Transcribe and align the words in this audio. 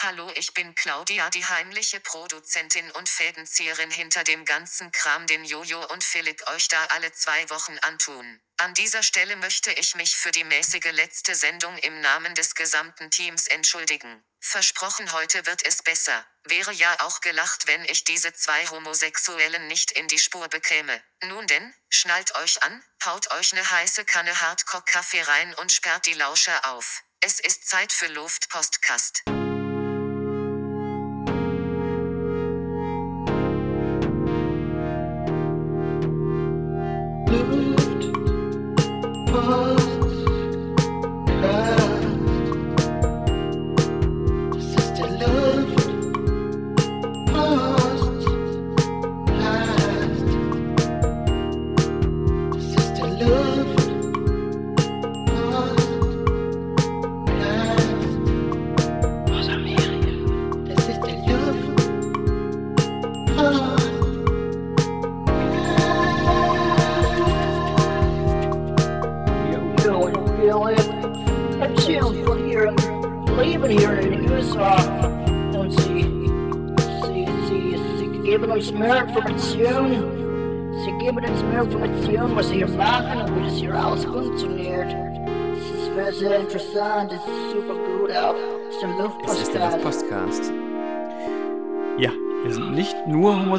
Hallo, 0.00 0.30
ich 0.36 0.54
bin 0.54 0.74
Claudia, 0.74 1.28
die 1.30 1.44
heimliche 1.44 2.00
Produzentin 2.00 2.90
und 2.92 3.08
Fädenzieherin 3.08 3.90
hinter 3.90 4.24
dem 4.24 4.44
ganzen 4.44 4.90
Kram, 4.90 5.26
den 5.26 5.44
Jojo 5.44 5.84
und 5.92 6.02
Philipp 6.02 6.48
euch 6.48 6.68
da 6.68 6.84
alle 6.86 7.12
zwei 7.12 7.48
Wochen 7.50 7.78
antun. 7.78 8.40
An 8.56 8.74
dieser 8.74 9.02
Stelle 9.02 9.36
möchte 9.36 9.72
ich 9.72 9.94
mich 9.94 10.16
für 10.16 10.30
die 10.30 10.44
mäßige 10.44 10.92
letzte 10.92 11.34
Sendung 11.34 11.76
im 11.78 12.00
Namen 12.00 12.34
des 12.34 12.54
gesamten 12.54 13.10
Teams 13.10 13.46
entschuldigen. 13.48 14.24
Versprochen, 14.40 15.12
heute 15.12 15.46
wird 15.46 15.64
es 15.66 15.82
besser. 15.82 16.26
Wäre 16.44 16.72
ja 16.72 16.96
auch 17.00 17.20
gelacht, 17.20 17.66
wenn 17.66 17.84
ich 17.84 18.04
diese 18.04 18.32
zwei 18.32 18.66
Homosexuellen 18.68 19.66
nicht 19.68 19.92
in 19.92 20.08
die 20.08 20.18
Spur 20.18 20.48
bekäme. 20.48 21.02
Nun 21.24 21.46
denn, 21.46 21.74
schnallt 21.90 22.34
euch 22.36 22.62
an, 22.62 22.82
haut 23.04 23.30
euch 23.32 23.52
ne 23.52 23.68
heiße 23.68 24.04
Kanne 24.04 24.40
Hardcore-Kaffee 24.40 25.22
rein 25.22 25.54
und 25.54 25.70
sperrt 25.72 26.06
die 26.06 26.14
Lauscher 26.14 26.64
auf. 26.72 27.02
Es 27.20 27.40
ist 27.40 27.68
Zeit 27.68 27.90
für 27.90 28.06
Luftpostkast. 28.06 29.24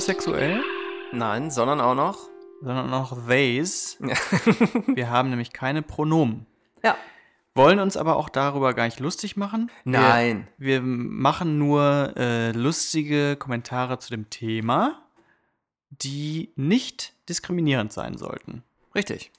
Nur 0.09 0.17
homosexuell, 0.35 0.63
Nein, 1.11 1.51
sondern 1.51 1.81
auch 1.81 1.95
noch. 1.95 2.17
sondern 2.61 2.93
auch 2.93 3.17
theys. 3.27 3.97
Wir 4.87 5.09
haben 5.09 5.29
nämlich 5.29 5.53
keine 5.53 5.81
Pronomen. 5.81 6.45
Ja. 6.83 6.95
Wollen 7.55 7.79
uns 7.79 7.97
aber 7.97 8.15
auch 8.15 8.29
darüber 8.29 8.73
gar 8.73 8.85
nicht 8.85 8.99
lustig 8.99 9.37
machen. 9.37 9.71
Wir- 9.83 9.99
Nein. 9.99 10.47
Wir 10.57 10.81
machen 10.81 11.57
nur 11.57 12.13
äh, 12.15 12.51
lustige 12.51 13.35
Kommentare 13.37 13.97
zu 13.99 14.09
dem 14.11 14.29
Thema, 14.29 15.01
die 15.89 16.51
nicht 16.55 17.13
diskriminierend 17.27 17.91
sein 17.91 18.17
sollten. 18.17 18.63
Richtig. 18.95 19.31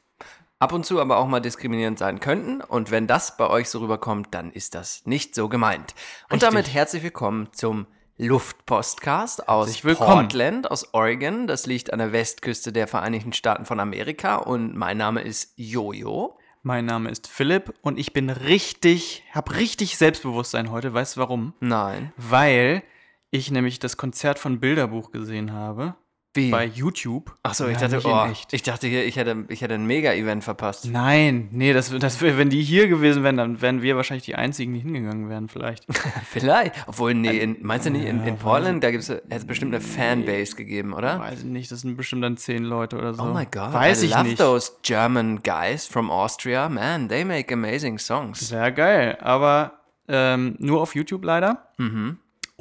Ab 0.58 0.72
und 0.72 0.84
zu 0.84 1.00
aber 1.00 1.16
auch 1.18 1.26
mal 1.26 1.40
diskriminierend 1.40 1.98
sein 1.98 2.20
könnten. 2.20 2.60
Und 2.60 2.90
wenn 2.90 3.06
das 3.06 3.36
bei 3.36 3.48
euch 3.48 3.70
so 3.70 3.78
rüberkommt, 3.78 4.28
dann 4.32 4.50
ist 4.52 4.74
das 4.74 5.06
nicht 5.06 5.34
so 5.34 5.48
gemeint. 5.48 5.94
Und 6.28 6.34
Richtig. 6.34 6.48
damit 6.48 6.74
herzlich 6.74 7.02
willkommen 7.02 7.48
zum 7.52 7.86
Luftpostcast 8.20 9.48
aus 9.48 9.82
willkommen. 9.82 10.28
Portland, 10.28 10.70
aus 10.70 10.92
Oregon. 10.92 11.46
Das 11.46 11.64
liegt 11.64 11.90
an 11.90 12.00
der 12.00 12.12
Westküste 12.12 12.70
der 12.70 12.86
Vereinigten 12.86 13.32
Staaten 13.32 13.64
von 13.64 13.80
Amerika. 13.80 14.36
Und 14.36 14.76
mein 14.76 14.98
Name 14.98 15.22
ist 15.22 15.54
Jojo. 15.56 16.38
Mein 16.62 16.84
Name 16.84 17.08
ist 17.08 17.28
Philipp 17.28 17.72
und 17.80 17.98
ich 17.98 18.12
bin 18.12 18.28
richtig, 18.28 19.24
hab 19.32 19.56
richtig 19.56 19.96
Selbstbewusstsein 19.96 20.70
heute. 20.70 20.92
Weißt 20.92 21.16
du 21.16 21.20
warum? 21.20 21.54
Nein. 21.60 22.12
Weil 22.18 22.82
ich 23.30 23.50
nämlich 23.50 23.78
das 23.78 23.96
Konzert 23.96 24.38
von 24.38 24.60
Bilderbuch 24.60 25.12
gesehen 25.12 25.54
habe 25.54 25.94
Wie? 26.32 26.50
bei 26.50 26.64
YouTube. 26.64 27.34
Achso, 27.42 27.66
ich 27.66 27.80
Ja, 27.80 27.88
dachte, 27.88 28.06
oh, 28.06 28.32
ich 28.52 28.62
dachte, 28.62 28.86
hier, 28.86 29.04
ich 29.04 29.16
hätte, 29.16 29.46
ich 29.48 29.62
hätte 29.62 29.74
ein 29.74 29.84
Mega-Event 29.86 30.44
verpasst. 30.44 30.86
Nein, 30.88 31.48
nee, 31.50 31.72
das, 31.72 31.90
das, 31.98 32.22
wenn 32.22 32.50
die 32.50 32.62
hier 32.62 32.86
gewesen 32.86 33.24
wären, 33.24 33.36
dann 33.36 33.60
wären 33.60 33.82
wir 33.82 33.96
wahrscheinlich 33.96 34.24
die 34.26 34.36
Einzigen, 34.36 34.72
die 34.72 34.78
hingegangen 34.80 35.28
wären, 35.28 35.48
vielleicht. 35.48 35.86
Vielleicht. 36.30 36.74
Obwohl, 36.86 37.14
nee, 37.14 37.36
in, 37.38 37.56
meinst 37.62 37.86
du 37.86 37.90
nicht, 37.90 38.04
in, 38.04 38.24
in 38.24 38.36
Portland, 38.36 38.84
da 38.84 38.92
gibt 38.92 39.08
es 39.08 39.44
bestimmt 39.44 39.74
eine 39.74 39.82
Fanbase 39.82 40.54
gegeben, 40.54 40.92
oder? 40.92 41.18
Weiß 41.18 41.40
ich 41.40 41.44
nicht, 41.46 41.70
das 41.72 41.80
sind 41.80 41.96
bestimmt 41.96 42.22
dann 42.22 42.36
zehn 42.36 42.62
Leute 42.62 42.96
oder 42.96 43.12
so. 43.14 43.22
Oh 43.24 43.34
my 43.34 43.46
god, 43.46 43.72
Weiß 43.72 44.02
I 44.02 44.06
ich 44.06 44.12
love 44.12 44.24
nicht. 44.24 44.38
those 44.38 44.70
German 44.82 45.40
guys 45.42 45.86
from 45.86 46.10
Austria. 46.10 46.68
Man, 46.68 47.08
they 47.08 47.24
make 47.24 47.52
amazing 47.52 47.98
songs. 47.98 48.38
Sehr 48.48 48.70
geil, 48.70 49.18
aber 49.20 49.80
ähm, 50.06 50.54
nur 50.58 50.80
auf 50.80 50.94
YouTube 50.94 51.24
leider. 51.24 51.72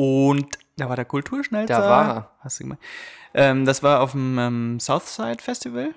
Und 0.01 0.47
da 0.77 0.87
war 0.87 0.95
der 0.95 1.03
Kulturschnellster. 1.03 1.77
Mhm. 1.77 1.81
Da 1.81 1.89
war 1.89 2.07
er. 2.15 2.31
Hast 2.39 2.59
du 2.59 2.63
gemeint? 2.63 2.79
Ähm, 3.33 3.65
das 3.65 3.83
war 3.83 3.99
auf 3.99 4.13
dem 4.13 4.39
ähm, 4.39 4.79
Southside 4.79 5.43
Festival 5.43 5.93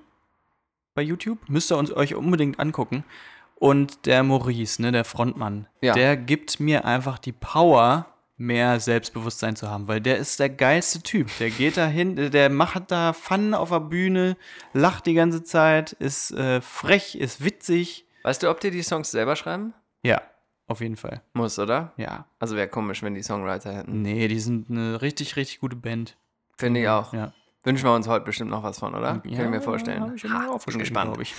bei 0.94 1.02
YouTube. 1.02 1.38
Müsst 1.48 1.70
ihr 1.70 1.76
uns 1.78 1.92
euch 1.92 2.16
unbedingt 2.16 2.58
angucken. 2.58 3.04
Und 3.54 4.06
der 4.06 4.24
Maurice, 4.24 4.82
ne, 4.82 4.90
der 4.90 5.04
Frontmann, 5.04 5.68
Ja. 5.80 5.94
der 5.94 6.16
gibt 6.16 6.58
mir 6.58 6.84
einfach 6.84 7.18
die 7.20 7.30
Power, 7.30 8.06
mehr 8.36 8.80
Selbstbewusstsein 8.80 9.54
zu 9.54 9.70
haben, 9.70 9.86
weil 9.86 10.00
der 10.00 10.16
ist 10.16 10.40
der 10.40 10.48
geilste 10.50 11.00
Typ. 11.00 11.28
Der 11.38 11.50
geht 11.50 11.76
da 11.76 11.86
hin, 11.86 12.16
der- 12.16 12.30
der 12.30 12.50
macht 12.50 12.90
da 12.90 13.12
Pfannen 13.12 13.54
auf 13.54 13.68
der 13.70 13.78
Bühne, 13.78 14.36
lacht 14.72 15.06
die 15.06 15.14
ganze 15.14 15.44
Zeit, 15.44 15.92
ist 15.92 16.32
äh, 16.32 16.60
frech, 16.60 17.14
ist 17.14 17.44
witzig. 17.44 18.04
Weißt 18.24 18.42
du, 18.42 18.50
ob 18.50 18.58
die 18.58 18.72
die 18.72 18.82
Songs 18.82 19.12
selber 19.12 19.36
schreiben? 19.36 19.74
Ja, 20.02 20.20
auf 20.68 20.80
jeden 20.80 20.96
Fall. 20.96 21.22
Muss, 21.34 21.58
oder? 21.58 21.92
Ja. 21.96 22.26
Also 22.38 22.56
wäre 22.56 22.68
komisch, 22.68 23.02
wenn 23.02 23.14
die 23.14 23.22
Songwriter 23.22 23.72
hätten. 23.74 24.02
Nee, 24.02 24.28
die 24.28 24.40
sind 24.40 24.70
eine 24.70 25.02
richtig, 25.02 25.36
richtig 25.36 25.60
gute 25.60 25.76
Band. 25.76 26.16
Finde 26.56 26.80
ich 26.80 26.88
auch. 26.88 27.12
Ja. 27.12 27.32
Wünschen 27.64 27.84
wir 27.84 27.94
uns 27.94 28.08
heute 28.08 28.24
bestimmt 28.24 28.50
noch 28.50 28.62
was 28.62 28.78
von, 28.78 28.94
oder? 28.94 29.18
Kann 29.20 29.22
ich 29.24 29.38
mir 29.38 29.56
hab 29.56 29.64
vorstellen. 29.64 30.12
ich 30.16 30.24
Ha, 30.24 30.58
bin 30.66 30.78
gespannt. 30.78 31.16
ich. 31.20 31.34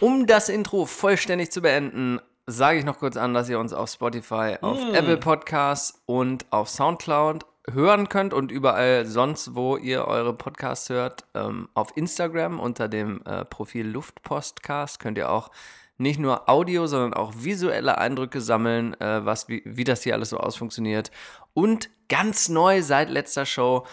Um 0.00 0.26
das 0.26 0.48
Intro 0.48 0.84
vollständig 0.84 1.50
zu 1.50 1.62
beenden, 1.62 2.20
sage 2.46 2.78
ich 2.78 2.84
noch 2.84 2.98
kurz 2.98 3.16
an, 3.16 3.32
dass 3.34 3.48
ihr 3.48 3.58
uns 3.58 3.72
auf 3.72 3.88
Spotify, 3.90 4.56
auf 4.60 4.78
Mm. 4.78 4.94
Apple 4.94 5.16
Podcasts 5.16 6.02
und 6.06 6.44
auf 6.50 6.68
Soundcloud 6.68 7.46
hören 7.72 8.08
könnt 8.08 8.32
und 8.34 8.52
überall 8.52 9.06
sonst, 9.06 9.54
wo 9.54 9.76
ihr 9.76 10.04
eure 10.06 10.34
Podcasts 10.34 10.88
hört. 10.90 11.24
Ähm, 11.34 11.68
auf 11.74 11.96
Instagram 11.96 12.60
unter 12.60 12.86
dem 12.88 13.22
äh, 13.24 13.44
Profil 13.44 13.86
Luftpostcast 13.88 15.00
könnt 15.00 15.18
ihr 15.18 15.30
auch 15.30 15.50
nicht 15.98 16.18
nur 16.18 16.48
Audio, 16.48 16.86
sondern 16.86 17.14
auch 17.14 17.32
visuelle 17.36 17.98
Eindrücke 17.98 18.40
sammeln, 18.40 18.98
äh, 19.00 19.24
was, 19.24 19.48
wie, 19.48 19.62
wie 19.64 19.84
das 19.84 20.02
hier 20.02 20.14
alles 20.14 20.30
so 20.30 20.38
ausfunktioniert. 20.38 21.10
Und 21.54 21.90
ganz 22.08 22.48
neu 22.48 22.82
seit 22.82 23.10
letzter 23.10 23.46
Show 23.46 23.86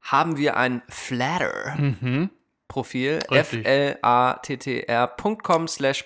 haben 0.00 0.36
wir 0.36 0.56
ein 0.56 0.82
Flatter. 0.88 1.76
Profil 2.68 3.18
Richtig. 3.30 3.66
flattr.com 3.66 5.68
slash 5.68 6.04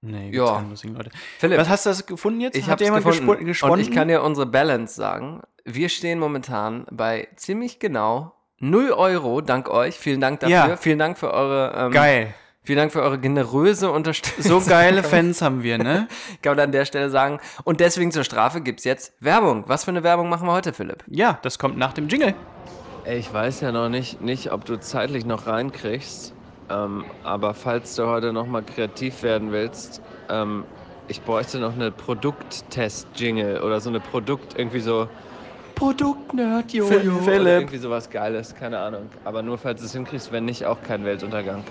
Nee, 0.00 0.30
Ja. 0.30 0.64
Leute. 0.84 1.10
Philipp, 1.38 1.58
Was 1.58 1.68
hast 1.68 1.86
du 1.86 1.90
das 1.90 2.06
gefunden 2.06 2.40
jetzt? 2.40 2.56
ich 2.56 2.68
habe 2.68 2.82
jemand 2.84 3.04
gefunden. 3.04 3.30
gespo- 3.30 3.44
gesponnen? 3.44 3.72
Und 3.74 3.80
ich 3.80 3.90
kann 3.90 4.08
dir 4.08 4.22
unsere 4.22 4.46
Balance 4.46 4.94
sagen. 4.94 5.42
Wir 5.64 5.88
stehen 5.88 6.18
momentan 6.18 6.86
bei 6.90 7.28
ziemlich 7.36 7.78
genau 7.80 8.32
0 8.60 8.92
Euro, 8.92 9.40
dank 9.40 9.68
euch. 9.68 9.96
Vielen 9.98 10.20
Dank 10.20 10.40
dafür. 10.40 10.54
Ja. 10.54 10.76
Vielen 10.76 10.98
Dank 10.98 11.18
für 11.18 11.32
eure 11.32 11.74
ähm, 11.76 11.92
Geil. 11.92 12.34
Vielen 12.62 12.78
Dank 12.78 12.92
für 12.92 13.00
eure 13.02 13.18
generöse 13.18 13.90
Unterstützung. 13.90 14.60
So 14.60 14.68
geile 14.68 15.02
Fans 15.02 15.40
haben 15.42 15.62
wir, 15.62 15.78
ne? 15.78 16.06
Ich 16.34 16.42
kann 16.42 16.54
man 16.56 16.66
an 16.66 16.72
der 16.72 16.84
Stelle 16.84 17.08
sagen. 17.08 17.40
Und 17.64 17.80
deswegen 17.80 18.12
zur 18.12 18.24
Strafe 18.24 18.60
gibt 18.60 18.80
es 18.80 18.84
jetzt 18.84 19.14
Werbung. 19.20 19.64
Was 19.68 19.84
für 19.84 19.90
eine 19.90 20.02
Werbung 20.02 20.28
machen 20.28 20.46
wir 20.46 20.52
heute, 20.52 20.72
Philipp? 20.72 21.02
Ja, 21.08 21.38
das 21.42 21.58
kommt 21.58 21.78
nach 21.78 21.92
dem 21.94 22.08
Jingle. 22.08 22.34
Ey, 23.04 23.18
ich 23.18 23.32
weiß 23.32 23.62
ja 23.62 23.72
noch 23.72 23.88
nicht, 23.88 24.20
nicht 24.20 24.52
ob 24.52 24.64
du 24.66 24.78
zeitlich 24.78 25.24
noch 25.24 25.46
reinkriegst. 25.46 26.34
Ähm, 26.70 27.04
aber 27.24 27.54
falls 27.54 27.96
du 27.96 28.06
heute 28.06 28.32
noch 28.32 28.46
mal 28.46 28.62
kreativ 28.62 29.22
werden 29.22 29.52
willst, 29.52 30.02
ähm, 30.28 30.64
ich 31.08 31.22
bräuchte 31.22 31.58
noch 31.58 31.74
eine 31.74 31.90
Produkttest-Jingle 31.90 33.62
oder 33.62 33.80
so 33.80 33.88
eine 33.88 34.00
Produkt, 34.00 34.58
irgendwie 34.58 34.80
so 34.80 35.08
Produkt-Nerd, 35.74 36.72
Jojo. 36.72 36.94
Oder 36.94 37.22
Philipp. 37.22 37.46
irgendwie 37.46 37.78
sowas 37.78 38.10
Geiles, 38.10 38.54
keine 38.54 38.78
Ahnung. 38.80 39.08
Aber 39.24 39.42
nur 39.42 39.56
falls 39.56 39.80
du 39.80 39.86
es 39.86 39.92
hinkriegst, 39.92 40.32
wenn 40.32 40.44
nicht, 40.44 40.66
auch 40.66 40.82
kein 40.82 41.04
Weltuntergang. 41.04 41.62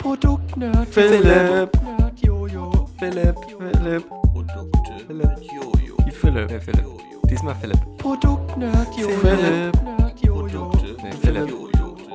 Produkt-Nerd, 0.00 0.88
Philipp. 0.90 1.70
Produkt-Nerd, 1.72 2.18
Jojo. 2.20 2.88
Philipp. 2.98 3.36
Philipp. 3.58 4.04
Philipp. 5.06 5.36
Die 6.06 6.10
Philipp. 6.10 6.50
Nee, 6.50 6.60
Philipp. 6.60 6.86
Diesmal 7.28 7.54
Philipp. 7.56 7.78
Produkt-Nerd, 7.98 8.88
Jojo. 8.96 9.18
Philipp. 9.18 9.82
Nerd, 9.82 10.20
Jojo. 10.24 10.72
Nee, 11.02 11.12
Philipp. 11.20 11.54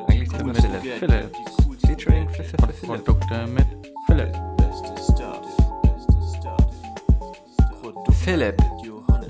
Eigentlich 0.07 0.29
diesmal 0.29 0.55
Philipp. 0.55 0.81
Philipp. 0.99 1.31
Featuring. 1.87 2.27
Produkte 2.85 3.47
mit 3.47 3.65
Philipp. 4.05 4.35
Philipp. 8.23 8.57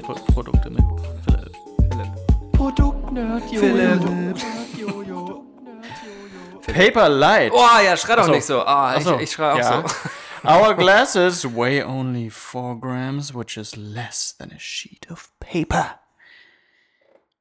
Pro 0.04 0.14
Produkte 0.34 0.70
mit 0.70 0.84
Philipp. 1.24 1.52
Produkt-Nerd. 2.54 3.44
Philipp. 3.50 4.02
Paper 6.74 7.10
Light. 7.10 7.52
Oh 7.54 7.80
ja, 7.84 7.96
schrei 7.96 8.16
doch 8.16 8.24
Ach 8.24 8.28
so. 8.28 8.32
nicht 8.32 8.46
so. 8.46 8.62
Ah, 8.66 9.00
so. 9.00 9.16
ich, 9.16 9.22
ich 9.24 9.32
schrei 9.32 9.54
auch 9.54 9.58
Ja. 9.58 9.84
so. 9.88 10.10
Our 10.50 10.74
glasses 10.76 11.44
weigh 11.56 11.84
only 11.84 12.30
4 12.30 12.76
grams, 12.80 13.34
which 13.34 13.58
is 13.58 13.76
less 13.76 14.36
than 14.38 14.52
a 14.52 14.60
sheet 14.60 15.08
of 15.12 15.30
paper. 15.40 16.00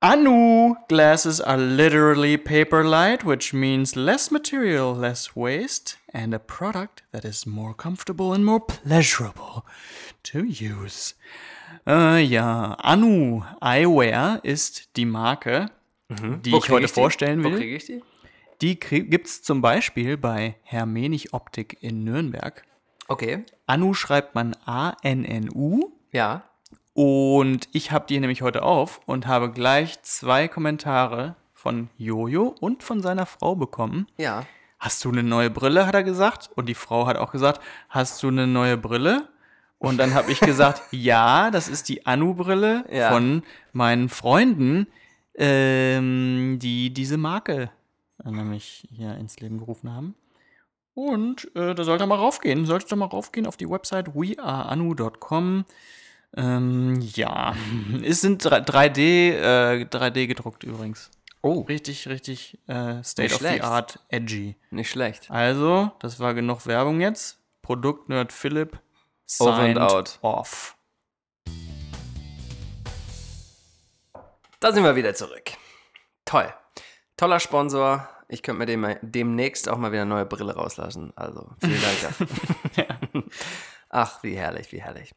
Anu 0.07 0.77
glasses 0.89 1.41
are 1.41 1.57
literally 1.57 2.37
paper 2.37 2.85
light, 2.85 3.25
which 3.25 3.53
means 3.53 3.97
less 3.97 4.31
material, 4.31 4.95
less 4.95 5.35
waste, 5.35 5.99
and 6.15 6.33
a 6.33 6.39
product 6.39 7.03
that 7.11 7.25
is 7.25 7.45
more 7.45 7.75
comfortable 7.75 8.33
and 8.33 8.45
more 8.45 8.61
pleasurable 8.61 9.65
to 10.23 10.45
use. 10.45 11.17
Äh, 11.89 12.21
ja, 12.23 12.77
Anu 12.79 13.43
Eyewear 13.61 14.39
ist 14.45 14.97
die 14.97 15.07
Marke, 15.07 15.73
die 16.09 16.53
Wo 16.53 16.59
ich 16.59 16.71
heute 16.71 16.87
die? 16.87 16.93
vorstellen 16.93 17.43
Wo 17.43 17.51
will. 17.51 17.59
kriege 17.59 17.75
ich 17.75 17.87
die? 17.87 18.03
Die 18.63 18.79
gibt 18.79 19.27
es 19.27 19.43
zum 19.43 19.61
Beispiel 19.61 20.17
bei 20.17 20.55
Hermenich 20.63 21.35
Optik 21.35 21.79
in 21.81 22.05
Nürnberg. 22.05 22.63
Okay. 23.09 23.45
Anu 23.67 23.93
schreibt 23.93 24.37
man 24.37 24.57
A-N-N-U. 24.67 25.91
Ja. 26.13 26.45
Und 26.97 27.69
ich 27.73 27.93
habe 27.93 28.07
die 28.09 28.19
nämlich 28.19 28.41
heute 28.41 28.63
auf 28.63 29.03
und 29.05 29.27
habe 29.27 29.51
gleich 29.51 30.01
zwei 30.01 30.49
Kommentare 30.49 31.37
von 31.53 31.91
Jojo 31.99 32.55
und 32.59 32.83
von 32.83 33.03
seiner 33.03 33.27
Frau 33.27 33.55
bekommen. 33.55 34.07
Ja. 34.17 34.47
Hast 34.79 35.05
du 35.05 35.11
eine 35.11 35.23
neue 35.23 35.51
Brille, 35.51 35.87
hat 35.87 35.95
er 35.95 36.03
gesagt. 36.05 36.49
Und 36.55 36.71
die 36.71 36.75
Frau 36.75 37.07
hat 37.07 37.19
auch 37.19 37.33
gesagt, 37.33 37.61
hast 37.91 38.23
du 38.23 38.29
eine 38.29 38.47
neue 38.47 38.79
Brille? 38.79 39.29
Und 39.79 39.99
dann 39.99 40.15
habe 40.15 40.33
ich 40.33 40.41
gesagt, 40.41 40.81
ja, 40.91 41.51
das 41.51 41.69
ist 41.69 41.91
die 41.91 42.07
Anu-Brille 42.07 42.87
Ja. 42.91 43.11
von 43.11 43.43
meinen 43.75 44.09
Freunden, 44.09 44.87
ähm, 45.35 46.59
die 46.63 46.95
diese 46.95 47.19
Marke 47.19 47.71
äh, 48.25 48.31
nämlich 48.31 48.89
hier 48.91 49.17
ins 49.17 49.39
Leben 49.39 49.59
gerufen 49.59 49.95
haben. 49.95 50.15
Und 50.95 51.55
äh, 51.55 51.75
da 51.75 51.85
sollte 51.85 52.07
mal 52.07 52.15
raufgehen. 52.15 52.65
Solltest 52.65 52.91
du 52.91 52.97
mal 52.97 53.05
raufgehen 53.05 53.47
auf 53.47 53.59
die 53.59 53.69
Website 53.69 54.15
weareanu.com. 54.15 55.67
Ähm, 56.37 57.01
ja, 57.15 57.55
es 58.05 58.21
sind 58.21 58.45
3D, 58.45 59.33
äh, 59.33 59.85
3D 59.85 60.27
gedruckt 60.27 60.65
übrigens. 60.65 61.11
Oh, 61.43 61.61
Richtig, 61.63 62.09
richtig 62.09 62.59
äh, 62.67 63.03
State 63.05 63.23
Nicht 63.23 63.35
of 63.35 63.41
the 63.41 63.47
schlecht. 63.47 63.63
Art 63.65 64.01
edgy. 64.09 64.57
nicht 64.71 64.91
schlecht. 64.91 65.31
Also, 65.31 65.93
das 66.01 66.19
war 66.19 66.35
genug 66.35 66.67
Werbung 66.67 67.01
jetzt. 67.01 67.39
Produktnerd 67.63 68.33
Philipp 68.33 68.81
Over 69.39 69.53
and 69.55 69.77
signed 69.77 69.79
out. 69.79 70.19
off. 70.23 70.77
Da 74.61 74.73
sind 74.73 74.83
wir 74.85 74.97
wieder 74.97 75.15
zurück. 75.15 75.53
Toll. 76.25 76.53
Toller 77.17 77.39
Sponsor. 77.41 78.09
Ich 78.29 78.43
könnte 78.43 78.59
mir 78.59 78.67
dem, 78.67 78.97
demnächst 79.03 79.69
auch 79.69 79.79
mal 79.79 79.93
wieder 79.93 80.03
eine 80.03 80.11
neue 80.15 80.27
Brille 80.27 80.55
rauslassen. 80.55 81.13
Also 81.17 81.47
vielen 81.61 81.81
Dank 81.81 82.01
dafür. 82.03 82.87
Ach, 83.89 84.23
wie 84.23 84.37
herrlich, 84.37 84.73
wie 84.73 84.83
herrlich. 84.83 85.15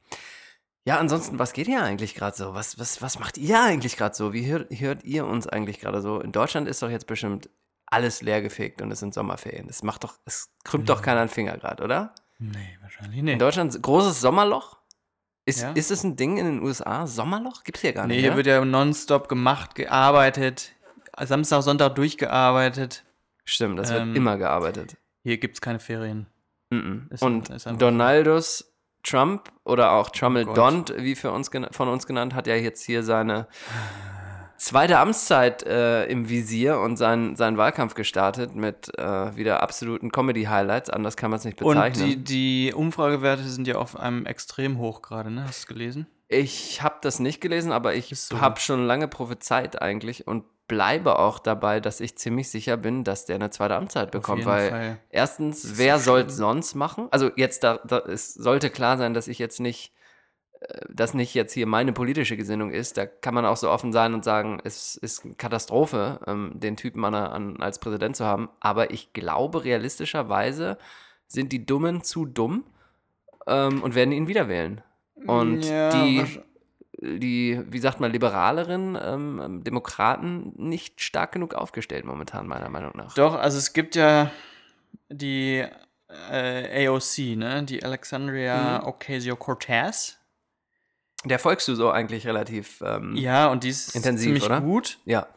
Ja, 0.86 0.98
ansonsten, 0.98 1.38
was 1.40 1.54
geht 1.54 1.68
hier 1.68 1.84
eigentlich 1.84 2.16
gerade 2.16 2.36
so? 2.36 2.54
Was, 2.54 2.80
was, 2.80 3.02
was 3.02 3.20
macht 3.20 3.38
ihr 3.38 3.62
eigentlich 3.62 3.98
gerade 3.98 4.16
so? 4.16 4.34
Wie 4.34 4.50
hört, 4.50 4.68
hört 4.72 5.04
ihr 5.04 5.26
uns 5.26 5.46
eigentlich 5.48 5.80
gerade 5.80 6.02
so? 6.02 6.20
In 6.20 6.32
Deutschland 6.32 6.68
ist 6.68 6.82
doch 6.82 6.90
jetzt 6.90 7.06
bestimmt 7.08 7.50
alles 7.86 8.22
leergefegt 8.22 8.82
und 8.82 8.92
es 8.92 9.00
sind 9.00 9.14
Sommerferien. 9.14 9.68
Es 9.70 9.84
macht 9.84 10.04
doch, 10.04 10.20
es 10.26 10.50
krümmt 10.64 10.90
doch 10.90 11.02
keiner 11.02 11.22
einen 11.22 11.30
Finger 11.30 11.58
gerade, 11.58 11.84
oder? 11.84 12.14
Nee, 12.40 12.78
wahrscheinlich 12.82 13.20
In 13.20 13.26
nicht. 13.26 13.42
Deutschland 13.42 13.80
großes 13.82 14.22
Sommerloch? 14.22 14.78
Ist, 15.46 15.62
Ja. 15.62 15.72
ist 15.72 15.90
es 15.92 16.04
ein 16.04 16.16
Ding 16.16 16.38
in 16.38 16.46
den 16.46 16.62
USA? 16.62 17.08
Sommerloch? 17.08 17.64
Gibt's 17.64 17.82
hier 17.82 17.94
gar 17.94 18.06
Nee, 18.08 18.14
nicht. 18.16 18.22
hier 18.22 18.32
ja? 18.32 18.38
wird 18.38 18.48
ja 18.48 18.64
nonstop 18.64 19.28
gemacht, 19.28 19.76
gearbeitet. 19.76 20.72
Samstag, 21.22 21.64
Sonntag 21.64 21.96
durchgearbeitet. 21.96 23.04
Stimmt, 23.44 23.78
das 23.80 23.90
Ähm, 23.92 24.10
wird 24.10 24.18
immer 24.18 24.38
gearbeitet. 24.38 24.96
Hier 25.24 25.38
gibt 25.38 25.56
es 25.56 25.62
keine 25.62 25.80
Ferien. 25.80 26.28
Mhm. 26.70 27.08
Ist- 27.10 27.24
Und 27.24 27.50
ist 27.50 27.66
Donaldus 27.82 28.69
Trump 29.04 29.52
oder 29.64 29.92
auch 29.94 30.10
Trummel 30.10 30.44
Oh 30.44 30.48
Gott. 30.48 30.58
Dont, 30.58 30.94
wie 30.98 31.16
für 31.16 31.32
uns 31.32 31.50
von 31.72 31.88
uns 31.88 32.06
genannt, 32.08 32.34
hat 32.34 32.48
ja 32.48 32.56
jetzt 32.56 32.84
hier 32.84 33.04
seine 33.04 33.48
zweite 34.58 35.00
Amtszeit 35.00 35.64
äh, 35.64 36.06
im 36.06 36.30
Visier 36.30 36.80
und 36.80 36.98
seinen, 36.98 37.36
seinen 37.36 37.58
Wahlkampf 37.58 37.94
gestartet 37.96 38.56
mit 38.56 38.92
äh, 38.98 39.36
wieder 39.36 39.64
absoluten 39.64 40.12
Comedy-Highlights. 40.12 40.90
Anders 40.90 41.16
kann 41.18 41.32
man 41.32 41.40
es 41.40 41.46
nicht 41.46 41.62
Und 41.62 41.76
bezeichnen. 41.76 42.08
die, 42.10 42.24
die 42.24 42.74
Umfragewerte 42.74 43.44
sind 43.44 43.68
ja 43.68 43.76
auf 43.76 43.98
einem 43.98 44.26
extrem 44.26 44.78
hoch 44.78 45.02
gerade, 45.02 45.32
ne? 45.32 45.46
Hast 45.48 45.64
du 45.64 45.74
gelesen? 45.74 46.08
Ich 46.32 46.84
habe 46.84 46.98
das 47.02 47.20
nicht 47.20 47.42
gelesen, 47.42 47.72
aber 47.72 47.96
ich 47.96 48.18
so. 48.18 48.40
habe 48.40 48.60
schon 48.60 48.86
lange 48.86 49.08
prophezeit 49.08 49.82
eigentlich 49.82 50.28
und 50.28 50.46
bleibe 50.68 51.18
auch 51.18 51.40
dabei, 51.40 51.80
dass 51.80 52.00
ich 52.00 52.20
ziemlich 52.20 52.50
sicher 52.50 52.78
bin, 52.78 53.04
dass 53.04 53.26
der 53.26 53.36
eine 53.36 53.50
zweite 53.50 53.76
Amtszeit 53.76 54.12
bekommt, 54.12 54.46
weil 54.46 54.70
Fall. 54.70 55.00
erstens, 55.10 55.80
wer 55.80 55.98
soll 55.98 56.22
es 56.22 56.38
sonst 56.38 56.76
machen? 56.76 57.08
Also 57.10 57.32
jetzt, 57.36 57.64
da, 57.64 57.80
da, 57.84 57.98
es 57.98 58.36
sollte 58.36 58.70
klar 58.70 59.00
sein, 59.00 59.16
dass 59.16 59.28
ich 59.28 59.40
jetzt 59.40 59.60
nicht, 59.60 59.92
äh, 60.60 60.82
dass 60.88 61.16
nicht 61.16 61.34
jetzt 61.34 61.54
hier 61.54 61.66
meine 61.66 61.94
politische 61.94 62.38
Gesinnung 62.38 62.70
ist. 62.70 62.98
Da 62.98 63.08
kann 63.08 63.34
man 63.34 63.48
auch 63.48 63.58
so 63.58 63.68
offen 63.72 63.92
sein 63.92 64.14
und 64.14 64.24
sagen, 64.24 64.62
es 64.64 64.96
ist 64.96 65.26
eine 65.26 65.34
Katastrophe, 65.34 66.20
ähm, 66.28 66.52
den 66.54 66.78
Typen 66.78 67.04
an, 67.04 67.16
an, 67.16 67.60
als 67.60 67.80
Präsident 67.80 68.16
zu 68.16 68.26
haben. 68.26 68.50
Aber 68.60 68.92
ich 68.92 69.14
glaube, 69.14 69.64
realistischerweise 69.64 70.78
sind 71.26 71.52
die 71.52 71.66
Dummen 71.66 72.04
zu 72.04 72.28
dumm 72.28 72.66
ähm, 73.48 73.82
und 73.82 73.96
werden 73.96 74.12
ihn 74.12 74.28
wieder 74.28 74.48
wählen. 74.48 74.84
Und 75.28 75.64
Ja, 75.64 75.92
die, 75.92 76.26
die, 77.02 77.62
wie 77.68 77.80
sagt 77.80 78.00
man, 78.00 78.12
liberaleren 78.12 78.98
ähm, 79.02 79.64
Demokraten 79.64 80.54
nicht 80.58 81.02
stark 81.02 81.32
genug 81.32 81.54
aufgestellt 81.54 82.06
momentan, 82.06 82.48
meiner 82.48 82.70
Meinung 82.70 82.92
nach. 82.96 83.14
Doch, 83.16 83.36
also 83.36 83.58
es 83.58 83.74
gibt 83.74 83.96
ja 83.96 84.32
die 85.10 85.66
äh, 86.32 86.88
AOC, 86.88 87.36
ne? 87.38 87.64
Die 87.64 87.84
Alexandria 87.84 88.80
Mhm. 88.82 88.88
Ocasio-Cortez. 88.88 90.18
Der 91.26 91.38
folgst 91.40 91.68
du 91.68 91.76
so 91.76 91.92
eigentlich 91.92 92.26
relativ. 92.26 92.82
Ähm, 92.82 93.16
Ja, 93.16 93.48
und 93.50 93.64
die 93.64 93.70
ist 93.70 93.96
Intensiv, 93.96 94.26
ziemlich 94.26 94.44
oder? 94.46 94.62
gut. 94.62 95.00
ja. 95.06 95.28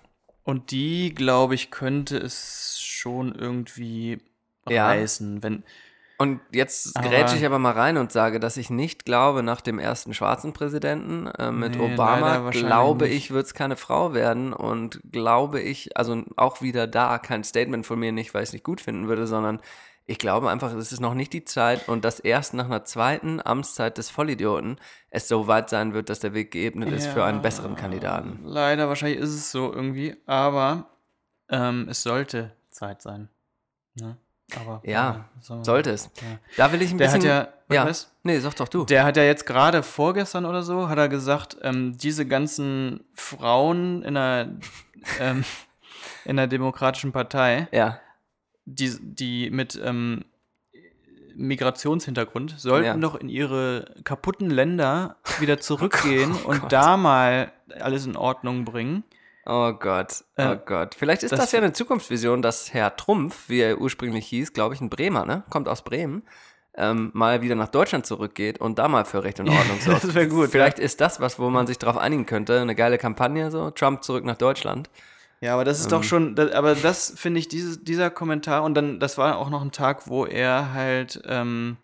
Und 0.44 0.72
die, 0.72 1.14
glaube 1.14 1.54
ich, 1.54 1.70
könnte 1.70 2.16
es 2.18 2.80
schon 2.80 3.32
irgendwie 3.34 4.18
Ja. 4.68 4.86
reißen, 4.86 5.42
wenn 5.44 5.62
Und 6.22 6.40
jetzt 6.52 6.96
Aber- 6.96 7.08
grätsche 7.08 7.34
ich 7.36 7.44
aber 7.44 7.58
mal 7.58 7.72
rein 7.72 7.96
und 7.96 8.12
sage, 8.12 8.38
dass 8.38 8.56
ich 8.56 8.70
nicht 8.70 9.04
glaube, 9.04 9.42
nach 9.42 9.60
dem 9.60 9.80
ersten 9.80 10.14
schwarzen 10.14 10.52
Präsidenten 10.52 11.26
äh, 11.26 11.50
mit 11.50 11.74
Nee, 11.74 11.92
Obama, 11.94 12.48
glaube 12.50 13.08
ich, 13.08 13.32
wird 13.32 13.46
es 13.46 13.54
keine 13.54 13.74
Frau 13.74 14.14
werden. 14.14 14.52
Und 14.52 15.00
glaube 15.10 15.60
ich, 15.60 15.96
also 15.96 16.22
auch 16.36 16.62
wieder 16.62 16.86
da 16.86 17.18
kein 17.18 17.42
Statement 17.42 17.84
von 17.86 17.98
mir, 17.98 18.12
nicht 18.12 18.34
weil 18.34 18.44
ich 18.44 18.50
es 18.50 18.52
nicht 18.52 18.64
gut 18.64 18.80
finden 18.80 19.08
würde, 19.08 19.26
sondern 19.26 19.58
ich 20.06 20.18
glaube 20.18 20.48
einfach, 20.48 20.72
es 20.74 20.92
ist 20.92 21.00
noch 21.00 21.14
nicht 21.14 21.32
die 21.32 21.44
Zeit 21.44 21.88
und 21.88 22.04
dass 22.04 22.20
erst 22.20 22.54
nach 22.54 22.66
einer 22.66 22.84
zweiten 22.84 23.40
Amtszeit 23.44 23.98
des 23.98 24.08
Vollidioten 24.08 24.76
es 25.10 25.26
so 25.26 25.48
weit 25.48 25.70
sein 25.70 25.92
wird, 25.92 26.08
dass 26.08 26.20
der 26.20 26.34
Weg 26.34 26.52
geebnet 26.52 26.92
ist 26.92 27.08
für 27.08 27.24
einen 27.24 27.42
besseren 27.42 27.74
Kandidaten. 27.74 28.38
Leider, 28.44 28.88
wahrscheinlich 28.88 29.18
ist 29.18 29.30
es 29.30 29.50
so 29.50 29.72
irgendwie, 29.72 30.14
aber 30.26 30.86
ähm, 31.48 31.88
es 31.88 32.04
sollte 32.04 32.52
Zeit 32.68 33.02
sein. 33.02 33.28
Ne? 33.94 34.16
Aber 34.60 34.80
Ja, 34.84 35.24
soll 35.40 35.56
man 35.58 35.64
Sollte 35.64 35.90
es. 35.90 36.10
Ja. 36.20 36.38
Da 36.56 36.72
will 36.72 36.82
ich 36.82 36.90
ein 36.92 36.98
Der 36.98 37.08
hat 37.08 37.14
bisschen. 37.16 37.28
ja, 37.30 37.48
ja. 37.70 37.86
was? 37.86 38.12
Nee, 38.22 38.38
sag 38.38 38.54
doch 38.56 38.68
du. 38.68 38.84
Der 38.84 39.04
hat 39.04 39.16
ja 39.16 39.22
jetzt 39.24 39.46
gerade 39.46 39.82
vorgestern 39.82 40.44
oder 40.44 40.62
so, 40.62 40.88
hat 40.88 40.98
er 40.98 41.08
gesagt, 41.08 41.56
ähm, 41.62 41.96
diese 41.96 42.26
ganzen 42.26 43.04
Frauen 43.14 44.02
in 44.02 44.14
der, 44.14 44.48
ähm, 45.20 45.44
in 46.24 46.36
der 46.36 46.46
Demokratischen 46.46 47.12
Partei, 47.12 47.68
ja. 47.72 47.98
die, 48.64 48.96
die 49.00 49.50
mit 49.50 49.80
ähm, 49.82 50.24
Migrationshintergrund, 51.34 52.54
sollten 52.58 52.86
Ja. 52.86 52.96
doch 52.96 53.14
in 53.16 53.28
ihre 53.28 53.94
kaputten 54.04 54.50
Länder 54.50 55.16
wieder 55.40 55.58
zurückgehen 55.60 56.34
Oh 56.44 56.48
und 56.50 56.70
da 56.72 56.96
mal 56.96 57.52
alles 57.80 58.06
in 58.06 58.16
Ordnung 58.16 58.64
bringen. 58.64 59.04
Oh 59.44 59.72
Gott, 59.72 60.24
oh 60.38 60.42
Äh, 60.42 60.58
Gott. 60.64 60.94
Vielleicht 60.96 61.22
ist 61.24 61.32
das, 61.32 61.40
das- 61.40 61.52
ja 61.52 61.58
eine 61.58 61.72
Zukunftsvision, 61.72 62.42
dass 62.42 62.72
Herr 62.72 62.96
Trumpf, 62.96 63.48
wie 63.48 63.60
er 63.60 63.80
ursprünglich 63.80 64.26
hieß, 64.26 64.52
glaube 64.52 64.74
ich, 64.74 64.80
ein 64.80 64.88
Bremer, 64.90 65.26
ne? 65.26 65.42
Kommt 65.50 65.68
aus 65.68 65.82
Bremen, 65.82 66.22
ähm, 66.74 67.10
mal 67.12 67.42
wieder 67.42 67.54
nach 67.56 67.68
Deutschland 67.68 68.06
zurückgeht 68.06 68.58
und 68.60 68.78
da 68.78 68.86
mal 68.88 69.04
für 69.04 69.24
Recht 69.24 69.40
und 69.40 69.48
Ordnung 69.48 69.80
sorgt. 69.80 70.04
das 70.04 70.14
wär 70.14 70.26
gut, 70.26 70.50
Vielleicht 70.50 70.78
ist 70.78 71.00
das 71.00 71.20
was, 71.20 71.38
wo 71.38 71.50
man 71.50 71.66
sich 71.66 71.78
drauf 71.78 71.96
einigen 71.98 72.24
könnte. 72.26 72.60
Eine 72.60 72.74
geile 72.76 72.98
Kampagne, 72.98 73.50
so 73.50 73.70
Trump 73.70 74.04
zurück 74.04 74.24
nach 74.24 74.36
Deutschland. 74.38 74.88
Ja, 75.40 75.54
aber 75.54 75.64
das 75.64 75.80
ist 75.80 75.90
doch 75.90 76.04
schon, 76.04 76.36
da, 76.36 76.52
aber 76.56 76.76
das 76.76 77.12
finde 77.16 77.40
ich, 77.40 77.48
dieses, 77.48 77.82
dieser 77.82 78.10
Kommentar, 78.10 78.62
und 78.62 78.74
dann, 78.74 79.00
das 79.00 79.18
war 79.18 79.38
auch 79.38 79.50
noch 79.50 79.60
ein 79.62 79.72
Tag, 79.72 80.06
wo 80.06 80.24
er 80.24 80.72
halt 80.72 81.20
ähm, 81.26 81.78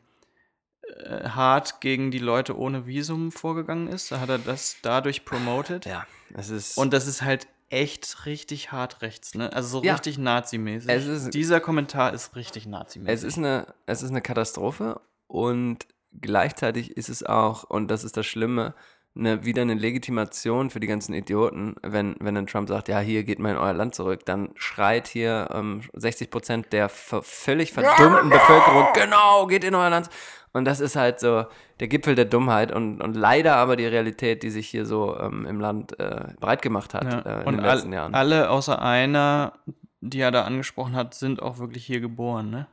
äh, 1.05 1.29
hart 1.31 1.81
gegen 1.81 2.11
die 2.11 2.19
Leute 2.19 2.57
ohne 2.59 2.87
Visum 2.87 3.33
vorgegangen 3.33 3.89
ist. 3.89 4.11
Da 4.13 4.21
hat 4.21 4.29
er 4.29 4.39
das 4.39 4.77
dadurch 4.83 5.25
promoted. 5.25 5.87
Ja, 5.87 6.07
es 6.35 6.51
ist. 6.51 6.77
Und 6.79 6.93
das 6.93 7.07
ist 7.07 7.23
halt 7.23 7.47
echt 7.71 8.25
richtig 8.27 8.73
hart 8.73 9.03
rechts, 9.03 9.35
ne? 9.35 9.53
Also 9.53 9.69
so 9.81 9.85
Ja. 9.85 9.93
richtig 9.95 10.17
nazimäßig. 10.19 10.89
Es 10.91 11.05
ist- 11.07 11.35
Dieser 11.35 11.61
Kommentar 11.61 12.15
ist 12.15 12.35
richtig 12.35 12.67
nazimäßig. 12.67 13.15
Es 13.15 13.23
ist 13.25 13.37
eine, 13.39 13.67
es 13.87 14.03
ist 14.03 14.11
eine 14.11 14.23
Katastrophe 14.23 15.01
und 15.27 15.87
gleichzeitig 16.19 16.97
ist 16.97 17.09
es 17.11 17.23
auch, 17.23 17.65
und 17.65 17.89
das 17.89 18.05
ist 18.05 18.17
das 18.17 18.27
Schlimme, 18.27 18.75
eine, 19.19 19.45
wieder 19.45 19.63
eine 19.63 19.75
Legitimation 19.75 20.71
für 20.71 20.81
die 20.81 20.87
ganzen 20.87 21.13
Idioten, 21.13 21.77
wenn, 21.83 22.17
wenn 22.21 22.35
dann 22.35 22.47
Trump 22.47 22.69
sagt, 22.69 22.89
ja, 22.89 23.01
hier 23.01 23.25
geht 23.25 23.39
mal 23.39 23.51
in 23.51 23.57
euer 23.57 23.73
Land 23.73 23.95
zurück, 23.95 24.25
dann 24.25 24.51
schreit 24.55 25.09
hier 25.09 25.49
ähm, 25.53 25.83
60 25.95 26.31
Prozent 26.31 26.73
der 26.73 26.89
ver 26.89 27.23
völlig 27.23 27.73
verdummten 27.73 28.31
Bevölkerung, 28.31 28.87
genau, 28.95 29.47
geht 29.47 29.65
in 29.65 29.75
euer 29.75 29.91
Land. 29.91 30.09
Und 30.53 30.65
das 30.65 30.81
ist 30.81 30.97
halt 30.97 31.21
so 31.21 31.45
der 31.81 31.89
Gipfel 31.89 32.15
der 32.15 32.25
Dummheit 32.25 32.73
und, 32.73 33.03
und 33.03 33.15
leider 33.15 33.57
aber 33.57 33.77
die 33.77 33.87
Realität, 33.87 34.43
die 34.43 34.51
sich 34.51 34.69
hier 34.69 34.87
so 34.87 35.19
ähm, 35.19 35.47
im 35.47 35.61
Land 35.61 35.99
äh, 36.01 36.33
breit 36.41 36.63
gemacht 36.63 36.95
hat 36.95 37.05
ja. 37.05 37.21
äh, 37.21 37.41
in 37.43 37.47
Und 37.47 37.57
den 37.57 37.65
letzten 37.65 37.89
all, 37.89 37.95
Jahren. 37.95 38.15
alle 38.15 38.51
außer 38.51 38.81
einer, 38.81 39.53
die 40.01 40.21
er 40.21 40.31
da 40.31 40.43
angesprochen 40.45 40.97
hat, 40.97 41.15
sind 41.15 41.43
auch 41.43 41.59
wirklich 41.59 41.85
hier 41.85 42.01
geboren, 42.01 42.51
ne? 42.51 42.67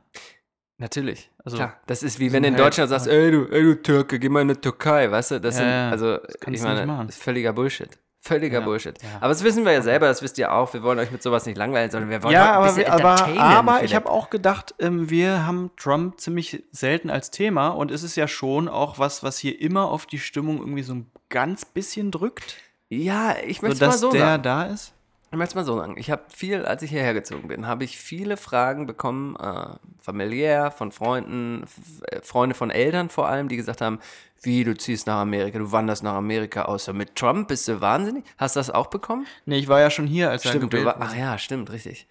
Natürlich. 0.78 1.30
Also, 1.44 1.56
Klar, 1.56 1.76
das 1.86 2.02
ist 2.02 2.18
wie 2.18 2.32
wenn 2.32 2.42
du 2.42 2.48
in 2.48 2.54
halt- 2.54 2.64
Deutschland 2.66 2.90
sagst, 2.90 3.06
ey 3.06 3.30
du, 3.30 3.46
ey 3.50 3.62
du 3.62 3.80
Türke, 3.82 4.18
geh 4.18 4.28
mal 4.28 4.42
in 4.42 4.48
die 4.48 4.54
Türkei, 4.56 5.10
weißt 5.10 5.30
du? 5.32 5.40
Das 5.40 5.56
Ja, 5.58 5.60
sind, 5.62 5.70
also, 5.92 6.18
kannst 6.40 6.60
ich 6.60 6.66
meine, 6.66 6.84
machen. 6.86 7.06
das 7.06 7.16
ist 7.16 7.22
völliger 7.22 7.52
Bullshit. 7.54 7.88
Völliger 8.20 8.58
Ja, 8.58 8.64
Bullshit. 8.64 9.00
ja. 9.02 9.08
Aber 9.20 9.28
das 9.28 9.42
wissen 9.44 9.64
wir 9.64 9.72
ja 9.72 9.80
selber, 9.82 10.06
das 10.08 10.20
wisst 10.20 10.36
ihr 10.36 10.52
auch. 10.52 10.74
Wir 10.74 10.82
wollen 10.82 10.98
euch 10.98 11.12
mit 11.12 11.22
sowas 11.22 11.46
nicht 11.46 11.56
langweilen, 11.56 11.90
sondern 11.92 12.10
wir 12.10 12.22
wollen 12.24 12.34
Ja, 12.34 12.54
aber, 12.56 12.64
bisschen 12.66 12.78
wir- 12.82 12.92
aber, 12.92 13.24
aber 13.38 13.84
ich 13.84 13.94
habe 13.94 14.10
auch 14.10 14.28
gedacht, 14.30 14.74
ähm, 14.80 15.08
wir 15.08 15.46
haben 15.46 15.70
Trump 15.76 16.20
ziemlich 16.20 16.64
selten 16.72 17.08
als 17.08 17.30
Thema 17.30 17.68
und 17.68 17.90
es 17.92 18.02
ist 18.02 18.16
ja 18.16 18.26
schon 18.28 18.68
auch 18.68 18.98
was, 18.98 19.22
was 19.22 19.38
hier 19.38 19.58
immer 19.60 19.84
auf 19.90 20.06
die 20.06 20.18
Stimmung 20.18 20.58
irgendwie 20.58 20.82
so 20.82 20.94
ein 20.94 21.06
ganz 21.28 21.64
bisschen 21.64 22.10
drückt, 22.10 22.56
Ja, 22.88 23.36
ich 23.46 23.62
möchte 23.62 23.76
sodass 23.78 23.94
mal 23.94 23.98
so 23.98 24.10
der 24.10 24.20
sagen. 24.26 24.42
da 24.42 24.62
ist. 24.64 24.92
Ich 25.36 25.38
möchte 25.38 25.56
mal 25.56 25.66
so 25.66 25.76
sagen. 25.76 25.96
Ich 25.98 26.10
habe 26.10 26.22
viel, 26.34 26.64
als 26.64 26.80
ich 26.82 26.88
hierher 26.88 27.12
gezogen 27.12 27.48
bin, 27.48 27.66
habe 27.66 27.84
ich 27.84 27.98
viele 27.98 28.38
Fragen 28.38 28.86
bekommen, 28.86 29.36
äh, 29.36 29.74
familiär, 30.00 30.70
von 30.70 30.92
Freunden, 30.92 31.64
f- 31.64 32.00
äh, 32.10 32.22
Freunde 32.22 32.54
von 32.54 32.70
Eltern 32.70 33.10
vor 33.10 33.28
allem, 33.28 33.48
die 33.50 33.56
gesagt 33.56 33.82
haben, 33.82 33.98
wie, 34.40 34.64
du 34.64 34.74
ziehst 34.74 35.06
nach 35.06 35.18
Amerika, 35.20 35.58
du 35.58 35.72
wanderst 35.72 36.02
nach 36.02 36.14
Amerika, 36.14 36.62
außer 36.62 36.94
mit 36.94 37.16
Trump, 37.16 37.48
bist 37.48 37.68
du 37.68 37.82
wahnsinnig? 37.82 38.24
Hast 38.38 38.56
du 38.56 38.60
das 38.60 38.70
auch 38.70 38.86
bekommen? 38.86 39.26
Nee, 39.44 39.58
ich 39.58 39.68
war 39.68 39.78
ja 39.80 39.90
schon 39.90 40.06
hier, 40.06 40.30
als 40.30 40.46
er 40.46 40.52
Stimmt, 40.52 40.62
du 40.64 40.68
gewählt 40.70 40.86
war, 40.86 40.96
ach 41.02 41.14
ja, 41.14 41.36
stimmt, 41.36 41.70
richtig. 41.70 42.06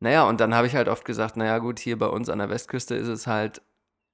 Naja, 0.00 0.24
und 0.24 0.40
dann 0.40 0.52
habe 0.52 0.66
ich 0.66 0.74
halt 0.74 0.88
oft 0.88 1.04
gesagt, 1.04 1.36
naja 1.36 1.58
gut, 1.58 1.78
hier 1.78 1.96
bei 1.96 2.06
uns 2.08 2.28
an 2.28 2.40
der 2.40 2.50
Westküste 2.50 2.96
ist 2.96 3.06
es 3.06 3.28
halt 3.28 3.62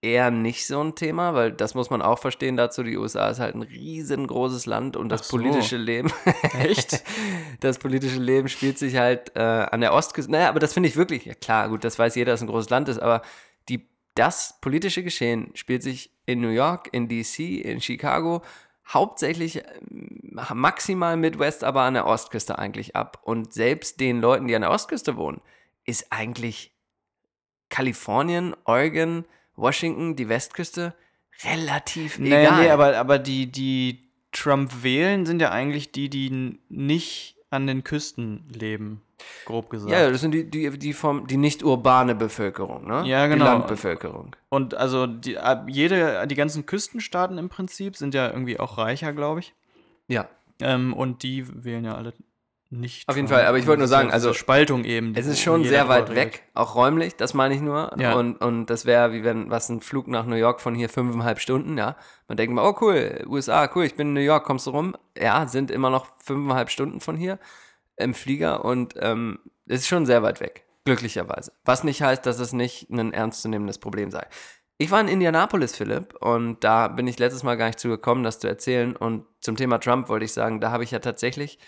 eher 0.02 0.30
nicht 0.30 0.66
so 0.66 0.82
ein 0.82 0.94
Thema, 0.94 1.34
weil 1.34 1.52
das 1.52 1.74
muss 1.74 1.90
man 1.90 2.00
auch 2.00 2.18
verstehen 2.18 2.56
dazu, 2.56 2.82
die 2.82 2.96
USA 2.96 3.28
ist 3.28 3.38
halt 3.38 3.54
ein 3.54 3.62
riesengroßes 3.62 4.64
Land 4.66 4.96
und 4.96 5.10
das 5.10 5.28
so. 5.28 5.36
politische 5.36 5.76
Leben, 5.76 6.10
Echt? 6.58 7.02
das 7.60 7.78
politische 7.78 8.18
Leben 8.18 8.48
spielt 8.48 8.78
sich 8.78 8.96
halt 8.96 9.36
äh, 9.36 9.40
an 9.40 9.82
der 9.82 9.92
Ostküste, 9.92 10.32
naja, 10.32 10.48
aber 10.48 10.60
das 10.60 10.72
finde 10.72 10.88
ich 10.88 10.96
wirklich, 10.96 11.26
ja 11.26 11.34
klar, 11.34 11.68
gut, 11.68 11.84
das 11.84 11.98
weiß 11.98 12.14
jeder, 12.14 12.32
dass 12.32 12.40
es 12.40 12.44
ein 12.44 12.50
großes 12.50 12.70
Land 12.70 12.88
ist, 12.88 12.98
aber 12.98 13.20
die, 13.68 13.88
das 14.14 14.58
politische 14.62 15.02
Geschehen 15.02 15.50
spielt 15.54 15.82
sich 15.82 16.10
in 16.24 16.40
New 16.40 16.48
York, 16.48 16.88
in 16.92 17.08
DC, 17.08 17.38
in 17.62 17.82
Chicago, 17.82 18.42
hauptsächlich 18.88 19.56
ähm, 19.90 20.32
maximal 20.54 21.16
Midwest, 21.16 21.62
aber 21.62 21.82
an 21.82 21.94
der 21.94 22.06
Ostküste 22.06 22.58
eigentlich 22.58 22.96
ab. 22.96 23.20
Und 23.22 23.52
selbst 23.52 24.00
den 24.00 24.20
Leuten, 24.20 24.46
die 24.46 24.54
an 24.54 24.62
der 24.62 24.70
Ostküste 24.70 25.16
wohnen, 25.16 25.40
ist 25.84 26.10
eigentlich 26.10 26.74
Kalifornien, 27.68 28.54
Oregon, 28.64 29.24
Washington, 29.60 30.16
die 30.16 30.28
Westküste 30.28 30.94
relativ 31.44 32.18
Naja, 32.18 32.40
egal. 32.40 32.62
nee, 32.62 32.70
aber, 32.70 32.96
aber 32.96 33.18
die, 33.18 33.50
die 33.50 34.10
Trump 34.32 34.82
wählen, 34.82 35.26
sind 35.26 35.40
ja 35.40 35.50
eigentlich 35.50 35.92
die, 35.92 36.08
die 36.08 36.58
nicht 36.68 37.36
an 37.50 37.66
den 37.66 37.82
Küsten 37.82 38.44
leben, 38.48 39.02
grob 39.44 39.70
gesagt. 39.70 39.90
ja, 39.92 40.08
das 40.08 40.20
sind 40.20 40.32
die, 40.32 40.48
die, 40.48 40.70
die, 40.78 40.92
vom, 40.92 41.26
die 41.26 41.36
nicht 41.36 41.64
urbane 41.64 42.14
Bevölkerung, 42.14 42.86
ne? 42.86 43.02
Ja, 43.06 43.26
genau. 43.26 43.44
Die 43.44 43.50
Landbevölkerung. 43.50 44.36
Und 44.48 44.74
also 44.74 45.06
die, 45.06 45.36
jede, 45.66 46.26
die 46.28 46.34
ganzen 46.36 46.64
Küstenstaaten 46.64 47.38
im 47.38 47.48
Prinzip 47.48 47.96
sind 47.96 48.14
ja 48.14 48.30
irgendwie 48.30 48.60
auch 48.60 48.78
reicher, 48.78 49.12
glaube 49.12 49.40
ich. 49.40 49.54
Ja. 50.06 50.28
Ähm, 50.60 50.92
und 50.94 51.22
die 51.22 51.64
wählen 51.64 51.84
ja 51.84 51.96
alle 51.96 52.12
nicht. 52.70 53.08
Auf 53.08 53.16
jeden. 53.16 53.28
Fall, 53.28 53.46
aber 53.46 53.58
ich 53.58 53.66
wollte 53.66 53.80
nur 53.80 53.88
sagen, 53.88 54.10
also- 54.10 54.32
Spaltung 54.32 54.84
eben. 54.84 55.14
Es 55.16 55.26
ist 55.26 55.40
schon 55.40 55.64
sehr 55.64 55.88
weit 55.88 56.10
weg, 56.10 56.16
redet. 56.16 56.42
auch 56.54 56.74
räumlich, 56.74 57.16
das 57.16 57.34
meine 57.34 57.54
ich 57.54 57.60
nur. 57.60 57.92
Ja. 57.98 58.14
Und, 58.14 58.36
und 58.36 58.66
das 58.66 58.86
wäre 58.86 59.12
wie 59.12 59.24
wenn, 59.24 59.50
was 59.50 59.68
ein 59.68 59.80
Flug 59.80 60.06
nach 60.08 60.24
New 60.24 60.36
York 60.36 60.60
von 60.60 60.74
hier 60.74 60.88
fünfeinhalb 60.88 61.40
Stunden, 61.40 61.76
ja. 61.76 61.96
Man 62.28 62.36
denkt 62.36 62.54
mal, 62.54 62.64
oh 62.66 62.76
cool, 62.80 63.24
USA, 63.26 63.68
cool, 63.74 63.84
ich 63.84 63.96
bin 63.96 64.08
in 64.08 64.14
New 64.14 64.20
York, 64.20 64.44
kommst 64.44 64.66
du 64.66 64.70
rum? 64.70 64.96
Ja, 65.18 65.46
sind 65.48 65.70
immer 65.70 65.90
noch 65.90 66.06
fünfeinhalb 66.18 66.70
Stunden 66.70 67.00
von 67.00 67.16
hier 67.16 67.38
im 67.96 68.14
Flieger 68.14 68.64
und 68.64 68.94
ähm, 68.98 69.40
es 69.66 69.80
ist 69.80 69.88
schon 69.88 70.06
sehr 70.06 70.22
weit 70.22 70.40
weg, 70.40 70.64
glücklicherweise. 70.84 71.52
Was 71.64 71.84
nicht 71.84 72.02
heißt, 72.02 72.24
dass 72.24 72.38
es 72.38 72.52
nicht 72.52 72.88
ein 72.90 73.12
ernstzunehmendes 73.12 73.78
Problem 73.78 74.10
sei. 74.10 74.26
Ich 74.78 74.90
war 74.90 75.00
in 75.00 75.08
Indianapolis, 75.08 75.76
Philipp, 75.76 76.14
und 76.22 76.64
da 76.64 76.88
bin 76.88 77.06
ich 77.06 77.18
letztes 77.18 77.42
Mal 77.42 77.56
gar 77.56 77.66
nicht 77.66 77.78
zugekommen, 77.78 78.24
das 78.24 78.38
zu 78.38 78.48
erzählen. 78.48 78.96
Und 78.96 79.26
zum 79.40 79.56
Thema 79.56 79.78
Trump 79.78 80.08
wollte 80.08 80.24
ich 80.24 80.32
sagen, 80.32 80.58
da 80.58 80.70
habe 80.70 80.84
ich 80.84 80.90
ja 80.90 81.00
tatsächlich 81.00 81.58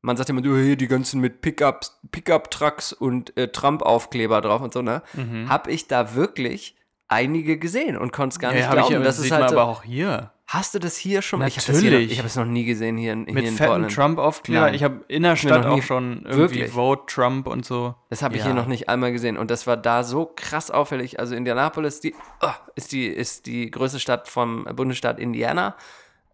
man 0.00 0.16
sagt 0.16 0.30
immer, 0.30 0.42
hier 0.42 0.76
die 0.76 0.88
ganzen 0.88 1.20
mit 1.20 1.40
Pickups, 1.40 2.00
Pickup-Trucks 2.12 2.92
und 2.92 3.36
äh, 3.36 3.48
Trump-Aufkleber 3.48 4.40
drauf 4.40 4.60
und 4.62 4.72
so, 4.72 4.82
ne? 4.82 5.02
Hab 5.48 5.68
ich 5.68 5.88
da 5.88 6.14
wirklich 6.14 6.76
einige 7.08 7.58
gesehen 7.58 7.96
und 7.96 8.12
konnte 8.12 8.34
es 8.34 8.38
gar 8.38 8.52
nicht 8.52 8.58
Mhm. 8.58 8.62
Ja, 8.64 8.68
hab 8.70 8.74
ich, 8.76 8.80
glauben. 8.82 8.94
aber 8.96 9.04
das 9.04 9.16
das 9.16 9.24
ist 9.26 9.32
halt 9.32 9.44
aber 9.50 9.64
auch 9.64 9.82
hier. 9.82 10.32
Hast 10.46 10.74
du 10.74 10.78
das 10.78 10.96
hier 10.96 11.20
schon? 11.20 11.42
Ich 11.42 11.58
habe 11.58 11.72
noch- 11.72 11.82
Natürlich. 11.82 12.12
ich 12.12 12.18
habe 12.18 12.26
es 12.26 12.36
noch 12.36 12.44
nie 12.46 12.64
gesehen 12.64 12.96
hier 12.96 13.12
in, 13.12 13.24
hier 13.26 13.34
Mit 13.34 13.44
in 13.44 13.54
fetten. 13.54 13.88
Trump-Aufkleber. 13.88 14.72
Ich 14.72 14.82
habe 14.82 15.04
in 15.08 15.22
der 15.22 15.36
Stadt 15.36 15.66
auch 15.66 15.82
schon 15.82 16.22
irgendwie 16.24 16.36
Wirklich? 16.38 16.70
Vote 16.70 17.02
Trump 17.06 17.46
und 17.46 17.66
so. 17.66 17.94
Das 18.08 18.22
habe 18.22 18.34
ich 18.36 18.40
Ja. 18.40 18.46
hier 18.46 18.54
noch 18.54 18.66
nicht 18.66 18.88
einmal 18.88 19.12
gesehen. 19.12 19.36
Und 19.36 19.50
das 19.50 19.66
war 19.66 19.76
da 19.76 20.04
so 20.04 20.24
krass 20.34 20.70
auffällig. 20.70 21.18
Also 21.20 21.34
Indianapolis 21.34 22.00
die, 22.00 22.14
oh, 22.40 22.48
ist, 22.76 22.92
die, 22.92 23.06
ist 23.08 23.44
die 23.44 23.70
größte 23.70 24.00
Stadt 24.00 24.26
vom 24.26 24.64
Bundesstaat 24.74 25.18
Indiana. 25.18 25.76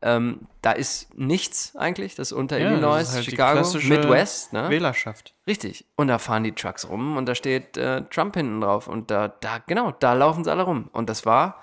Ähm, 0.07 0.41
da 0.61 0.73
ist 0.73 1.17
nichts 1.19 1.75
eigentlich. 1.77 2.15
Das 2.15 2.29
ist 2.31 2.33
unter 2.37 2.59
Ja, 2.59 2.69
Illinois, 2.71 2.99
das 2.99 3.09
ist 3.09 3.15
halt 3.15 3.25
Chicago, 3.25 3.79
Midwest. 3.89 4.53
Ne? 4.53 4.69
Wählerschaft. 4.69 5.35
Richtig. 5.47 5.87
Und 5.97 6.09
da 6.09 6.19
fahren 6.19 6.45
die 6.45 6.53
Trucks 6.53 6.87
rum 6.89 7.17
und 7.17 7.25
da 7.27 7.35
steht 7.35 7.79
äh, 7.79 8.03
Trump 8.11 8.37
hinten 8.37 8.61
drauf. 8.61 8.87
Und 8.87 9.11
da, 9.11 9.29
da, 9.29 9.59
genau, 9.67 9.93
da 9.93 10.13
laufen 10.13 10.45
sie 10.45 10.51
alle 10.53 10.65
rum. 10.65 10.91
Und 10.93 11.09
das 11.09 11.25
war 11.25 11.63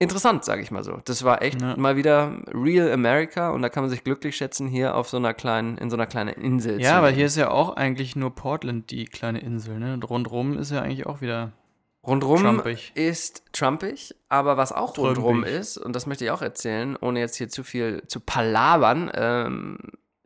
interessant, 0.00 0.44
sage 0.44 0.60
ich 0.60 0.72
mal 0.72 0.82
so. 0.82 1.00
Das 1.04 1.22
war 1.22 1.40
echt 1.42 1.62
Ja. 1.62 1.76
mal 1.76 1.94
wieder 1.94 2.36
Real 2.52 2.90
America 2.90 3.50
und 3.50 3.62
da 3.62 3.68
kann 3.68 3.84
man 3.84 3.90
sich 3.90 4.02
glücklich 4.02 4.36
schätzen, 4.36 4.66
hier 4.66 4.96
auf 4.96 5.08
so 5.08 5.16
einer 5.16 5.32
kleinen, 5.32 5.78
in 5.78 5.88
so 5.88 5.96
einer 5.96 6.06
kleinen 6.08 6.30
Insel 6.34 6.78
zu 6.78 6.82
Ja, 6.82 6.98
aber 6.98 7.10
hier 7.10 7.26
ist 7.26 7.36
ja 7.36 7.52
auch 7.52 7.76
eigentlich 7.76 8.16
nur 8.16 8.34
Portland, 8.34 8.90
die 8.90 9.04
kleine 9.04 9.38
Insel. 9.38 9.78
Ne? 9.78 9.94
Und 9.94 10.10
rundrum 10.10 10.58
ist 10.58 10.72
ja 10.72 10.80
eigentlich 10.82 11.06
auch 11.06 11.20
wieder 11.20 11.52
Rundrum 12.04 12.40
Trumpig. 12.40 12.90
ist 12.94 13.44
trumpig, 13.52 14.14
aber 14.28 14.56
was 14.56 14.72
auch 14.72 14.96
rundrum 14.98 15.42
Trümpig. 15.42 15.52
ist, 15.54 15.78
und 15.78 15.94
das 15.94 16.06
möchte 16.06 16.24
ich 16.24 16.30
auch 16.32 16.42
erzählen, 16.42 16.96
ohne 16.96 17.20
jetzt 17.20 17.36
hier 17.36 17.48
zu 17.48 17.62
viel 17.62 18.02
zu 18.08 18.18
palabern, 18.20 19.10
ähm, 19.14 19.78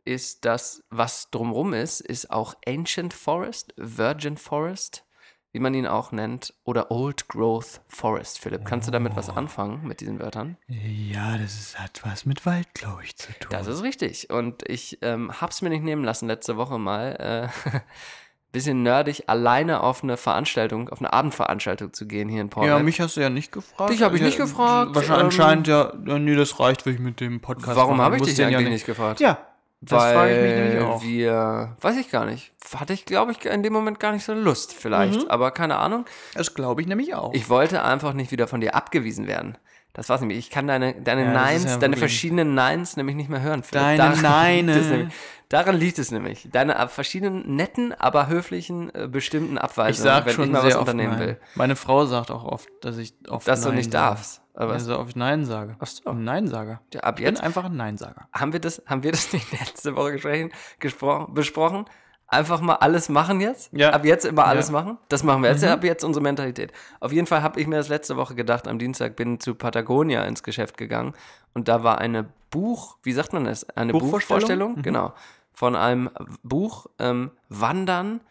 ist 0.03 0.45
das, 0.45 0.83
was 0.89 1.29
drumrum 1.29 1.73
ist, 1.73 2.01
ist 2.01 2.31
auch 2.31 2.55
Ancient 2.65 3.13
Forest, 3.13 3.73
Virgin 3.77 4.37
Forest, 4.37 5.03
wie 5.51 5.59
man 5.59 5.73
ihn 5.73 5.85
auch 5.85 6.11
nennt, 6.11 6.53
oder 6.63 6.91
Old 6.91 7.27
Growth 7.27 7.81
Forest. 7.87 8.39
Philipp, 8.39 8.65
kannst 8.65 8.87
du 8.87 8.91
damit 8.91 9.15
was 9.15 9.29
anfangen 9.29 9.85
mit 9.85 10.01
diesen 10.01 10.19
Wörtern? 10.19 10.57
Ja, 10.67 11.37
das 11.37 11.53
ist, 11.59 11.79
hat 11.79 12.01
was 12.03 12.25
mit 12.25 12.45
Wald, 12.45 12.73
glaube 12.73 13.03
ich, 13.03 13.17
zu 13.17 13.31
tun. 13.33 13.49
Das 13.51 13.67
ist 13.67 13.83
richtig. 13.83 14.29
Und 14.29 14.67
ich 14.67 14.97
ähm, 15.01 15.31
hab's 15.41 15.61
mir 15.61 15.69
nicht 15.69 15.83
nehmen 15.83 16.03
lassen, 16.03 16.27
letzte 16.27 16.57
Woche 16.57 16.79
mal, 16.79 17.51
äh, 17.65 17.79
bisschen 18.51 18.81
nerdig, 18.83 19.23
alleine 19.27 19.81
auf 19.81 20.03
eine 20.03 20.17
Veranstaltung, 20.17 20.89
auf 20.89 20.99
eine 20.99 21.11
Abendveranstaltung 21.13 21.93
zu 21.93 22.07
gehen 22.07 22.29
hier 22.29 22.41
in 22.41 22.49
Portland. 22.49 22.77
ja, 22.79 22.83
mich 22.83 22.99
hast 22.99 23.17
du 23.17 23.21
ja 23.21 23.29
nicht 23.29 23.51
gefragt. 23.51 23.91
Dich 23.91 24.01
hab 24.01 24.13
ich 24.13 24.21
Ja, 24.21 24.25
nicht 24.27 24.37
gefragt, 24.37 24.95
Wahrscheinlich 24.95 25.19
ähm, 25.19 25.25
anscheinend 25.25 25.67
ja, 25.67 25.93
nee, 26.17 26.35
das 26.35 26.59
reicht, 26.59 26.85
will 26.85 26.93
ich 26.93 26.99
mit 26.99 27.19
dem 27.19 27.41
Podcast 27.41 27.75
Warum 27.77 28.01
habe 28.01 28.15
ich 28.17 28.23
dich 28.23 28.41
eigentlich 28.43 28.61
ja 28.61 28.69
nicht 28.69 28.85
gefragt? 28.85 29.19
Ja, 29.19 29.37
das 29.81 30.01
Weil 30.01 30.13
frage 30.15 30.35
ich 30.35 30.41
mich 30.41 30.55
nämlich 30.55 30.81
auch. 30.81 31.03
wir, 31.03 31.75
weiß 31.81 31.97
ich 31.97 32.09
gar 32.09 32.25
nicht, 32.25 32.51
hatte 32.75 32.93
ich, 32.93 33.05
glaube 33.05 33.31
ich, 33.33 33.45
in 33.45 33.61
dem 33.63 33.73
Moment 33.73 33.99
gar 33.99 34.11
nicht 34.11 34.23
so 34.25 34.33
Lust 34.33 34.73
vielleicht, 34.73 35.21
Mhm. 35.21 35.27
aber 35.29 35.51
keine 35.51 35.77
Ahnung. 35.77 36.05
Das 36.33 36.53
glaube 36.55 36.81
ich 36.81 36.87
nämlich 36.87 37.13
auch. 37.13 37.33
Ich 37.33 37.49
wollte 37.49 37.83
einfach 37.83 38.13
nicht 38.13 38.31
wieder 38.31 38.47
von 38.47 38.59
dir 38.61 38.73
abgewiesen 38.75 39.27
werden. 39.27 39.57
Das 39.93 40.09
war's 40.09 40.19
nämlich. 40.21 40.37
Ich 40.37 40.49
kann 40.51 40.67
deine, 40.67 40.93
deine 41.01 41.23
Ja, 41.25 41.31
Neins, 41.31 41.63
ja 41.65 41.77
deine 41.77 41.97
verschiedenen 41.97 42.53
Neins 42.53 42.97
nämlich 42.97 43.15
nicht 43.15 43.29
mehr 43.31 43.41
hören. 43.41 43.63
Philipp. 43.63 43.97
Deine 43.97 44.21
Neine. 44.21 45.09
Daran 45.49 45.75
liegt 45.77 45.97
es 45.97 46.11
nämlich. 46.11 46.47
Deine 46.51 46.75
verschiedenen 46.89 47.55
netten, 47.55 47.93
aber 47.93 48.27
höflichen, 48.27 48.93
äh, 48.93 49.07
bestimmten 49.07 49.55
ich 49.55 49.61
Abweisungen, 49.61 50.03
sage 50.03 50.25
wenn 50.27 50.33
schon 50.33 50.45
ich 50.45 50.51
mal 50.51 50.63
was 50.65 50.75
unternehmen 50.75 51.11
Nein. 51.17 51.19
will. 51.19 51.39
Meine 51.55 51.75
Frau 51.77 52.05
sagt 52.05 52.31
auch 52.31 52.43
oft, 52.43 52.67
dass 52.81 52.97
ich 52.97 53.13
oft 53.29 53.47
Dass 53.47 53.61
du 53.61 53.69
Nein 53.69 53.77
nicht 53.77 53.91
sage. 53.91 54.05
darfst. 54.15 54.41
Aber? 54.53 54.73
Also 54.73 54.97
oft 54.99 55.15
Nein 55.15 55.45
sage. 55.45 55.75
Ach 55.79 55.85
so. 55.87 56.09
Ein 56.09 56.23
Nein-Sager. 56.23 56.81
Ja, 56.93 57.01
ab 57.01 57.19
Ich 57.19 57.25
bin 57.25 57.33
jetzt 57.35 57.43
einfach 57.43 57.65
ein 57.65 57.75
Nein-Sager. 57.77 58.27
haben 58.33 58.51
wir 58.53 58.59
das, 58.59 58.81
haben 58.87 59.03
wir 59.03 59.11
das 59.11 59.31
nicht 59.33 59.51
letzte 59.51 59.95
Woche 59.95 60.13
gesprochen, 60.13 60.51
gespro 60.79 61.27
besprochen? 61.27 61.85
Einfach 62.29 62.59
mal 62.59 62.73
alles 62.75 63.07
machen 63.07 63.39
jetzt? 63.39 63.71
Ja. 63.71 63.91
Ab 63.91 64.03
jetzt 64.03 64.25
immer 64.25 64.45
alles 64.47 64.67
Ja. 64.67 64.73
machen? 64.73 64.97
Das 65.07 65.23
machen 65.23 65.43
wir 65.43 65.49
jetzt, 65.51 65.63
ja, 65.63 65.71
ab 65.73 65.83
jetzt 65.85 66.03
unsere 66.03 66.21
Mentalität. 66.23 66.73
Auf 66.99 67.13
jeden 67.13 67.25
Fall 67.25 67.41
habe 67.41 67.57
ich 67.61 67.67
mir 67.67 67.77
das 67.77 67.87
letzte 67.87 68.17
Woche 68.17 68.35
gedacht, 68.35 68.67
am 68.67 68.79
Dienstag 68.79 69.15
bin 69.15 69.39
zu 69.39 69.55
Patagonia 69.55 70.23
ins 70.23 70.43
Geschäft 70.43 70.75
gegangen 70.75 71.13
und 71.53 71.69
da 71.69 71.83
war 71.83 71.99
eine 71.99 72.27
Buch, 72.49 72.97
wie 73.03 73.13
sagt 73.13 73.31
man 73.31 73.45
das? 73.45 73.69
Eine 73.77 73.93
Buchvorstellung? 73.93 74.39
Buchvorstellung, 74.75 74.81
genau, 74.81 75.13
von 75.57 75.75
einem 75.75 76.11
Buch 76.43 76.85
ähm, 76.99 77.31
Wandern 77.49 78.21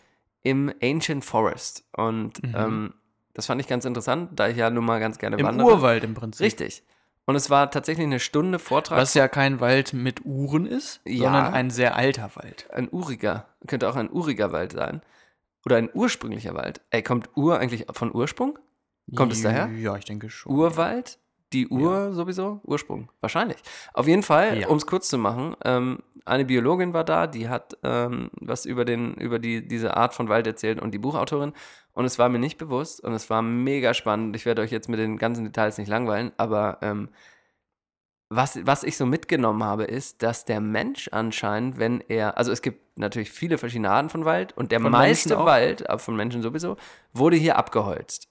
im 0.45 0.73
Ancient 0.81 1.25
Forest. 1.25 1.85
Und 1.97 2.41
ähm, 2.55 2.95
das 3.35 3.47
fand 3.47 3.61
ich 3.61 3.67
ganz 3.67 3.85
interessant, 3.85 4.39
da 4.39 4.47
ich 4.47 4.57
ja 4.57 4.71
nun 4.71 4.85
mal 4.85 5.01
ganz 5.01 5.19
gerne 5.19 5.37
Im 5.37 5.45
wandere. 5.45 5.67
Urwald 5.67 6.05
im 6.05 6.15
Prinzip. 6.15 6.45
Richtig. 6.47 6.85
Und 7.25 7.35
es 7.35 7.51
war 7.51 7.69
tatsächlich 7.73 8.07
eine 8.07 8.21
Stunde 8.21 8.61
Vortrag. 8.61 8.97
Was 8.97 9.15
ja 9.15 9.27
kein 9.27 9.59
Wald 9.59 9.93
mit 9.93 10.25
Uhren 10.25 10.67
ist, 10.67 11.01
Ja. 11.05 11.25
sondern 11.25 11.53
ein 11.53 11.71
sehr 11.71 11.97
alter 11.97 12.31
Wald. 12.37 12.71
ein 12.73 12.89
uriger, 12.93 13.49
könnte 13.67 13.89
auch 13.89 13.97
ein 13.97 14.09
uriger 14.09 14.53
Wald 14.53 14.71
sein. 14.71 15.01
Oder 15.65 15.79
ein 15.79 15.91
ursprünglicher 15.93 16.55
Wald. 16.55 16.81
Ey, 16.91 17.03
kommt 17.03 17.31
Ur 17.35 17.59
eigentlich 17.59 17.87
von 17.91 18.15
Ursprung? 18.15 18.57
Kommt 19.17 19.33
es 19.33 19.43
daher? 19.43 19.67
Ja, 19.73 19.97
ich 19.97 20.05
denke 20.05 20.31
schon. 20.31 20.53
Urwald? 20.55 21.19
Die 21.53 21.69
Ur 21.69 22.13
sowieso? 22.13 22.61
Ursprung? 22.65 23.11
Wahrscheinlich. 23.21 23.59
Auf 23.95 24.07
jeden 24.09 24.23
Fall, 24.23 24.61
Ja. 24.61 24.69
um 24.69 24.77
es 24.77 24.87
kurz 24.87 25.09
zu 25.09 25.17
machen, 25.19 25.55
ähm, 25.65 26.01
eine 26.25 26.45
Biologin 26.45 26.93
war 26.93 27.05
da, 27.05 27.29
die 27.29 27.49
hat 27.49 27.79
ähm, 27.85 28.31
was 28.41 28.65
über, 28.65 28.85
den, 28.85 29.15
über 29.15 29.39
die, 29.39 29.67
diese 29.67 29.97
Art 29.97 30.13
von 30.13 30.29
Wald 30.29 30.47
erzählt 30.47 30.81
und 30.83 30.91
die 30.93 30.99
Buchautorin. 30.99 31.53
Und 31.93 32.05
es 32.05 32.19
war 32.19 32.29
mir 32.29 32.41
nicht 32.41 32.59
bewusst 32.59 33.01
und 33.01 33.13
es 33.13 33.31
war 33.31 33.43
mega 33.43 33.95
spannend. 33.95 34.35
Ich 34.35 34.45
werde 34.45 34.61
euch 34.63 34.73
jetzt 34.73 34.89
mit 34.89 34.99
den 34.99 35.19
ganzen 35.19 35.45
Details 35.45 35.79
nicht 35.79 35.89
langweilen, 35.89 36.33
aber 36.37 36.79
ähm, 36.83 37.11
was, 38.29 38.59
was 38.67 38.83
ich 38.83 38.97
so 38.97 39.07
mitgenommen 39.07 39.63
habe, 39.63 39.85
ist, 39.85 40.23
dass 40.25 40.45
der 40.45 40.61
Mensch 40.61 41.09
anscheinend, 41.13 41.79
wenn 41.79 42.01
er, 42.09 42.37
also 42.37 42.51
es 42.51 42.61
gibt 42.61 42.99
natürlich 42.99 43.31
viele 43.31 43.57
verschiedene 43.57 43.91
Arten 43.91 44.09
von 44.09 44.25
Wald 44.25 44.53
und 44.57 44.73
der 44.73 44.81
Von 44.81 44.91
meiste? 44.91 45.39
Wald, 45.39 45.89
aber 45.89 46.01
von 46.01 46.17
Menschen 46.17 46.43
sowieso, 46.43 46.77
wurde 47.13 47.37
hier 47.37 47.57
abgeholzt 47.57 48.29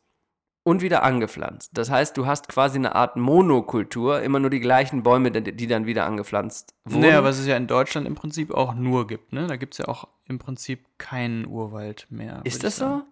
und 0.66 0.82
wieder 0.82 1.04
angepflanzt. 1.04 1.70
Das 1.74 1.92
heißt, 1.92 2.18
du 2.18 2.26
hast 2.26 2.48
quasi 2.48 2.78
eine 2.80 2.96
Art 2.96 3.16
Monokultur, 3.16 4.22
immer 4.22 4.40
nur 4.40 4.50
die 4.50 4.60
gleichen 4.60 5.04
Bäume, 5.04 5.30
die 5.32 5.68
dann 5.68 5.86
wieder 5.86 6.08
angepflanzt 6.08 6.74
wurden. 6.86 7.02
Naja, 7.02 7.24
was 7.24 7.38
es 7.38 7.46
ja 7.46 7.56
in 7.56 7.68
Deutschland 7.68 8.08
im 8.08 8.16
Prinzip 8.16 8.52
auch 8.52 8.74
nur 8.74 9.06
gibt, 9.06 9.32
ne? 9.32 9.46
Da 9.46 9.58
gibt 9.58 9.76
es 9.76 9.78
ja 9.78 9.88
auch 9.88 10.08
im 10.28 10.40
Prinzip 10.40 10.86
keinen 10.98 11.46
Urwald 11.46 12.08
mehr. 12.10 12.42
ist 12.44 12.64
das 12.64 12.78
so? 12.78 13.04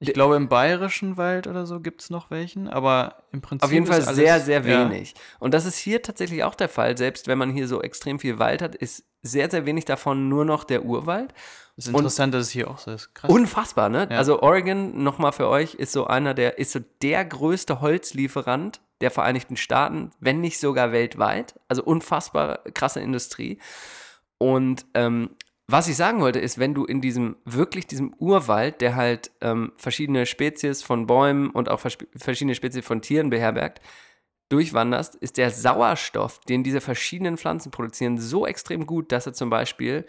Ich 0.00 0.12
glaube, 0.12 0.36
im 0.36 0.48
bayerischen 0.48 1.16
Wald 1.16 1.48
oder 1.48 1.66
so 1.66 1.80
gibt 1.80 2.02
es 2.02 2.10
noch 2.10 2.30
welchen, 2.30 2.68
aber 2.68 3.16
im 3.32 3.40
Prinzip. 3.40 3.64
Auf 3.64 3.72
jeden 3.72 3.86
Fall 3.86 4.02
alles, 4.02 4.14
sehr, 4.14 4.38
sehr 4.40 4.64
ja. 4.64 4.88
wenig. 4.88 5.14
Und 5.40 5.54
das 5.54 5.64
ist 5.64 5.76
hier 5.76 6.02
tatsächlich 6.02 6.44
auch 6.44 6.54
der 6.54 6.68
Fall. 6.68 6.96
Selbst 6.96 7.26
wenn 7.26 7.38
man 7.38 7.50
hier 7.50 7.66
so 7.66 7.82
extrem 7.82 8.20
viel 8.20 8.38
Wald 8.38 8.62
hat, 8.62 8.76
ist 8.76 9.04
sehr, 9.22 9.50
sehr 9.50 9.66
wenig 9.66 9.86
davon 9.86 10.28
nur 10.28 10.44
noch 10.44 10.62
der 10.62 10.84
Urwald. 10.84 11.34
Das 11.78 11.86
ist 11.86 11.94
interessant, 11.94 12.34
dass 12.34 12.42
es 12.42 12.50
hier 12.50 12.68
auch 12.68 12.78
so 12.78 12.90
ist. 12.90 13.14
Krass. 13.14 13.30
Unfassbar, 13.30 13.88
ne? 13.88 14.08
Ja. 14.10 14.18
Also 14.18 14.42
Oregon, 14.42 15.00
nochmal 15.00 15.30
für 15.30 15.48
euch, 15.48 15.74
ist 15.74 15.92
so 15.92 16.08
einer 16.08 16.34
der, 16.34 16.58
ist 16.58 16.72
so 16.72 16.80
der 17.02 17.24
größte 17.24 17.80
Holzlieferant 17.80 18.80
der 19.00 19.12
Vereinigten 19.12 19.56
Staaten, 19.56 20.10
wenn 20.18 20.40
nicht 20.40 20.58
sogar 20.58 20.90
weltweit. 20.90 21.54
Also 21.68 21.84
unfassbar 21.84 22.64
krasse 22.74 22.98
Industrie. 22.98 23.60
Und 24.38 24.86
ähm, 24.94 25.30
was 25.68 25.86
ich 25.86 25.94
sagen 25.94 26.20
wollte, 26.20 26.40
ist, 26.40 26.58
wenn 26.58 26.74
du 26.74 26.84
in 26.84 27.00
diesem, 27.00 27.36
wirklich 27.44 27.86
diesem 27.86 28.12
Urwald, 28.14 28.80
der 28.80 28.96
halt 28.96 29.30
ähm, 29.40 29.70
verschiedene 29.76 30.26
Spezies 30.26 30.82
von 30.82 31.06
Bäumen 31.06 31.48
und 31.48 31.68
auch 31.68 31.78
vers 31.78 31.96
verschiedene 32.16 32.56
Spezies 32.56 32.84
von 32.84 33.02
Tieren 33.02 33.30
beherbergt, 33.30 33.80
durchwanderst, 34.48 35.14
ist 35.14 35.36
der 35.36 35.52
Sauerstoff, 35.52 36.40
den 36.40 36.64
diese 36.64 36.80
verschiedenen 36.80 37.38
Pflanzen 37.38 37.70
produzieren, 37.70 38.18
so 38.18 38.48
extrem 38.48 38.84
gut, 38.84 39.12
dass 39.12 39.26
er 39.26 39.32
zum 39.32 39.48
Beispiel 39.48 40.06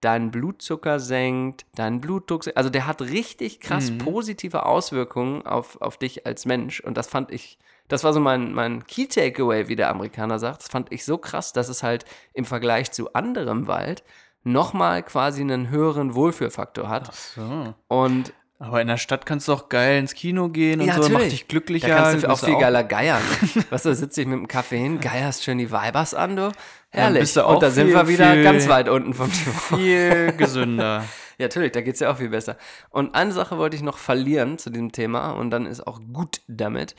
deinen 0.00 0.30
Blutzucker 0.30 0.98
senkt, 1.00 1.66
deinen 1.74 2.00
Blutdruck 2.00 2.44
senkt. 2.44 2.56
Also 2.56 2.70
der 2.70 2.86
hat 2.86 3.02
richtig 3.02 3.60
krass 3.60 3.90
Mhm. 3.90 3.98
positive 3.98 4.64
Auswirkungen 4.66 5.44
auf, 5.46 5.80
auf 5.80 5.98
dich 5.98 6.26
als 6.26 6.46
Mensch. 6.46 6.80
Und 6.80 6.96
das 6.96 7.06
fand 7.08 7.30
ich, 7.30 7.58
das 7.88 8.04
war 8.04 8.12
so 8.12 8.20
mein, 8.20 8.52
mein 8.54 8.84
Key 8.86 9.06
Takeaway, 9.06 9.68
wie 9.68 9.76
der 9.76 9.90
Amerikaner 9.90 10.38
sagt. 10.38 10.62
Das 10.62 10.68
fand 10.68 10.92
ich 10.92 11.04
so 11.04 11.18
krass, 11.18 11.52
dass 11.52 11.68
es 11.68 11.82
halt 11.82 12.04
im 12.32 12.44
Vergleich 12.44 12.92
zu 12.92 13.12
anderem 13.12 13.66
Wald 13.66 14.02
nochmal 14.42 15.02
quasi 15.02 15.42
einen 15.42 15.68
höheren 15.68 16.14
Wohlfühlfaktor 16.14 16.88
hat. 16.88 17.14
So. 17.14 17.74
Und 17.88 18.32
Aber 18.62 18.80
in 18.82 18.88
der 18.88 18.98
Stadt 18.98 19.24
kannst 19.24 19.48
du 19.48 19.54
auch 19.54 19.70
geil 19.70 19.98
ins 19.98 20.12
Kino 20.14 20.50
gehen 20.50 20.80
und 20.82 20.86
Ja, 20.86 20.92
so, 20.96 21.00
macht 21.00 21.12
natürlich. 21.12 21.30
dich 21.32 21.48
glücklicher. 21.48 21.88
da 21.88 21.96
kannst 21.96 22.24
du 22.24 22.28
auch 22.30 22.38
viel 22.38 22.58
geiler 22.58 22.84
geiern. 22.84 23.22
weißt 23.70 23.86
du, 23.86 23.88
da 23.88 23.94
sitze 23.94 24.20
ich 24.20 24.26
mit 24.26 24.38
dem 24.38 24.48
Kaffee 24.48 24.76
hin, 24.76 25.00
geierst 25.00 25.42
schön 25.44 25.56
die 25.56 25.72
Vibers 25.72 26.12
an, 26.12 26.36
du. 26.36 26.52
Herrlich. 26.90 27.20
bist 27.20 27.36
du 27.36 27.46
auch 27.46 27.54
Und 27.54 27.62
da 27.62 27.70
sind 27.70 27.86
viel- 27.86 27.96
wir 27.96 28.06
wieder 28.08 28.42
ganz 28.42 28.68
weit 28.68 28.88
unten 28.90 29.14
vom 29.14 29.28
Niveau. 29.28 29.76
Viel 29.76 30.32
gesünder. 30.36 31.04
Ja, 31.40 31.46
natürlich, 31.46 31.72
da 31.72 31.80
geht 31.80 31.94
es 31.94 32.00
ja 32.00 32.12
auch 32.12 32.18
viel 32.18 32.28
besser. 32.28 32.58
Und 32.90 33.14
eine 33.14 33.32
Sache 33.32 33.56
wollte 33.56 33.74
ich 33.74 33.80
noch 33.80 33.96
verlieren 33.96 34.58
zu 34.58 34.68
diesem 34.68 34.92
Thema 34.92 35.30
und 35.30 35.48
dann 35.50 35.64
ist 35.64 35.86
auch 35.86 35.98
gut 36.12 36.42
damit. 36.48 36.94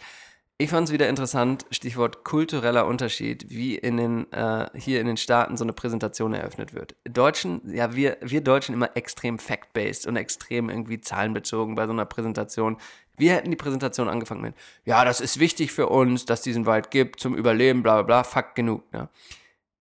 Ich 0.61 0.69
fand 0.69 0.87
es 0.87 0.93
wieder 0.93 1.09
interessant, 1.09 1.65
Stichwort 1.71 2.23
kultureller 2.23 2.85
Unterschied, 2.85 3.49
wie 3.49 3.73
in 3.75 3.97
den, 3.97 4.31
äh, 4.31 4.69
hier 4.75 5.01
in 5.01 5.07
den 5.07 5.17
Staaten 5.17 5.57
so 5.57 5.65
eine 5.65 5.73
Präsentation 5.73 6.35
eröffnet 6.35 6.75
wird. 6.75 6.93
Deutschen, 7.09 7.61
ja, 7.73 7.95
wir, 7.95 8.17
wir 8.21 8.41
Deutschen 8.41 8.75
immer 8.75 8.95
extrem 8.95 9.39
fact-based 9.39 10.05
und 10.05 10.17
extrem 10.17 10.69
irgendwie 10.69 11.01
zahlenbezogen 11.01 11.73
bei 11.73 11.87
so 11.87 11.93
einer 11.93 12.05
Präsentation. 12.05 12.77
Wir 13.17 13.33
hätten 13.33 13.49
die 13.49 13.57
Präsentation 13.57 14.07
angefangen 14.07 14.41
mit, 14.41 14.53
ja, 14.85 15.03
das 15.03 15.19
ist 15.19 15.39
wichtig 15.39 15.71
für 15.71 15.89
uns, 15.89 16.25
dass 16.27 16.43
diesen 16.43 16.67
Wald 16.67 16.91
gibt 16.91 17.19
zum 17.19 17.33
Überleben, 17.33 17.81
bla 17.81 17.95
bla 17.95 18.03
bla, 18.03 18.23
Fakt 18.23 18.53
genug. 18.53 18.83
Ne? 18.93 19.09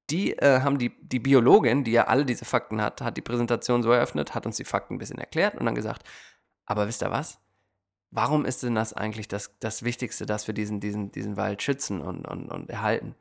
die 0.09 0.33
äh, 0.39 0.63
haben 0.63 0.79
die, 0.79 0.93
die 1.03 1.21
Biologin, 1.21 1.85
die 1.85 1.93
ja 1.93 2.05
alle 2.05 2.25
diese 2.25 2.47
Fakten 2.47 2.81
hat, 2.81 3.03
hat 3.03 3.19
die 3.19 3.23
Präsentation 3.23 3.83
so 3.83 3.93
eröffnet, 3.93 4.35
hat 4.35 4.47
uns 4.47 4.57
die 4.57 4.65
Fakten 4.65 4.95
ein 4.95 4.99
bisschen 4.99 5.19
erklärt 5.19 5.57
und 5.57 5.67
dann 5.67 5.75
gesagt, 5.75 6.05
aber 6.65 6.89
wisst 6.89 7.03
ihr 7.03 7.11
was? 7.11 7.39
Warum 8.13 8.45
ist 8.45 8.63
denn 8.65 8.75
das 8.75 8.93
eigentlich 8.93 9.29
das, 9.29 9.53
das 9.61 9.85
Wichtigste, 9.85 10.27
dass 10.27 10.47
wir 10.49 10.55
diesen, 10.55 10.81
diesen, 10.81 11.13
diesen 11.13 11.37
Wald 11.37 11.63
schützen 11.63 12.01
und, 12.01 12.27
und, 12.27 12.49
und 12.51 12.69
erhalten? 12.69 13.15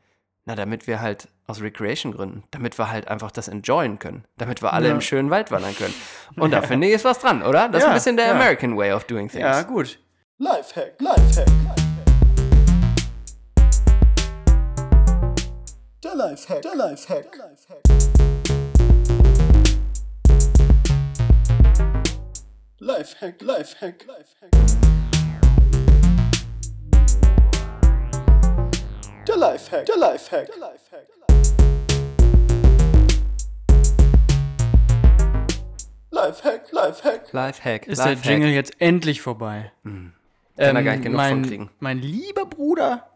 Na, 0.45 0.55
damit 0.55 0.87
wir 0.87 0.99
halt 0.99 1.27
aus 1.45 1.61
Recreation-Gründen, 1.61 2.43
damit 2.49 2.79
wir 2.79 2.89
halt 2.89 3.07
einfach 3.07 3.29
das 3.29 3.47
enjoyen 3.49 3.99
können, 3.99 4.25
damit 4.37 4.63
wir 4.63 4.73
alle 4.73 4.87
Ja. 4.87 4.95
im 4.95 5.01
schönen 5.01 5.29
Wald 5.29 5.51
wandern 5.51 5.75
können. 5.75 5.93
Und 6.37 6.51
da 6.51 6.63
finde 6.63 6.87
ich, 6.87 6.93
ist 6.93 7.05
was 7.05 7.19
dran, 7.19 7.43
oder? 7.43 7.69
Das 7.69 7.79
ist 7.79 7.83
Ja, 7.83 7.89
ein 7.89 7.93
bisschen 7.93 8.17
der 8.17 8.27
ja. 8.27 8.31
American 8.33 8.75
way 8.75 8.91
of 8.91 9.03
doing 9.03 9.27
things. 9.29 9.41
Ja, 9.43 9.61
gut. 9.61 9.99
Lifehack, 10.39 10.99
Lifehack. 10.99 11.47
Der 16.03 16.15
Lifehack, 16.15 16.61
der 16.63 16.75
Lifehack. 16.75 17.31
Der 17.31 17.45
Lifehack. 17.49 17.83
Lifehack, 22.79 23.41
Lifehack, 23.41 24.05
Lifehack. 24.07 24.68
Der 29.27 29.37
Lifehack, 29.37 29.85
der 29.85 29.97
Lifehack, 29.97 30.47
der 30.47 30.57
Lifehack. 30.57 31.07
Lifehack, 36.11 36.71
Lifehack. 36.71 37.31
Lifehack. 37.33 37.87
Ist 37.87 37.99
der 37.99 38.07
Lifehack. 38.11 38.25
Jingle 38.31 38.49
jetzt 38.49 38.73
endlich 38.81 39.21
vorbei? 39.21 39.71
Kann 39.83 40.13
er 40.57 40.83
gar 40.83 40.91
nicht 40.93 41.03
genug 41.03 41.17
mein, 41.17 41.31
von 41.31 41.45
kriegen. 41.45 41.69
Mein 41.79 41.99
lieber 41.99 42.45
Bruder, 42.45 43.09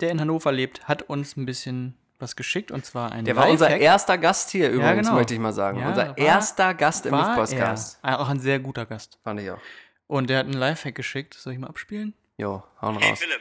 der 0.00 0.10
in 0.10 0.20
Hannover 0.20 0.52
lebt, 0.52 0.86
hat 0.86 1.02
uns 1.02 1.36
ein 1.36 1.46
bisschen 1.46 1.96
was 2.18 2.36
geschickt 2.36 2.70
und 2.70 2.84
zwar 2.84 3.12
ein 3.12 3.24
Der 3.24 3.36
war 3.36 3.48
unser 3.48 3.66
Lifehack. 3.66 3.82
erster 3.82 4.18
Gast 4.18 4.50
hier 4.50 4.70
übrigens, 4.70 5.06
genau. 5.06 5.18
möchte 5.18 5.34
ich 5.34 5.40
mal 5.40 5.52
sagen. 5.52 5.80
Ja, 5.80 5.88
unser 5.88 6.08
war- 6.08 6.18
erster 6.18 6.74
Gast 6.74 7.06
im 7.06 7.12
Podcast. 7.12 7.98
er. 8.02 8.20
Auch 8.20 8.28
ein 8.28 8.40
sehr 8.40 8.58
guter 8.58 8.86
Gast. 8.86 9.18
Fand 9.24 9.40
ich 9.40 9.50
auch. 9.50 9.58
Und 10.06 10.30
der 10.30 10.38
hat 10.38 10.46
einen 10.46 10.54
Lifehack 10.54 10.94
geschickt. 10.94 11.34
Soll 11.34 11.54
ich 11.54 11.58
mal 11.58 11.66
abspielen? 11.66 12.14
Jo, 12.38 12.62
hauen 12.80 12.98
Hey 12.98 13.10
raus. 13.10 13.18
Philipp, 13.18 13.40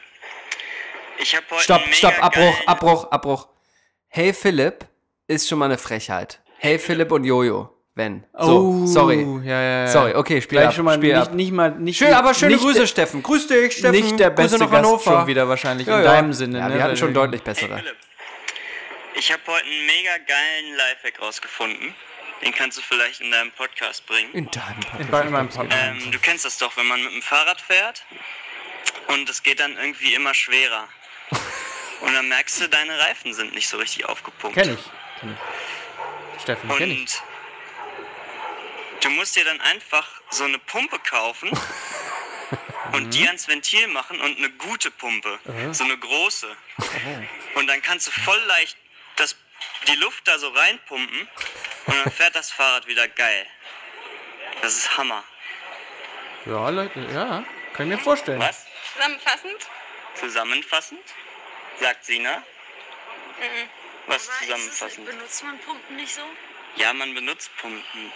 ich 1.20 1.36
habe 1.36 1.46
heute 1.52 1.64
Stopp, 1.64 1.84
einen 1.84 1.94
stopp, 1.94 2.12
mega 2.14 2.24
Abbruch, 2.26 2.42
geilen- 2.56 2.68
Abbruch, 2.68 3.12
Abbruch. 3.12 3.48
Hey 4.08 4.34
Philipp 4.34 4.86
ist 5.28 5.48
schon 5.50 5.60
mal 5.60 5.66
eine 5.66 5.78
Frechheit. 5.78 6.40
Hey 6.58 6.80
Philipp 6.80 7.12
und 7.12 7.24
Jojo, 7.26 7.70
wenn. 7.96 8.24
So, 8.38 8.86
sorry. 8.86 9.24
Oh, 9.26 9.40
Ja, 9.44 9.62
ja, 9.62 9.80
ja. 9.82 9.88
Sorry, 9.88 10.16
okay, 10.16 10.42
spiel 10.42 10.58
Gleich 10.60 10.68
ab, 10.70 10.76
schon 10.76 10.86
mal 10.86 10.96
spiel 10.98 11.14
nicht, 11.14 11.28
ab. 11.28 11.34
nicht 11.34 11.52
mal 11.52 11.72
nicht 11.72 11.98
Schön, 11.98 12.14
aber 12.14 12.34
schöne 12.34 12.54
nicht 12.54 12.64
Grüße, 12.64 12.80
der- 12.80 12.88
Steffen. 12.88 13.24
Grüß 13.24 13.48
dich, 13.48 13.74
Steffen. 13.78 13.92
Nicht 13.92 14.20
der 14.20 14.30
Grüße 14.32 14.42
beste 14.44 14.58
nach 14.60 14.72
Gast 14.72 14.86
Hannover. 14.86 15.04
schon 15.20 15.28
wieder 15.28 15.48
wahrscheinlich 15.50 15.88
Ja, 15.88 15.98
in 16.00 16.06
ja. 16.06 16.12
deinem 16.14 16.34
Sinne. 16.34 16.60
Ja, 16.60 16.70
ne? 16.70 16.76
wir 16.76 16.84
hatten 16.84 16.98
schon 16.98 17.14
deutlich 17.14 17.42
Hey 17.42 17.54
bessere. 17.54 17.78
Philipp, 17.78 17.96
ich 19.18 19.32
habe 19.32 19.42
heute 19.48 19.66
einen 19.66 19.86
mega 19.86 20.18
geilen 20.28 20.76
Lifehack 20.78 21.22
rausgefunden. 21.22 21.94
Den 22.44 22.54
kannst 22.54 22.78
du 22.78 22.82
vielleicht 22.82 23.22
in 23.22 23.32
deinem 23.32 23.52
Podcast 23.52 24.06
bringen. 24.06 24.30
In 24.34 24.52
deinem 24.52 24.76
in 25.00 25.08
Podcast. 25.08 25.32
meinem 25.32 25.50
Podcast. 25.50 25.84
Ähm, 26.06 26.12
du 26.12 26.20
kennst 26.20 26.44
das 26.46 26.58
doch, 26.58 26.76
wenn 26.78 26.86
man 26.86 27.02
mit 27.02 27.14
dem 27.14 27.22
Fahrrad 27.22 27.62
fährt 27.62 28.04
und 29.08 29.30
es 29.30 29.42
geht 29.42 29.60
dann 29.62 29.78
irgendwie 29.78 30.14
immer 30.14 30.34
schwerer. 30.34 30.88
Und 32.02 32.14
dann 32.14 32.28
merkst 32.28 32.62
du, 32.62 32.70
deine 32.70 33.00
Reifen 33.00 33.34
sind 33.34 33.54
nicht 33.54 33.68
so 33.68 33.78
richtig 33.78 34.06
aufgepumpt. 34.06 34.56
Kenn 34.56 34.74
ich. 34.74 35.20
Kenn 35.20 35.32
ich. 35.32 36.42
Steffen, 36.42 36.70
kenn 36.78 36.92
ich. 36.92 37.00
Und 37.00 37.22
du 39.04 39.10
musst 39.12 39.36
dir 39.36 39.46
dann 39.46 39.62
einfach 39.62 40.08
so 40.30 40.44
eine 40.44 40.60
Pumpe 40.60 41.00
kaufen 41.00 41.50
und 42.94 43.14
die 43.14 43.26
ans 43.28 43.48
Ventil 43.48 43.88
machen 43.88 44.20
und 44.22 44.38
eine 44.38 44.50
gute 44.52 44.92
Pumpe. 44.92 45.40
So 45.72 45.84
eine 45.84 45.98
große. 45.98 46.56
Und 47.56 47.68
dann 47.68 47.82
kannst 47.82 48.08
du 48.08 48.12
voll 48.12 48.40
leicht 48.48 48.78
das, 49.16 49.36
die 49.88 49.96
Luft 49.96 50.28
da 50.28 50.38
so 50.38 50.50
reinpumpen 50.50 51.28
und 51.86 51.96
dann 52.04 52.12
fährt 52.12 52.36
das 52.36 52.52
Fahrrad 52.52 52.88
wieder 52.88 53.08
geil. 53.08 53.46
Das 54.62 54.76
ist 54.76 54.98
Hammer. 54.98 55.24
Ja, 56.46 56.70
Leute, 56.70 57.00
ja. 57.14 57.44
Kann 57.74 57.92
ich 57.92 57.98
mir 57.98 58.04
vorstellen. 58.04 58.40
Was? 58.40 58.66
Zusammenfassend? 58.94 59.68
Zusammenfassend? 60.16 61.02
Sagt 61.80 62.06
Sina. 62.06 62.44
Was 64.08 64.30
zusammenfassend? 64.40 65.06
Benutzt 65.06 65.44
man 65.44 65.58
Pumpen 65.60 65.96
nicht 65.96 66.14
so? 66.14 66.22
Ja, 66.78 66.94
man 66.94 67.14
benutzt 67.14 67.50
Pumpen. 67.58 68.12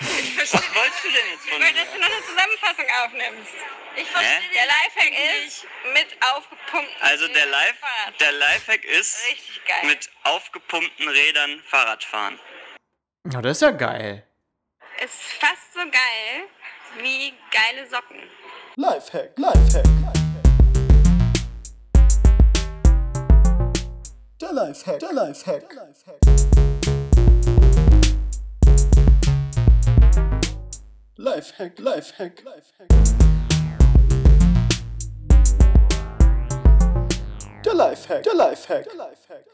Ich 0.00 0.34
verstehe. 0.34 0.60
Was 0.60 0.74
wolltest 0.74 1.04
du 1.04 1.08
denn 1.10 1.20
jetzt 1.32 1.44
Ich 1.44 1.50
von 1.52 1.60
will, 1.60 1.72
mir? 1.72 1.80
dass 1.84 1.92
du 1.92 1.98
noch 1.98 2.06
eine 2.06 2.22
Zusammenfassung 2.24 2.84
aufnimmst. 3.04 3.52
Ich 3.96 4.08
verstehe 4.08 4.50
Der 4.54 4.66
Lifehack 4.66 5.46
ist 5.46 5.66
mit 5.92 6.22
aufgepumpten 6.34 7.02
Also 7.02 7.28
der, 7.28 7.46
Life, 7.46 7.74
Fahrrad. 7.80 8.20
der 8.20 8.32
Lifehack 8.32 8.84
ist 8.84 9.18
Richtig 9.30 9.64
geil. 9.64 9.86
mit 9.86 10.10
aufgepumpten 10.24 11.08
Rädern 11.08 11.62
Fahrrad 11.68 12.04
fahren. 12.04 12.38
Ja, 13.32 13.40
das 13.42 13.56
ist 13.58 13.62
ja 13.62 13.70
geil. 13.72 14.24
ist 15.02 15.14
fast 15.40 15.72
so 15.74 15.80
geil 15.80 16.48
wie 17.02 17.34
geile 17.50 17.86
Socken. 17.88 18.22
Lifehack, 18.76 19.32
Lifehack. 19.36 19.84
Der 24.48 24.54
Lifehack, 24.54 24.98
der 25.00 25.12
Lifehack. 25.12 25.68
Der 25.68 25.84
Lifehack. 31.18 31.78
Lifehack, 31.78 31.78
Lifehack, 31.78 32.42
Lifehack. 32.44 32.88
Der 37.62 37.74
Lifehack, 37.74 38.22
der 38.22 38.34
Lifehack, 38.34 38.84
der 38.84 38.94
Lifehack. 38.94 39.44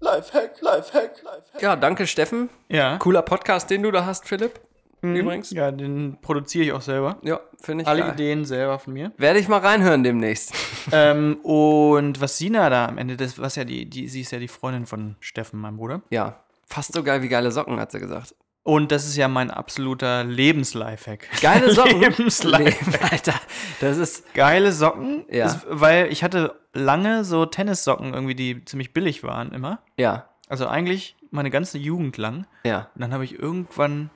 Lifehack, 0.00 0.60
Lifehack, 0.62 1.22
Lifehack. 1.22 1.60
Ja, 1.62 1.76
danke, 1.76 2.06
Steffen. 2.06 2.48
Ja. 2.70 2.96
Cooler 2.96 3.20
Podcast, 3.22 3.68
den 3.68 3.82
du 3.82 3.90
da 3.90 4.06
hast, 4.06 4.26
Philipp. 4.26 4.60
Übrigens. 5.02 5.50
Ja, 5.50 5.70
den 5.70 6.18
produziere 6.20 6.64
ich 6.64 6.72
auch 6.72 6.80
selber. 6.82 7.18
Ja, 7.22 7.40
finde 7.60 7.82
ich 7.82 7.88
Alle 7.88 8.02
geil. 8.02 8.12
Ideen 8.14 8.44
selber 8.44 8.78
von 8.78 8.92
mir. 8.92 9.12
Werde 9.16 9.38
ich 9.38 9.48
mal 9.48 9.58
reinhören 9.60 10.02
demnächst. 10.02 10.52
ähm, 10.92 11.36
und 11.42 12.20
was 12.20 12.38
Sina 12.38 12.68
da 12.70 12.86
am 12.86 12.98
Ende, 12.98 13.16
das 13.16 13.38
was 13.38 13.56
ja 13.56 13.64
die, 13.64 13.88
die, 13.88 14.08
sie 14.08 14.20
ist 14.20 14.30
ja 14.32 14.38
die 14.38 14.48
Freundin 14.48 14.86
von 14.86 15.16
Steffen, 15.20 15.60
meinem 15.60 15.76
Bruder. 15.78 16.02
Ja, 16.10 16.40
fast 16.66 16.92
so 16.92 17.02
geil 17.02 17.22
wie 17.22 17.28
geile 17.28 17.50
Socken, 17.50 17.80
hat 17.80 17.92
sie 17.92 18.00
gesagt. 18.00 18.34
Und 18.62 18.92
das 18.92 19.06
ist 19.06 19.16
ja 19.16 19.26
mein 19.26 19.50
absoluter 19.50 20.22
Lebenslifehack. 20.24 21.28
Geile 21.40 21.70
Socken. 21.74 22.00
Lebenslifehack. 22.00 22.80
Leben, 22.86 23.04
Alter, 23.10 23.34
das 23.80 23.96
ist. 23.96 24.34
Geile 24.34 24.72
Socken. 24.72 25.24
Ja. 25.30 25.46
Ist, 25.46 25.66
weil 25.68 26.12
ich 26.12 26.22
hatte 26.22 26.54
lange 26.74 27.24
so 27.24 27.46
Tennissocken 27.46 28.12
irgendwie, 28.12 28.34
die 28.34 28.64
ziemlich 28.66 28.92
billig 28.92 29.22
waren 29.24 29.52
immer. 29.52 29.80
Ja, 29.96 30.28
Also 30.48 30.68
eigentlich 30.68 31.16
meine 31.30 31.50
ganze 31.50 31.78
Jugend 31.78 32.16
lang. 32.18 32.46
ja. 32.64 32.90
Und 32.94 33.00
dann 33.00 33.12
habe 33.14 33.24
ich 33.24 33.38
irgendwann 33.38 34.10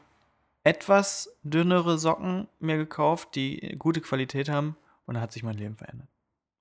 etwas 0.65 1.37
dünnere 1.43 1.99
Socken 1.99 2.49
mir 2.59 2.77
gekauft, 2.77 3.35
die 3.37 3.77
gute 3.79 4.01
Qualität 4.01 4.49
haben. 4.49 4.77
Und 5.07 5.15
dann 5.15 5.23
hat 5.23 5.33
sich 5.33 5.43
mein 5.43 5.57
Leben 5.57 5.77
verändert. 5.77 6.09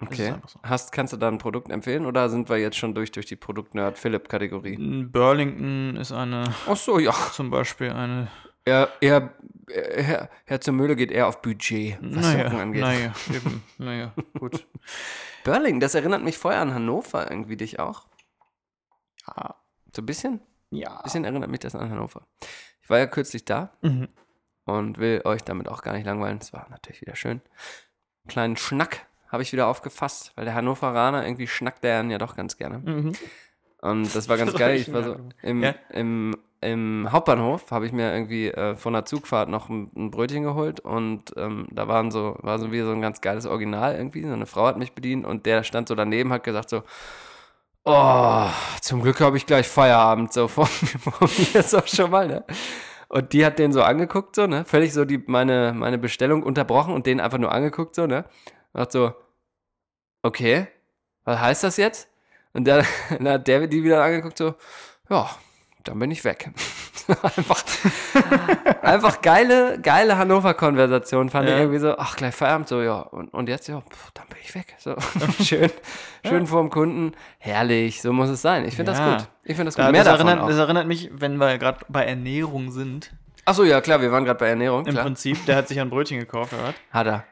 Okay. 0.01 0.35
so. 0.47 0.59
Hast, 0.63 0.91
kannst 0.91 1.13
du 1.13 1.17
da 1.17 1.29
ein 1.29 1.37
Produkt 1.37 1.71
empfehlen 1.71 2.05
oder 2.05 2.27
sind 2.29 2.49
wir 2.49 2.57
jetzt 2.57 2.75
schon 2.77 2.93
durch, 2.93 3.11
durch 3.11 3.25
die 3.25 3.37
Produkt-Nerd-Philipp-Kategorie? 3.37 4.75
Burlington 5.05 5.95
ist 5.95 6.11
eine, 6.11 6.53
Ach 6.67 6.75
so, 6.75 6.99
ja. 6.99 7.13
zum 7.31 7.49
Beispiel 7.49 7.91
eine, 7.91 8.27
Er, 8.65 8.89
er, 8.99 9.33
er, 9.67 10.03
Herr, 10.03 10.29
Herr 10.43 10.59
zur 10.59 10.73
Mühle 10.73 10.97
geht 10.97 11.09
eher 11.09 11.27
auf 11.27 11.41
Budget, 11.41 11.97
was 12.01 12.25
Socken 12.31 12.37
naja, 12.43 12.61
angeht. 12.61 12.81
naja, 12.81 13.13
eben, 13.33 13.63
naja, 13.77 14.13
gut. 14.39 14.67
Burling, 15.45 15.79
das 15.79 15.95
erinnert 15.95 16.21
mich 16.21 16.37
vorher 16.37 16.59
an 16.59 16.73
Hannover 16.73 17.29
irgendwie, 17.31 17.55
dich 17.55 17.79
auch? 17.79 18.07
Ja, 19.25 19.55
So 19.95 20.01
ein 20.01 20.05
bisschen? 20.05 20.41
ja. 20.71 20.97
Ein 20.97 21.03
bisschen 21.03 21.23
erinnert 21.23 21.49
mich 21.49 21.61
das 21.61 21.75
an 21.75 21.89
Hannover. 21.89 22.27
Ich 22.83 22.89
war 22.89 22.99
ja 22.99 23.07
kürzlich 23.07 23.45
da 23.45 23.71
Mhm. 23.81 24.07
und 24.65 24.97
will 24.99 25.21
euch 25.25 25.43
damit 25.43 25.67
auch 25.69 25.81
gar 25.81 25.93
nicht 25.93 26.05
langweilen. 26.05 26.37
Es 26.41 26.53
war 26.53 26.67
natürlich 26.69 27.01
wieder 27.01 27.15
schön. 27.15 27.41
Einen 28.23 28.29
kleinen 28.29 28.57
Schnack 28.57 29.05
habe 29.29 29.41
ich 29.43 29.51
wieder 29.51 29.67
aufgefasst, 29.67 30.31
weil 30.35 30.45
der 30.45 30.53
Hannoveraner 30.53 31.25
irgendwie 31.25 31.47
schnackt 31.47 31.83
der 31.83 32.03
ja 32.03 32.17
doch 32.17 32.35
ganz 32.35 32.57
gerne. 32.57 32.79
Mhm. 32.79 33.13
Und 33.81 34.15
das 34.15 34.29
war 34.29 34.37
ganz 34.37 34.53
geil. 34.57 34.75
Ich 34.77 34.93
war 34.93 35.03
so 35.03 35.17
im, 35.41 35.63
Ja. 35.63 35.75
im, 35.89 36.35
im 36.61 37.09
Hauptbahnhof, 37.11 37.71
habe 37.71 37.85
ich 37.85 37.91
mir 37.91 38.13
irgendwie 38.13 38.47
äh, 38.49 38.75
von 38.75 38.93
der 38.93 39.03
Zugfahrt 39.05 39.49
noch 39.49 39.69
ein, 39.69 39.89
ein 39.95 40.11
Brötchen 40.11 40.43
geholt 40.43 40.79
und 40.79 41.33
ähm, 41.35 41.67
da 41.71 41.87
waren 41.89 42.11
so, 42.11 42.37
war 42.41 42.59
so 42.59 42.71
wieder 42.71 42.85
so 42.85 42.91
ein 42.91 43.01
ganz 43.01 43.19
geiles 43.21 43.45
Original 43.45 43.95
irgendwie. 43.95 44.23
So 44.23 44.31
eine 44.33 44.45
Frau 44.45 44.67
hat 44.67 44.77
mich 44.77 44.93
bedient 44.93 45.25
und 45.25 45.45
der 45.45 45.63
stand 45.63 45.87
so 45.89 45.95
daneben, 45.95 46.31
hat 46.31 46.43
gesagt 46.43 46.69
so, 46.69 46.83
oh, 47.85 48.49
zum 48.81 49.01
Glück 49.01 49.19
habe 49.21 49.37
ich 49.37 49.45
gleich 49.45 49.67
Feierabend, 49.67 50.33
so 50.33 50.47
vor, 50.47 50.65
vor 50.65 51.29
mir 51.53 51.63
so 51.63 51.81
schon 51.85 52.11
mal, 52.11 52.27
ne? 52.27 52.45
Und 53.09 53.33
die 53.33 53.45
hat 53.45 53.59
den 53.59 53.71
so 53.71 53.83
angeguckt, 53.83 54.35
so, 54.35 54.47
ne? 54.47 54.65
Völlig 54.65 54.93
so 54.93 55.05
die, 55.05 55.19
meine, 55.19 55.73
meine 55.75 55.97
Bestellung 55.97 56.43
unterbrochen 56.43 56.93
und 56.93 57.05
den 57.05 57.19
einfach 57.19 57.37
nur 57.37 57.51
angeguckt, 57.51 57.95
so, 57.95 58.07
ne? 58.07 58.25
Und 58.73 58.81
hat 58.81 58.91
so, 58.91 59.13
okay, 60.23 60.67
was 61.23 61.39
heißt 61.39 61.63
das 61.63 61.77
jetzt? 61.77 62.09
Und 62.53 62.65
dann, 62.65 62.85
dann 63.09 63.27
hat 63.27 63.47
der 63.47 63.67
die 63.67 63.83
wieder 63.83 64.03
angeguckt, 64.03 64.37
so, 64.37 64.55
ja, 65.09 65.29
dann 65.83 65.99
bin 65.99 66.11
ich 66.11 66.23
weg. 66.23 66.51
einfach, 67.23 67.63
einfach 68.81 69.21
geile, 69.21 69.79
geile 69.81 70.17
Hannover-Konversation 70.17 71.29
fand 71.29 71.45
ich 71.47 71.51
Ja. 71.55 71.59
irgendwie 71.59 71.79
so, 71.79 71.97
ach, 71.97 72.15
gleich 72.15 72.35
Feierabend, 72.35 72.67
so, 72.67 72.81
ja, 72.81 72.99
und, 72.99 73.33
und 73.33 73.49
jetzt, 73.49 73.67
ja, 73.67 73.81
pff, 73.81 74.11
dann 74.13 74.27
bin 74.27 74.37
ich 74.41 74.53
weg. 74.55 74.75
So, 74.77 74.95
schön, 75.43 75.69
schön 76.25 76.47
vorm 76.47 76.69
Kunden, 76.69 77.13
herrlich, 77.39 78.01
so 78.01 78.13
muss 78.13 78.29
es 78.29 78.41
sein. 78.41 78.65
Ich 78.65 78.75
finde 78.75 78.91
Ja. 78.93 79.15
das 79.15 79.23
gut. 79.23 79.29
Ich 79.43 79.55
finde 79.55 79.65
das 79.65 79.75
gut. 79.75 79.85
Da, 79.85 79.91
Mehr 79.91 80.03
das, 80.03 80.13
davon 80.13 80.27
erinnert, 80.27 80.45
auch. 80.45 80.49
das 80.49 80.57
erinnert 80.57 80.87
mich, 80.87 81.09
wenn 81.13 81.37
wir 81.37 81.57
gerade 81.57 81.79
bei 81.89 82.05
Ernährung 82.05 82.71
sind, 82.71 83.11
Achso, 83.45 83.63
ja, 83.65 83.81
klar, 83.81 83.99
wir 83.99 84.09
waren 84.09 84.23
gerade 84.23 84.39
bei 84.39 84.47
Ernährung, 84.47 84.85
im 84.85 84.93
klar. 84.93 85.03
Prinzip, 85.03 85.45
der 85.47 85.57
hat 85.57 85.67
sich 85.67 85.77
ein 85.81 85.89
Brötchen 85.89 86.17
gekauft, 86.17 86.53
oder 86.53 86.63
was? 86.63 86.75
Hat 86.91 87.07
er. 87.07 87.23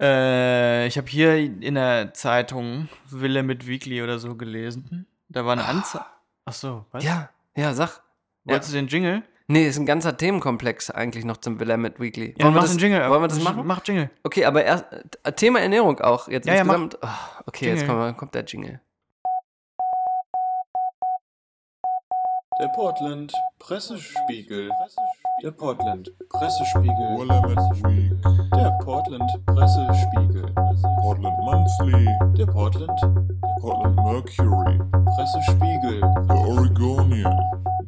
Äh, 0.00 0.86
ich 0.86 0.96
habe 0.96 1.08
hier 1.08 1.34
in 1.38 1.74
der 1.74 2.14
Zeitung 2.14 2.88
Wille 3.10 3.42
mit 3.42 3.66
Weekly 3.66 4.00
oder 4.02 4.20
so 4.20 4.36
gelesen. 4.36 5.06
Da 5.28 5.44
war 5.44 5.52
eine 5.54 5.64
Anzeige. 5.64 6.04
Ach 6.44 6.52
so, 6.52 6.84
was? 6.92 7.02
Ja, 7.02 7.30
ja, 7.56 7.74
sag. 7.74 8.00
Wolltest 8.46 8.72
du 8.72 8.76
den 8.76 8.86
Jingle? 8.88 9.22
Nee, 9.48 9.66
ist 9.68 9.78
ein 9.78 9.86
ganzer 9.86 10.16
Themenkomplex 10.16 10.90
eigentlich 10.90 11.24
noch 11.24 11.36
zum 11.36 11.60
Willamette 11.60 12.00
Weekly. 12.00 12.34
Ja, 12.36 12.44
wollen, 12.46 12.54
wir 12.54 12.56
mach 12.56 12.62
das, 12.62 12.70
den 12.72 12.80
Jingle. 12.80 13.08
wollen 13.10 13.22
wir 13.22 13.28
das 13.28 13.40
machen? 13.42 13.62
Mach 13.66 13.80
Jingle. 13.84 14.10
Okay, 14.24 14.44
aber 14.44 14.64
erst 14.64 14.84
äh, 15.22 15.32
Thema 15.32 15.60
Ernährung 15.60 16.00
auch 16.00 16.26
jetzt 16.28 16.46
Ja, 16.48 16.54
ja, 16.54 16.64
mach. 16.64 16.74
insgesamt. 16.74 17.04
Ah, 17.04 17.42
okay, 17.46 17.66
jetzt 17.68 17.82
Jingle. 17.82 17.96
kommt, 18.06 18.16
kommt 18.18 18.34
der 18.34 18.44
Jingle. 18.44 18.80
Der 22.58 22.68
Portland 22.68 23.32
Pressespiegel. 23.58 24.70
Der 25.42 25.50
Portland 25.50 26.10
Pressespiegel. 26.30 27.28
Der 28.56 28.70
Portland 28.82 29.30
Pressespiegel. 29.46 30.52
Portland 31.02 31.38
Monthly, 31.38 32.08
Der 32.38 32.46
Portland 32.46 32.98
Portland 33.60 33.96
Mercury, 33.96 34.78
Pressespiegel. 35.14 36.00
The 36.28 36.34
Oregonian, 36.34 37.38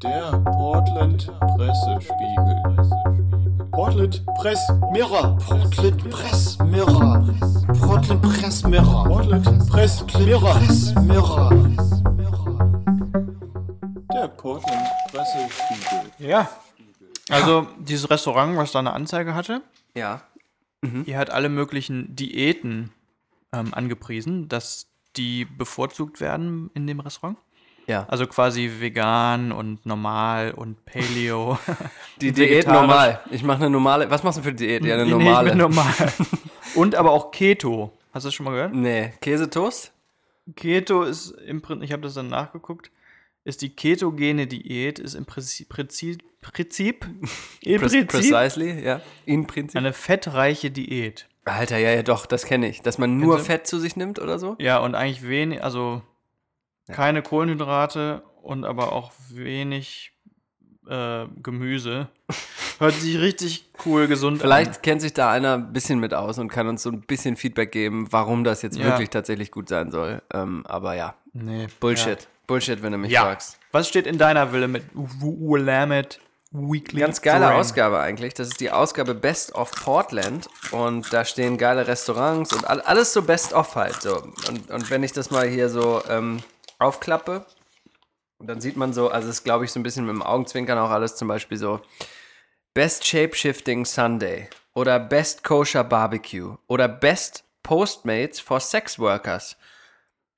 Der 0.02 0.32
Portland 0.44 1.26
Pressespiegel. 1.56 2.62
Portland 3.72 4.24
Press 4.36 4.60
Mirror. 4.92 5.36
Portland 5.38 6.10
Press 6.10 6.58
Mirror. 6.58 7.28
Portland 7.80 8.22
Press 8.22 8.62
Mirror. 8.64 9.04
Portland 9.04 9.68
Press 9.68 10.04
Mirror. 10.18 10.54
Press 10.54 10.94
Mirror. 10.94 11.50
Der 14.12 14.28
Portland 14.28 14.82
Pressespiegel. 15.10 16.12
Ja. 16.18 16.48
Also 17.30 17.66
dieses 17.78 18.08
Restaurant, 18.10 18.56
was 18.56 18.72
da 18.72 18.78
eine 18.80 18.92
Anzeige 18.92 19.34
hatte, 19.34 19.62
Ja. 19.94 20.22
die 20.82 21.16
hat 21.16 21.30
alle 21.30 21.48
möglichen 21.48 22.14
Diäten 22.16 22.90
ähm, 23.52 23.74
angepriesen, 23.74 24.48
dass 24.48 24.86
die 25.16 25.44
bevorzugt 25.44 26.20
werden 26.20 26.70
in 26.74 26.86
dem 26.86 27.00
Restaurant. 27.00 27.36
Ja. 27.88 28.04
Also 28.08 28.26
quasi 28.26 28.70
vegan 28.80 29.50
und 29.50 29.84
normal 29.86 30.52
und 30.52 30.84
Paleo. 30.84 31.58
Die 32.20 32.32
Diät 32.32 32.66
normal. 32.66 33.20
Ich 33.30 33.42
mache 33.42 33.58
eine 33.58 33.70
normale. 33.70 34.10
Was 34.10 34.22
machst 34.22 34.38
du 34.38 34.42
für 34.42 34.52
Diät? 34.52 34.84
Ja, 34.84 34.94
eine 34.94 35.04
nee, 35.04 35.10
normale. 35.10 35.50
bin 35.50 35.58
normal. 35.58 36.12
und 36.74 36.94
aber 36.94 37.12
auch 37.12 37.30
Keto. 37.30 37.90
Hast 38.12 38.24
du 38.24 38.28
das 38.28 38.34
schon 38.34 38.44
mal 38.44 38.52
gehört? 38.52 38.74
Nee, 38.74 39.14
Käsetoast? 39.22 39.92
Keto 40.54 41.02
ist 41.02 41.30
im 41.30 41.62
Prinzip, 41.62 41.84
ich 41.84 41.92
habe 41.92 42.02
das 42.02 42.14
dann 42.14 42.28
nachgeguckt, 42.28 42.90
ist 43.44 43.62
die 43.62 43.70
ketogene 43.70 44.46
Diät, 44.46 44.98
ist 44.98 45.14
im 45.14 45.24
Prinzip, 45.24 45.70
Prinzip, 45.70 46.22
Prinzip, 46.42 47.06
im 47.62 47.80
Prinzip 47.80 48.08
Precisely, 48.08 48.84
ja. 48.84 49.00
In 49.24 49.46
Prinzip. 49.46 49.78
eine 49.78 49.94
fettreiche 49.94 50.70
Diät. 50.70 51.26
Alter, 51.46 51.78
ja, 51.78 51.90
ja, 51.90 52.02
doch, 52.02 52.26
das 52.26 52.44
kenne 52.44 52.68
ich. 52.68 52.82
Dass 52.82 52.98
man 52.98 53.16
nur? 53.16 53.38
Fett 53.38 53.66
zu 53.66 53.78
sich 53.78 53.96
nimmt 53.96 54.18
oder 54.18 54.38
so? 54.38 54.56
Ja, 54.58 54.78
und 54.78 54.94
eigentlich 54.94 55.26
wenig, 55.26 55.64
also 55.64 56.02
keine 56.92 57.22
Kohlenhydrate 57.22 58.22
und 58.42 58.64
aber 58.64 58.92
auch 58.92 59.12
wenig 59.30 60.12
äh, 60.88 61.26
Gemüse. 61.42 62.08
Hört 62.78 62.94
sich 62.94 63.18
richtig 63.18 63.68
cool 63.84 64.06
gesund 64.06 64.40
Vielleicht 64.40 64.76
an. 64.76 64.82
kennt 64.82 65.00
sich 65.02 65.12
da 65.12 65.30
einer 65.32 65.54
ein 65.54 65.72
bisschen 65.72 65.98
mit 65.98 66.14
aus 66.14 66.38
und 66.38 66.48
kann 66.48 66.68
uns 66.68 66.82
so 66.84 66.90
ein 66.90 67.00
bisschen 67.00 67.36
Feedback 67.36 67.72
geben, 67.72 68.06
warum 68.10 68.44
das 68.44 68.62
jetzt 68.62 68.76
Ja. 68.78 68.84
wirklich 68.84 69.10
tatsächlich 69.10 69.50
gut 69.50 69.68
sein 69.68 69.90
soll. 69.90 70.22
Ähm, 70.32 70.64
aber 70.66 70.94
ja, 70.94 71.14
Nee, 71.32 71.66
Bullshit. 71.80 72.20
Ja. 72.22 72.26
Bullshit, 72.46 72.82
wenn 72.82 72.92
du 72.92 72.98
mich 72.98 73.10
Ja. 73.12 73.22
fragst. 73.22 73.58
Was 73.72 73.88
steht 73.88 74.06
in 74.06 74.16
deiner 74.18 74.52
Wille 74.52 74.68
mit 74.68 74.84
Willamette 74.94 76.18
Weekly? 76.52 77.00
Ganz 77.00 77.20
geile 77.20 77.40
Terrain? 77.46 77.60
Ausgabe 77.60 77.98
eigentlich. 78.00 78.32
Das 78.34 78.48
ist 78.48 78.60
die 78.60 78.70
Ausgabe 78.70 79.14
Best 79.14 79.54
of 79.54 79.70
Portland 79.72 80.48
und 80.70 81.12
da 81.12 81.24
stehen 81.24 81.58
geile 81.58 81.86
Restaurants 81.86 82.52
und 82.54 82.64
all, 82.66 82.80
alles 82.80 83.12
so 83.12 83.22
Best 83.22 83.52
of 83.52 83.74
halt 83.76 84.00
so. 84.00 84.22
Und, 84.48 84.70
und 84.70 84.90
wenn 84.90 85.02
ich 85.02 85.12
das 85.12 85.30
mal 85.30 85.46
hier 85.46 85.68
so 85.68 86.02
ähm, 86.08 86.38
aufklappe, 86.78 87.46
dann 88.40 88.60
sieht 88.60 88.76
man 88.76 88.92
so, 88.92 89.08
also 89.10 89.28
es 89.28 89.36
ist 89.36 89.44
glaube 89.44 89.64
ich 89.64 89.72
so 89.72 89.80
ein 89.80 89.82
bisschen 89.82 90.06
mit 90.06 90.14
dem 90.14 90.22
Augenzwinkern 90.22 90.78
auch 90.78 90.90
alles 90.90 91.16
zum 91.16 91.28
Beispiel 91.28 91.58
so 91.58 91.80
Best 92.74 93.06
Shapeshifting 93.06 93.84
Sunday 93.84 94.48
oder 94.74 95.00
Best 95.00 95.42
Kosher 95.42 95.84
Barbecue 95.84 96.56
oder 96.68 96.86
Best 96.86 97.44
Postmates 97.62 98.40
for 98.40 98.60
Sex 98.60 98.98
Workers 98.98 99.56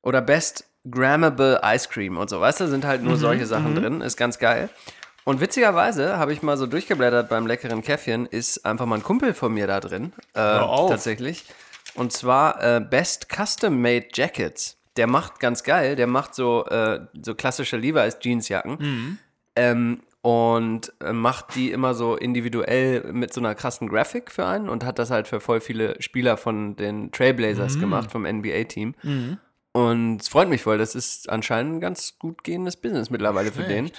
oder 0.03 0.22
Best 0.22 0.64
Grammable 0.90 1.61
Ice 1.62 1.88
Cream 1.88 2.16
und 2.16 2.31
so. 2.31 2.40
Weißt 2.40 2.61
du, 2.61 2.66
sind 2.68 2.85
halt 2.85 3.03
nur 3.03 3.16
solche 3.16 3.46
Sachen 3.46 3.74
drin. 3.74 4.00
Ist 4.00 4.16
ganz 4.16 4.38
geil. 4.38 4.70
Und 5.24 5.40
witzigerweise 5.40 6.16
habe 6.16 6.33
ich 6.33 6.42
mal 6.42 6.57
so 6.57 6.66
durchgeblättert 6.66 7.29
beim 7.29 7.46
leckeren 7.46 7.83
Käffchen, 7.83 8.26
ist 8.26 8.64
einfach 8.64 8.87
mal 8.87 8.96
ein 8.96 9.03
Kumpel 9.03 9.35
von 9.35 9.53
mir 9.53 9.66
da 9.66 9.81
drin. 9.81 10.12
Äh, 10.33 10.59
tatsächlich. 10.88 11.44
Und 11.94 12.12
zwar 12.12 12.62
äh, 12.62 12.81
Best 12.81 13.29
Custom 13.29 13.81
Made 13.81 14.09
Jackets. 14.14 14.79
Der 14.96 15.07
macht 15.07 15.40
ganz 15.40 15.62
geil, 15.62 15.96
der 15.96 16.07
macht 16.07 16.35
so, 16.35 16.64
äh, 16.66 17.00
so 17.22 17.35
klassische 17.35 17.76
Levi's 17.76 18.18
Jeansjacken. 18.20 18.76
Ähm, 19.57 20.00
und 20.22 20.92
äh, 21.03 21.12
macht 21.14 21.55
die 21.55 21.70
immer 21.70 21.94
so 21.94 22.14
individuell 22.14 23.11
mit 23.12 23.33
so 23.33 23.40
einer 23.40 23.55
krassen 23.55 23.88
Graphic 23.88 24.31
für 24.31 24.44
einen 24.46 24.68
und 24.68 24.85
hat 24.85 24.98
das 24.98 25.11
halt 25.11 25.29
für 25.29 25.40
voll 25.40 25.61
viele 25.61 26.00
Spieler 26.03 26.37
von 26.37 26.76
den 26.76 27.11
Trailblazers 27.11 27.74
gemacht, 27.81 28.11
vom 28.12 28.24
NBA-Team. 28.26 28.94
Und 29.72 30.20
es 30.20 30.29
freut 30.29 30.48
mich 30.48 30.62
voll, 30.62 30.76
das 30.79 30.94
ist 30.94 31.31
anscheinend 31.31 31.76
ein 31.76 31.81
ganz 31.81 32.18
gut 32.18 32.44
gehendes 32.44 32.76
Business 32.76 33.09
mittlerweile 33.09 33.50
für 33.53 33.62
den. 33.68 33.90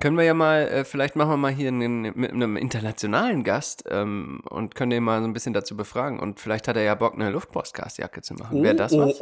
Können 0.00 0.16
wir 0.16 0.24
ja 0.24 0.32
mal, 0.34 0.62
äh, 0.68 0.84
vielleicht 0.84 1.16
machen 1.16 1.30
wir 1.30 1.36
mal 1.36 1.52
hier 1.52 1.68
einen, 1.68 2.00
mit 2.14 2.32
einem 2.32 2.56
internationalen 2.56 3.44
Gast 3.44 3.84
ähm, 3.90 4.40
und 4.48 4.74
können 4.74 4.90
den 4.90 5.04
mal 5.04 5.20
so 5.20 5.26
ein 5.28 5.34
bisschen 5.34 5.52
dazu 5.52 5.76
befragen. 5.76 6.18
Und 6.18 6.40
vielleicht 6.40 6.66
hat 6.66 6.76
er 6.76 6.82
ja 6.82 6.94
Bock, 6.94 7.12
eine 7.14 7.28
Luftpostcast-Jacke 7.30 8.22
zu 8.22 8.32
machen. 8.34 8.62
Wäre 8.62 8.74
das 8.74 8.96
was? 8.96 9.20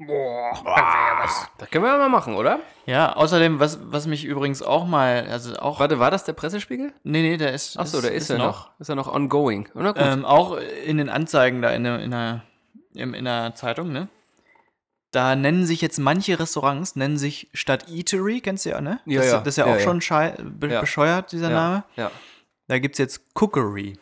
Das 0.00 1.70
können 1.70 1.84
wir 1.84 1.90
ja 1.92 1.98
mal 1.98 2.08
machen, 2.08 2.34
oder? 2.36 2.60
Ja, 2.86 3.14
außerdem, 3.14 3.58
was, 3.60 3.78
was 3.90 4.06
mich 4.06 4.24
übrigens 4.24 4.62
auch 4.62 4.86
mal, 4.86 5.26
also 5.30 5.56
auch. 5.56 5.80
Warte, 5.80 5.98
war 5.98 6.10
das 6.10 6.24
der 6.24 6.32
Pressespiegel? 6.34 6.92
Nee, 7.02 7.22
nee, 7.22 7.36
der 7.36 7.52
ist. 7.52 7.76
Achso, 7.78 8.00
der 8.00 8.12
ist, 8.12 8.30
ja 8.30 8.38
noch. 8.38 8.70
Ist 8.78 8.88
ja 8.88 8.94
noch 8.94 9.12
ongoing. 9.12 9.68
Oder 9.74 9.92
gut. 9.94 10.02
Ähm, 10.02 10.24
auch 10.24 10.56
in 10.86 10.98
den 10.98 11.08
Anzeigen 11.08 11.62
da 11.62 11.70
in 11.70 11.84
der, 11.84 12.00
in 12.00 12.10
der, 12.12 12.42
im- 12.94 13.14
in 13.14 13.24
der 13.24 13.54
Zeitung, 13.54 13.90
ne? 13.92 14.08
Da 15.10 15.34
nennen 15.36 15.64
sich 15.66 15.80
jetzt 15.80 15.98
manche 15.98 16.38
Restaurants, 16.38 16.94
nennen 16.94 17.16
sich 17.16 17.48
statt 17.54 17.86
Eatery, 17.88 18.40
kennst 18.40 18.66
du 18.66 18.70
ja, 18.70 18.80
ne? 18.80 19.00
Ja, 19.06 19.20
das, 19.20 19.30
ja. 19.30 19.38
das 19.38 19.46
ist 19.48 19.56
ja, 19.56 19.66
Ja, 19.66 19.72
auch 19.72 19.78
ja. 19.78 19.82
schon 19.82 20.00
schei 20.00 20.34
be 20.42 20.68
Ja. 20.68 20.80
bescheuert, 20.80 21.32
dieser 21.32 21.50
ja, 21.50 21.54
Name. 21.56 21.84
Ja. 21.96 22.10
Da 22.68 22.78
gibt 22.78 22.94
es 22.94 22.98
jetzt 22.98 23.22
Cookery. 23.34 23.98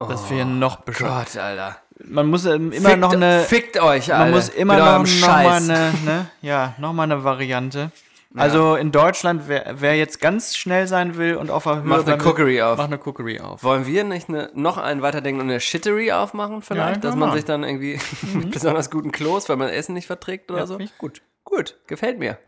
Das 0.00 0.28
wäre 0.30 0.46
noch 0.46 0.76
bescheuert. 0.80 1.32
Gott, 1.32 1.36
Alter. 1.42 1.76
Man 2.02 2.26
muss 2.26 2.44
ähm, 2.44 2.72
immer 2.72 2.88
fickt, 2.90 3.00
noch 3.00 3.12
eine. 3.12 3.40
Fickt 3.40 3.80
euch, 3.80 4.12
Alter. 4.12 4.18
man 4.24 4.30
muss 4.32 4.48
immer 4.48 4.76
noch, 4.76 4.84
noch 4.84 4.98
mal 4.98 5.06
Scheiß. 5.06 5.70
eine, 5.70 5.92
ne? 6.04 6.26
Ja, 6.42 6.74
noch 6.78 6.92
mal 6.92 7.04
eine 7.04 7.22
Variante. 7.24 7.90
Also 8.36 8.74
in 8.74 8.90
Deutschland, 8.90 9.42
wer, 9.46 9.76
wer 9.80 9.96
jetzt 9.96 10.20
ganz 10.20 10.56
schnell 10.56 10.88
sein 10.88 11.16
will 11.16 11.36
und 11.36 11.52
auf 11.52 11.62
der 11.62 11.76
Höhe 11.76 11.82
Macht 11.84 12.08
eine 12.08 12.18
Cookery 12.20 12.62
auf. 12.62 12.78
Macht 12.78 12.88
eine 12.88 12.98
Cookery 12.98 13.38
auf. 13.38 13.62
Wollen 13.62 13.86
wir 13.86 14.02
nicht 14.02 14.28
eine, 14.28 14.50
noch 14.54 14.76
einen 14.76 15.02
weiterdenken 15.02 15.40
und 15.40 15.50
eine 15.50 15.60
Shittery 15.60 16.10
aufmachen 16.10 16.60
vielleicht? 16.60 16.96
Ja, 16.96 17.00
dass 17.10 17.14
man 17.14 17.32
sich 17.32 17.44
dann 17.44 17.62
irgendwie 17.62 18.00
mit 18.34 18.50
besonders 18.50 18.90
guten 18.90 19.12
Klos, 19.12 19.48
weil 19.48 19.54
man 19.56 19.68
Essen 19.68 19.94
nicht 19.94 20.08
verträgt 20.08 20.50
oder 20.50 20.60
Ja, 20.60 20.66
so? 20.66 20.74
finde 20.78 20.90
ich 20.92 20.98
gut. 20.98 21.22
Gut, 21.44 21.76
gefällt 21.86 22.18
mir. 22.18 22.38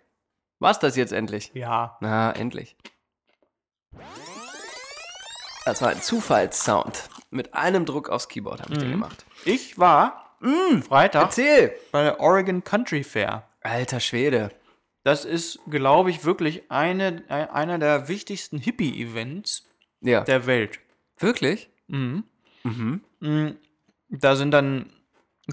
War's 0.59 0.81
das 0.81 0.97
jetzt 0.97 1.13
endlich? 1.13 1.53
Ja. 1.55 1.99
Na, 2.01 2.33
endlich. 2.33 2.77
Das 5.67 5.83
war 5.83 5.91
ein 5.91 6.01
Zufallssound. 6.01 7.05
Mit 7.31 7.55
einem 7.55 7.85
Druck 7.85 8.09
aufs 8.09 8.29
Keyboard 8.29 8.63
habe 8.63 8.73
ich 8.73 8.79
den 8.79 8.91
gemacht. 8.91 9.26
Ich 9.47 9.79
war 9.79 10.37
Freitag 10.87 11.23
Erzähl! 11.27 11.73
bei 11.93 12.03
der 12.03 12.21
Oregon 12.21 12.63
Country 12.63 13.03
Fair. 13.05 13.49
Alter 13.63 14.01
Schwede. 14.01 14.51
Das 15.03 15.25
ist, 15.25 15.61
glaube 15.71 16.11
ich, 16.11 16.25
wirklich 16.25 16.71
eine, 16.71 17.23
ein- 17.29 17.49
einer 17.51 17.79
der 17.79 18.09
wichtigsten 18.09 18.59
Hippie-Events 18.59 19.65
Ja. 20.01 20.23
der 20.25 20.47
Welt. 20.47 20.81
Wirklich? 21.19 21.71
Da 24.09 24.37
sind 24.37 24.51
dann 24.51 24.87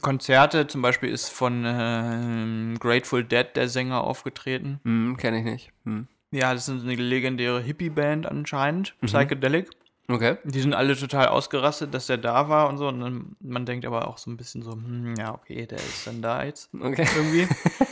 Konzerte, 0.01 0.67
zum 0.67 0.81
Beispiel 0.81 1.09
ist 1.09 1.29
von 1.29 1.63
ähm, 1.65 2.77
Grateful 2.79 3.23
Dead 3.23 3.45
der 3.55 3.69
Sänger 3.69 4.03
aufgetreten. 4.03 4.79
Hm, 4.83 5.17
kenne 5.17 5.37
ich 5.39 5.43
nicht. 5.45 5.71
Hm. 5.85 6.07
Ja, 6.31 6.51
das 6.53 6.67
ist 6.67 6.83
eine 6.83 6.95
legendäre 6.95 7.61
Hippie-Band 7.61 8.25
anscheinend, 8.25 8.95
Psychedelic. 9.05 9.69
Okay. 10.09 10.37
Die 10.43 10.59
sind 10.59 10.73
alle 10.73 10.97
total 10.97 11.27
ausgerastet, 11.29 11.93
dass 11.93 12.07
der 12.07 12.17
da 12.17 12.49
war 12.49 12.67
und 12.69 12.77
so. 12.77 12.87
Und 12.89 12.99
dann, 12.99 13.35
man 13.39 13.65
denkt 13.65 13.85
aber 13.85 14.07
auch 14.07 14.17
so 14.17 14.29
ein 14.29 14.37
bisschen 14.37 14.61
so, 14.61 14.73
hm, 14.73 15.15
ja, 15.17 15.33
okay, 15.33 15.65
der 15.65 15.77
ist 15.79 16.05
dann 16.05 16.21
da 16.21 16.43
jetzt 16.43 16.69
Okay. 16.77 17.07
irgendwie. 17.15 17.47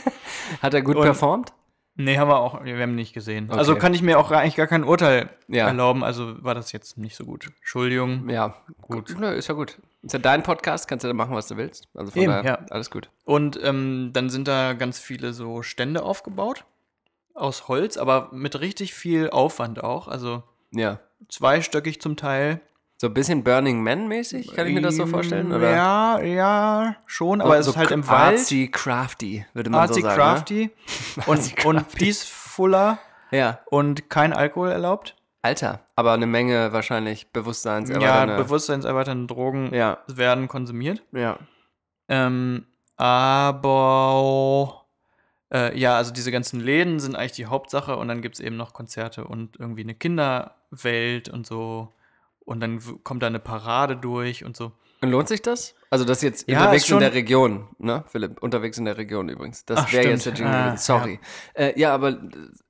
Hat 0.62 0.74
er 0.74 0.82
gut 0.82 0.96
Und- 0.96 1.02
performt? 1.04 1.52
Nee, 1.94 2.16
haben 2.16 2.28
wir 2.28 2.38
auch, 2.38 2.64
wir 2.64 2.80
haben 2.80 2.94
nicht 2.94 3.12
gesehen. 3.12 3.48
Okay. 3.50 3.58
Also 3.58 3.76
kann 3.76 3.92
ich 3.92 4.00
mir 4.00 4.18
auch 4.18 4.30
eigentlich 4.30 4.56
gar 4.56 4.66
kein 4.66 4.82
Urteil 4.82 5.28
Ja. 5.48 5.66
erlauben. 5.66 6.02
Also 6.02 6.42
war 6.42 6.54
das 6.54 6.72
jetzt 6.72 6.96
nicht 6.96 7.14
so 7.16 7.24
gut. 7.26 7.48
Entschuldigung. 7.58 8.30
Ja, 8.30 8.54
gut. 8.80 9.14
Nö, 9.18 9.30
ist 9.30 9.48
ja 9.48 9.54
gut. 9.54 9.76
Ist 10.02 10.14
ja 10.14 10.18
dein 10.18 10.42
Podcast, 10.42 10.88
kannst 10.88 11.04
du 11.04 11.08
da 11.08 11.12
machen, 11.14 11.34
was 11.34 11.48
du 11.48 11.58
willst. 11.58 11.88
Also 11.94 12.10
von 12.12 12.22
Eben, 12.22 12.32
daher, 12.32 12.44
ja. 12.62 12.66
alles 12.70 12.90
gut. 12.90 13.10
Und 13.26 13.60
ähm, 13.62 14.08
dann 14.14 14.30
sind 14.30 14.48
da 14.48 14.72
ganz 14.72 15.00
viele 15.00 15.34
so 15.34 15.62
Stände 15.62 16.02
aufgebaut. 16.02 16.64
Aus 17.34 17.68
Holz, 17.68 17.98
aber 17.98 18.30
mit 18.32 18.58
richtig 18.60 18.94
viel 18.94 19.28
Aufwand 19.28 19.84
auch. 19.84 20.08
Also 20.08 20.42
Ja. 20.70 20.98
Zweistöckig 21.28 22.00
zum 22.00 22.16
Teil. 22.16 22.60
So 23.00 23.08
ein 23.08 23.14
bisschen 23.14 23.42
Burning 23.42 23.82
Man-mäßig, 23.82 24.54
kann 24.54 24.68
ich 24.68 24.74
mir 24.74 24.80
das 24.80 24.94
so 24.96 25.06
vorstellen? 25.06 25.52
Oder? 25.52 25.70
Ja, 25.74 26.20
ja, 26.20 26.96
schon, 27.06 27.40
aber 27.40 27.58
es 27.58 27.66
so 27.66 27.72
ist 27.72 27.76
halt 27.76 27.90
im 27.90 28.06
Wald. 28.06 28.38
Artsy, 28.38 28.68
crafty, 28.70 29.44
würde 29.54 29.70
man 29.70 29.80
Artsy 29.80 30.02
so 30.02 30.06
sagen. 30.06 30.16
crafty 30.20 30.70
und, 31.26 31.64
und 31.64 31.88
peacefuller 31.92 32.98
Ne? 33.32 33.38
Ja. 33.38 33.58
und 33.70 34.08
kein 34.10 34.32
Alkohol 34.32 34.70
erlaubt. 34.70 35.16
Alter, 35.40 35.80
aber 35.96 36.12
eine 36.12 36.26
Menge 36.28 36.72
wahrscheinlich 36.72 37.22
Ja, 37.22 37.28
bewusstseinserweiternde. 37.32 38.36
bewusstseinserweiternde 38.36 39.26
Drogen 39.34 39.74
Ja. 39.74 39.98
werden 40.06 40.46
konsumiert. 40.48 41.02
ja. 41.12 41.38
Ähm, 42.08 42.66
aber 42.96 44.81
äh, 45.52 45.78
ja, 45.78 45.96
also 45.96 46.12
diese 46.12 46.32
ganzen 46.32 46.60
Läden 46.60 46.98
sind 46.98 47.14
eigentlich 47.14 47.32
die 47.32 47.46
Hauptsache 47.46 47.96
und 47.96 48.08
dann 48.08 48.22
gibt 48.22 48.36
es 48.36 48.40
eben 48.40 48.56
noch 48.56 48.72
Konzerte 48.72 49.24
und 49.24 49.58
irgendwie 49.58 49.82
eine 49.82 49.94
Kinderwelt 49.94 51.28
und 51.28 51.46
so. 51.46 51.92
Und 52.44 52.60
dann 52.60 52.80
kommt 53.04 53.22
da 53.22 53.28
eine 53.28 53.38
Parade 53.38 53.96
durch 53.96 54.44
und 54.44 54.56
so. 54.56 54.72
Und 55.00 55.10
lohnt 55.10 55.28
sich 55.28 55.42
das? 55.42 55.74
Also 55.90 56.04
das 56.04 56.22
jetzt 56.22 56.48
Ja, 56.48 56.60
unterwegs 56.60 56.88
in 56.88 57.00
der 57.00 57.12
Region, 57.12 57.68
ne, 57.78 58.04
Philipp? 58.06 58.42
Unterwegs 58.42 58.78
in 58.78 58.84
der 58.84 58.96
Region 58.96 59.28
übrigens. 59.28 59.64
Das 59.64 59.92
wäre 59.92 60.08
jetzt 60.08 60.26
der. 60.26 60.32
Jingle. 60.32 60.54
Ah. 60.54 60.76
Sorry. 60.76 61.20
Ja. 61.56 61.62
Äh, 61.62 61.80
ja, 61.80 61.94
aber 61.94 62.10
äh, 62.10 62.18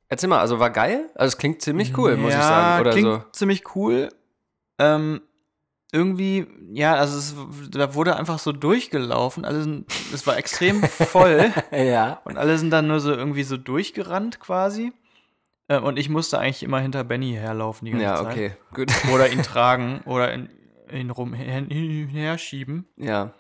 erzähl 0.09 0.29
mal, 0.29 0.41
also 0.41 0.59
war 0.59 0.71
geil? 0.71 1.11
Also 1.15 1.35
es 1.35 1.39
klingt 1.39 1.63
ziemlich 1.63 1.97
cool, 1.97 2.17
muss 2.17 2.31
ich 2.31 2.39
ja, 2.39 2.43
sagen. 2.43 2.81
Oder 2.81 2.91
klingt 2.93 3.23
so. 3.23 3.25
ziemlich 3.33 3.77
cool. 3.77 4.09
Ähm, 4.79 5.21
irgendwie, 5.93 6.47
ja, 6.73 6.95
also 6.95 7.19
es, 7.19 7.35
da 7.71 7.95
wurde 7.95 8.17
einfach 8.17 8.39
so 8.39 8.51
durchgelaufen. 8.53 9.45
Alle 9.45 9.63
sind, 9.63 9.87
es 10.13 10.27
war 10.27 10.37
extrem 10.39 10.83
voll. 10.83 11.53
Ja. 11.71 12.21
Und 12.25 12.39
alle 12.39 12.57
sind 12.59 12.71
dann 12.71 12.87
nur 12.87 12.99
so 13.01 13.13
irgendwie 13.13 13.43
so 13.45 13.57
durchgerannt 13.59 14.41
quasi. 14.41 14.93
Äh, 15.69 15.79
Und 15.79 15.99
ich 15.99 16.09
musste 16.09 16.39
eigentlich 16.39 16.63
immer 16.63 16.81
hinter 16.81 17.05
Benny 17.05 17.33
herlaufen 17.35 17.85
die 17.87 17.93
ganze 17.93 18.05
Ja, 18.07 18.17
Zeit. 18.17 18.27
okay, 18.33 18.57
gut. 18.75 18.91
Oder 19.13 19.31
ihn 19.31 19.43
tragen 19.43 20.01
oder 20.07 20.33
in, 20.33 20.49
ihn 20.91 21.11
rum 21.11 21.35
hin, 21.35 21.69
hin, 21.69 22.09
herschieben. 22.09 22.87
Ja. 22.97 23.33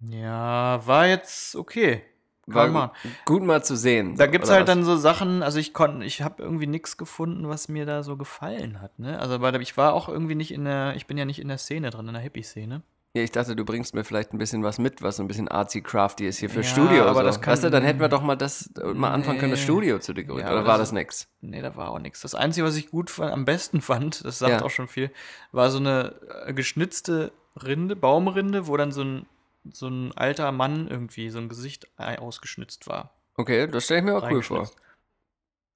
Ja, 0.00 0.80
war 0.86 1.06
jetzt 1.06 1.56
okay. 1.56 2.02
War 2.46 2.68
machen. 2.68 2.90
gut 3.24 3.42
mal 3.42 3.64
zu 3.64 3.76
sehen. 3.76 4.14
Da 4.16 4.26
so, 4.26 4.30
gibt 4.30 4.44
es 4.44 4.50
halt 4.50 4.62
was? 4.62 4.66
dann 4.66 4.84
so 4.84 4.96
Sachen, 4.96 5.42
also 5.42 5.58
ich 5.58 5.72
konnte, 5.74 6.04
ich 6.06 6.22
habe 6.22 6.42
irgendwie 6.42 6.66
nichts 6.68 6.96
gefunden, 6.96 7.48
was 7.48 7.68
mir 7.68 7.86
da 7.86 8.02
so 8.04 8.16
gefallen 8.16 8.80
hat, 8.80 8.98
ne? 8.98 9.18
Also 9.18 9.40
weil 9.40 9.60
ich 9.60 9.76
war 9.76 9.92
auch 9.94 10.08
irgendwie 10.08 10.36
nicht 10.36 10.52
in 10.52 10.64
der, 10.64 10.94
ich 10.96 11.06
bin 11.06 11.18
ja 11.18 11.24
nicht 11.24 11.40
in 11.40 11.48
der 11.48 11.58
Szene 11.58 11.90
drin, 11.90 12.06
in 12.06 12.14
der 12.14 12.22
Hippie-Szene. 12.22 12.82
Ja, 13.16 13.22
ich 13.22 13.32
dachte, 13.32 13.56
du 13.56 13.64
bringst 13.64 13.94
mir 13.94 14.04
vielleicht 14.04 14.34
ein 14.34 14.38
bisschen 14.38 14.62
was 14.62 14.78
mit, 14.78 15.00
was 15.02 15.16
so 15.16 15.22
ein 15.24 15.26
bisschen 15.26 15.48
artsy-crafty 15.48 16.26
ist 16.28 16.36
hier 16.38 16.50
für 16.50 16.60
Ja, 16.60 16.64
Studio. 16.68 17.04
aber 17.04 17.20
so. 17.20 17.22
das 17.22 17.40
kann- 17.40 17.52
weißt 17.52 17.64
du, 17.64 17.70
dann 17.70 17.82
hätten 17.82 17.98
wir 17.98 18.08
doch 18.10 18.20
mal 18.22 18.36
das 18.36 18.70
äh, 18.80 18.92
mal 18.92 19.10
anfangen 19.10 19.38
können, 19.38 19.52
das 19.52 19.60
Nee. 19.60 19.64
Studio 19.64 19.98
zu 20.00 20.12
dekorieren. 20.12 20.46
Ja, 20.46 20.52
oder 20.54 20.66
war 20.66 20.76
das 20.76 20.88
das 20.90 20.92
nix? 20.92 21.26
Nee, 21.40 21.62
da 21.62 21.74
war 21.76 21.90
auch 21.92 21.98
nichts. 21.98 22.20
Das 22.20 22.34
Einzige, 22.34 22.66
was 22.66 22.76
ich 22.76 22.90
gut 22.90 23.08
fand, 23.10 23.32
am 23.32 23.46
besten 23.46 23.80
fand, 23.80 24.22
das 24.24 24.38
sagt 24.38 24.52
Ja. 24.52 24.62
auch 24.62 24.70
schon 24.70 24.86
viel, 24.86 25.10
war 25.50 25.70
so 25.70 25.78
eine 25.78 26.14
äh, 26.44 26.52
geschnitzte 26.52 27.32
Rinde, 27.60 27.96
Baumrinde, 27.96 28.66
wo 28.66 28.76
dann 28.76 28.92
so 28.92 29.00
ein, 29.02 29.26
so 29.72 29.88
ein 29.88 30.12
alter 30.16 30.52
Mann 30.52 30.88
irgendwie, 30.88 31.30
so 31.30 31.38
ein 31.38 31.48
Gesicht 31.48 31.86
ei- 31.98 32.18
ausgeschnitzt 32.18 32.86
war. 32.86 33.12
Okay, 33.36 33.66
das 33.66 33.84
stelle 33.84 34.00
ich 34.00 34.04
mir 34.06 34.16
auch 34.16 34.30
cool 34.30 34.42
vor. 34.42 34.70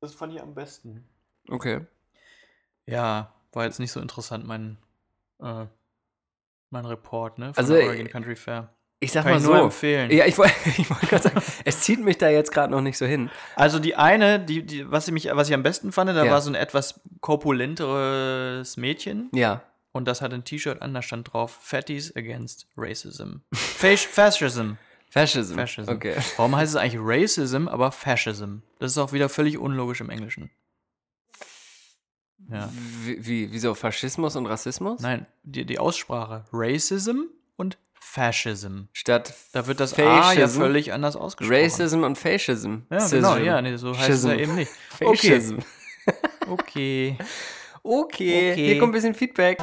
Das 0.00 0.14
fand 0.14 0.32
ich 0.34 0.40
am 0.40 0.54
besten. 0.54 1.04
Okay. 1.48 1.86
Ja, 2.86 3.32
war 3.52 3.64
jetzt 3.64 3.78
nicht 3.80 3.92
so 3.92 4.00
interessant, 4.00 4.46
mein, 4.46 4.78
äh, 5.42 5.66
mein 6.70 6.84
Report, 6.86 7.38
ne? 7.38 7.52
Von 7.52 7.58
Also, 7.62 7.74
der 7.74 7.82
äh, 7.84 7.86
Oregon 7.88 8.08
Country 8.08 8.36
Fair. 8.36 8.72
Ich 9.02 9.12
sag 9.12 9.22
Kann 9.22 9.32
mal 9.32 9.38
ich 9.38 9.44
so. 9.44 9.52
nur 9.54 9.62
empfehlen. 9.64 10.10
Ja, 10.10 10.26
ich 10.26 10.36
wollte 10.38 10.52
ich 10.76 10.88
wollt 10.90 11.00
gerade 11.02 11.22
sagen, 11.22 11.42
es 11.64 11.80
zieht 11.80 12.00
mich 12.00 12.18
da 12.18 12.28
jetzt 12.28 12.52
gerade 12.52 12.70
noch 12.72 12.82
nicht 12.82 12.98
so 12.98 13.06
hin. 13.06 13.30
Also 13.56 13.78
die 13.78 13.96
eine, 13.96 14.38
die, 14.40 14.64
die, 14.64 14.90
was, 14.90 15.08
ich 15.08 15.14
mich, 15.14 15.28
was 15.32 15.48
ich 15.48 15.54
am 15.54 15.62
besten 15.62 15.90
fand, 15.92 16.10
da 16.10 16.24
Ja. 16.24 16.30
war 16.30 16.40
so 16.40 16.50
ein 16.50 16.54
etwas 16.54 17.00
korpulenteres 17.20 18.76
Mädchen. 18.76 19.30
Ja. 19.34 19.62
Und 19.92 20.06
das 20.06 20.20
hat 20.22 20.32
ein 20.32 20.44
T-Shirt 20.44 20.82
an, 20.82 20.94
da 20.94 21.02
stand 21.02 21.32
drauf 21.32 21.58
Fatties 21.62 22.14
against 22.16 22.66
Racism. 22.76 23.38
Fash 23.52 24.06
Fascism. 24.06 24.72
Fascism. 25.10 25.56
Fascism. 25.56 25.90
Okay. 25.90 26.14
Warum 26.36 26.54
heißt 26.54 26.74
es 26.74 26.76
eigentlich 26.76 27.00
Racism, 27.02 27.66
aber 27.66 27.90
Fascism? 27.90 28.58
Das 28.78 28.92
ist 28.92 28.98
auch 28.98 29.12
wieder 29.12 29.28
völlig 29.28 29.58
unlogisch 29.58 30.00
im 30.00 30.10
Englischen. 30.10 30.50
Ja. 32.48 32.68
Wie, 33.04 33.26
wie, 33.26 33.52
wieso 33.52 33.74
Faschismus 33.74 34.36
und 34.36 34.46
Rassismus? 34.46 35.00
Nein, 35.00 35.26
die, 35.42 35.64
die 35.64 35.78
Aussprache 35.78 36.44
Racism 36.52 37.22
und 37.56 37.78
Fascism. 37.92 38.84
Statt 38.92 39.34
Da 39.52 39.66
wird 39.66 39.78
das 39.78 39.96
A 39.98 40.32
ja 40.32 40.48
völlig 40.48 40.92
anders 40.92 41.16
ausgesprochen. 41.16 41.60
Racism 41.60 42.02
und 42.02 42.16
Fascism. 42.16 42.78
Ja, 42.90 43.06
genau, 43.08 43.36
ja, 43.36 43.60
nee, 43.62 43.76
so 43.76 43.96
heißt 43.96 44.08
es 44.08 44.24
ja 44.24 44.30
Schism. 44.30 44.40
eben 44.40 44.54
nicht. 44.54 44.72
Okay. 45.00 45.16
Fascism. 45.40 45.58
Okay. 46.48 47.18
Okay. 47.82 48.52
Okay. 48.52 48.54
Hier 48.54 48.78
kommt 48.78 48.90
ein 48.90 48.94
bisschen 48.94 49.14
Feedback. 49.14 49.58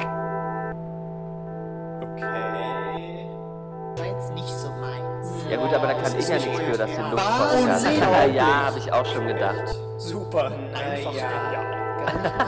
War 3.96 4.06
jetzt 4.06 4.32
nicht 4.34 4.48
so 4.48 4.68
meins. 4.70 5.44
Ja 5.50 5.56
gut, 5.56 5.72
aber 5.74 5.86
da 5.86 5.94
kann 5.94 6.18
ich 6.18 6.28
ja 6.28 6.34
nichts 6.36 6.60
für, 6.60 6.76
dass 6.78 6.90
den 6.90 7.04
Was? 7.12 7.12
Luftpostcast. 7.12 7.86
Ja, 8.00 8.24
ja, 8.26 8.66
habe 8.66 8.78
ich 8.78 8.92
auch 8.92 9.06
schon 9.06 9.26
gedacht. 9.26 9.74
Super. 9.98 10.52
Einfach 10.74 11.14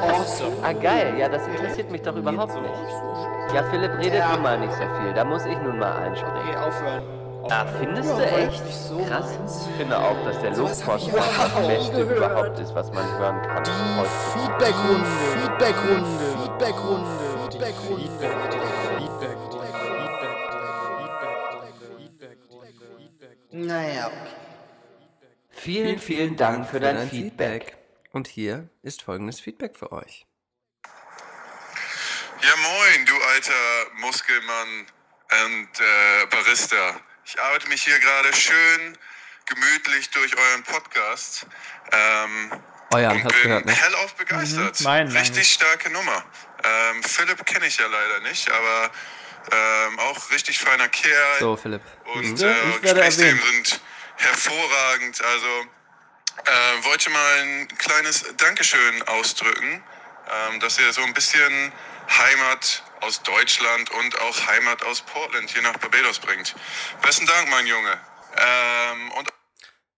awesome. 0.01 0.57
Ah 0.63 0.73
geil, 0.73 1.15
ja, 1.19 1.29
das 1.29 1.47
interessiert 1.47 1.91
mich 1.91 2.03
doch 2.03 2.17
überhaupt 2.17 2.55
nicht. 2.55 3.55
Ja, 3.55 3.63
Philipp 3.71 3.93
redet 3.99 4.23
nun 4.33 4.43
mal 4.43 4.59
nicht 4.59 4.73
so 4.73 4.83
viel, 5.01 5.13
da 5.15 5.25
muss 5.25 5.45
ich 5.45 5.59
nun 5.59 5.79
mal 5.79 5.93
Okay, 5.97 6.07
einspringen. 6.09 6.57
aufhören. 6.57 7.03
Ah, 7.49 7.67
findest 7.79 8.11
du 8.11 8.21
echt? 8.21 8.63
so 8.73 9.05
Krass. 9.05 9.39
meins. 9.39 9.67
Ich 9.71 9.77
finde 9.77 9.99
auch, 9.99 10.25
dass 10.25 10.41
der 10.41 10.51
Luftpostcast 10.57 11.39
das 11.39 11.67
Beste 11.67 11.93
gehört. 11.93 12.17
überhaupt 12.17 12.59
ist, 12.59 12.75
was 12.75 12.93
man 12.93 13.19
hören 13.19 13.43
kann. 13.43 13.65
Die. 13.65 13.71
Feedbackrunde, 14.33 15.07
Feedbackrunde, 15.33 16.07
Feedbackrunde, 16.37 17.11
Feedbackrunde. 17.39 18.51
Naja, 23.53 24.07
okay. 24.07 24.17
Vielen, 25.51 25.99
vielen 25.99 26.37
Dank 26.37 26.69
für 26.69 26.81
dein 26.81 27.09
Feedback. 27.09 27.77
Und 28.13 28.29
hier 28.29 28.69
ist 28.83 29.03
folgendes 29.03 29.41
Feedback 29.41 29.77
für 29.77 29.93
euch. 29.93 30.27
Ja 32.43 32.57
moin, 32.57 33.07
du 33.07 33.15
alter 33.35 33.93
Muskelmann 34.01 34.87
und 35.45 35.81
äh, 35.81 36.27
Barista. 36.31 37.01
Ich 37.33 37.41
arbeite 37.41 37.69
mich 37.69 37.85
hier 37.85 37.97
gerade 38.01 38.35
schön 38.35 38.99
gemütlich 39.47 40.11
durch 40.11 40.37
euren 40.37 40.65
Podcast. 40.65 41.47
Ähm, 41.93 42.51
Euren, 42.93 43.19
und 43.19 43.25
hast 43.25 43.35
bin 43.35 43.43
gehört, 43.45 43.67
ne? 43.67 43.73
hellauf 43.73 44.15
begeistert. 44.17 44.81
Mhm, 44.81 44.85
meinen 44.85 45.13
Richtig 45.13 45.37
eigentlich. 45.37 45.53
starke 45.53 45.91
Nummer. 45.91 46.25
Ähm, 46.65 47.05
Philipp 47.05 47.47
kenne 47.47 47.69
ich 47.69 47.79
ja 47.79 47.87
leider 47.87 48.21
nicht, 48.29 48.51
aber 48.51 48.91
ähm, 49.53 49.99
auch 50.01 50.31
richtig 50.33 50.59
feiner 50.59 50.89
Kerl. 50.89 51.39
So, 51.39 51.57
Philipp. 51.57 51.83
Und 52.15 52.25
Siehste, 52.25 52.51
äh, 52.51 52.79
Gesprächsthemen 52.81 53.41
sind 53.41 53.81
hervorragend. 54.17 55.23
Also 55.23 55.67
äh, 56.47 56.85
wollte 56.85 57.11
mal 57.11 57.39
ein 57.43 57.69
kleines 57.79 58.25
Dankeschön 58.39 59.03
ausdrücken, 59.07 59.85
ähm, 60.51 60.59
dass 60.59 60.81
ihr 60.81 60.93
so 60.93 61.03
ein 61.05 61.15
bisschen 61.15 61.73
Heimat 62.09 62.83
aus 63.03 63.23
Deutschland 63.23 63.91
und 63.99 64.21
auch 64.21 64.47
Heimat 64.47 64.85
aus 64.85 65.01
Portland 65.03 65.51
hier 65.51 65.63
nach 65.63 65.77
Barbados 65.79 66.19
bringt. 66.19 66.55
Besten 67.03 67.27
Dank, 67.27 67.49
mein 67.51 67.67
Junge. 67.67 67.93
Ähm, 68.37 69.13
und 69.19 69.29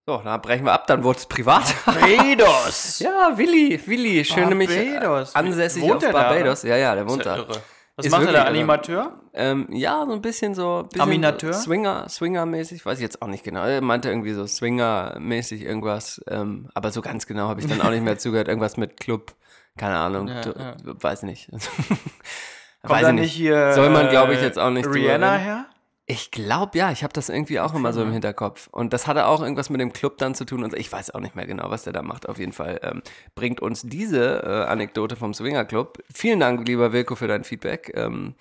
So, 0.07 0.19
dann 0.19 0.41
brechen 0.43 0.65
wir 0.65 0.73
ab, 0.73 0.87
dann 0.87 1.05
wurde 1.05 1.19
es 1.21 1.27
privat. 1.27 1.75
Barbados! 1.85 2.99
ja, 3.01 3.37
Willi, 3.37 3.81
Willi, 3.87 4.25
schön 4.25 4.49
nämlich 4.49 4.69
Barbados. 4.71 5.35
ansässig 5.35 5.83
Wohnt 5.83 5.95
auf 5.95 5.99
der 6.01 6.13
da, 6.13 6.23
Barbados. 6.23 6.63
Ja, 6.63 6.77
ja, 6.77 6.95
der 6.95 7.09
wohnt 7.09 7.25
da. 7.27 7.37
irre. 7.37 7.63
Was 7.95 8.07
Ist 8.07 8.13
macht 8.13 8.25
er 8.25 8.33
da? 8.33 8.45
Animateur? 8.45 9.21
Ähm, 9.35 9.67
ja, 9.71 10.07
so 10.07 10.13
ein 10.13 10.23
bisschen 10.23 10.55
so. 10.55 10.85
Bisschen 10.85 11.03
Aminateur? 11.03 11.53
Swinger, 11.53 12.09
Swinger-mäßig, 12.09 12.87
weiß 12.87 12.97
ich 12.99 13.03
jetzt 13.03 13.21
auch 13.21 13.27
nicht 13.27 13.45
genau. 13.45 13.65
Er 13.67 13.83
meinte 13.83 14.09
irgendwie 14.09 14.33
so 14.33 14.47
Swinger-mäßig 14.47 15.61
irgendwas. 15.61 16.19
Ähm, 16.27 16.71
aber 16.75 16.91
so 16.91 17.03
ganz 17.03 17.27
genau 17.27 17.49
habe 17.49 17.61
ich 17.61 17.67
dann 17.67 17.83
auch 17.83 17.91
nicht 17.91 18.03
mehr 18.03 18.17
zugehört. 18.17 18.49
Irgendwas 18.49 18.79
mit 18.79 18.99
Club, 18.99 19.35
keine 19.77 19.99
Ahnung, 19.99 20.27
Ja, 20.29 20.41
du, 20.41 20.51
ja. 20.59 20.75
weiß 20.85 21.25
nicht. 21.25 21.51
Kommt 22.83 22.95
weiß 22.95 23.03
da 23.03 23.09
ich 23.11 23.15
nicht 23.21 23.33
hier. 23.33 23.73
Soll 23.73 23.91
man, 23.91 24.09
glaube 24.11 24.35
ich, 24.35 24.41
äh, 24.41 24.45
jetzt 24.45 24.59
auch 24.59 24.71
nicht 24.71 24.87
Rihanna 24.87 25.35
her? 25.37 25.67
Ich 26.07 26.31
glaube 26.33 26.77
ja, 26.77 26.91
ich 26.91 27.05
habe 27.05 27.13
das 27.13 27.29
irgendwie 27.29 27.61
auch 27.61 27.75
immer 27.75 27.93
so 27.93 28.03
im 28.03 28.13
Hinterkopf. 28.13 28.67
Und 28.73 28.93
das 28.93 29.07
hatte 29.07 29.27
auch 29.27 29.41
irgendwas 29.41 29.71
mit 29.71 29.81
dem 29.81 29.93
Club 29.93 30.19
dann 30.19 30.35
zu 30.35 30.45
tun. 30.45 30.65
Und 30.65 30.75
ich 30.77 30.91
weiß 30.91 31.11
auch 31.15 31.21
nicht 31.21 31.37
mehr 31.37 31.47
genau, 31.47 31.71
was 31.71 31.85
der 31.85 31.93
da 31.93 32.03
macht. 32.03 32.29
Auf 32.29 32.39
jeden 32.39 32.53
Fall 32.53 32.81
ähm, 32.83 33.03
bringt 33.37 33.61
uns 33.61 33.83
diese 33.83 34.43
äh, 34.43 34.65
Anekdote 34.71 35.15
vom 35.17 35.33
Swinger 35.33 35.65
Club. 35.65 36.03
Vielen 36.13 36.41
Dank, 36.41 36.67
lieber 36.67 36.93
Wilko, 36.93 37.15
für 37.15 37.29
dein 37.29 37.45
Feedback. 37.45 37.93
Ähm, 37.95 38.35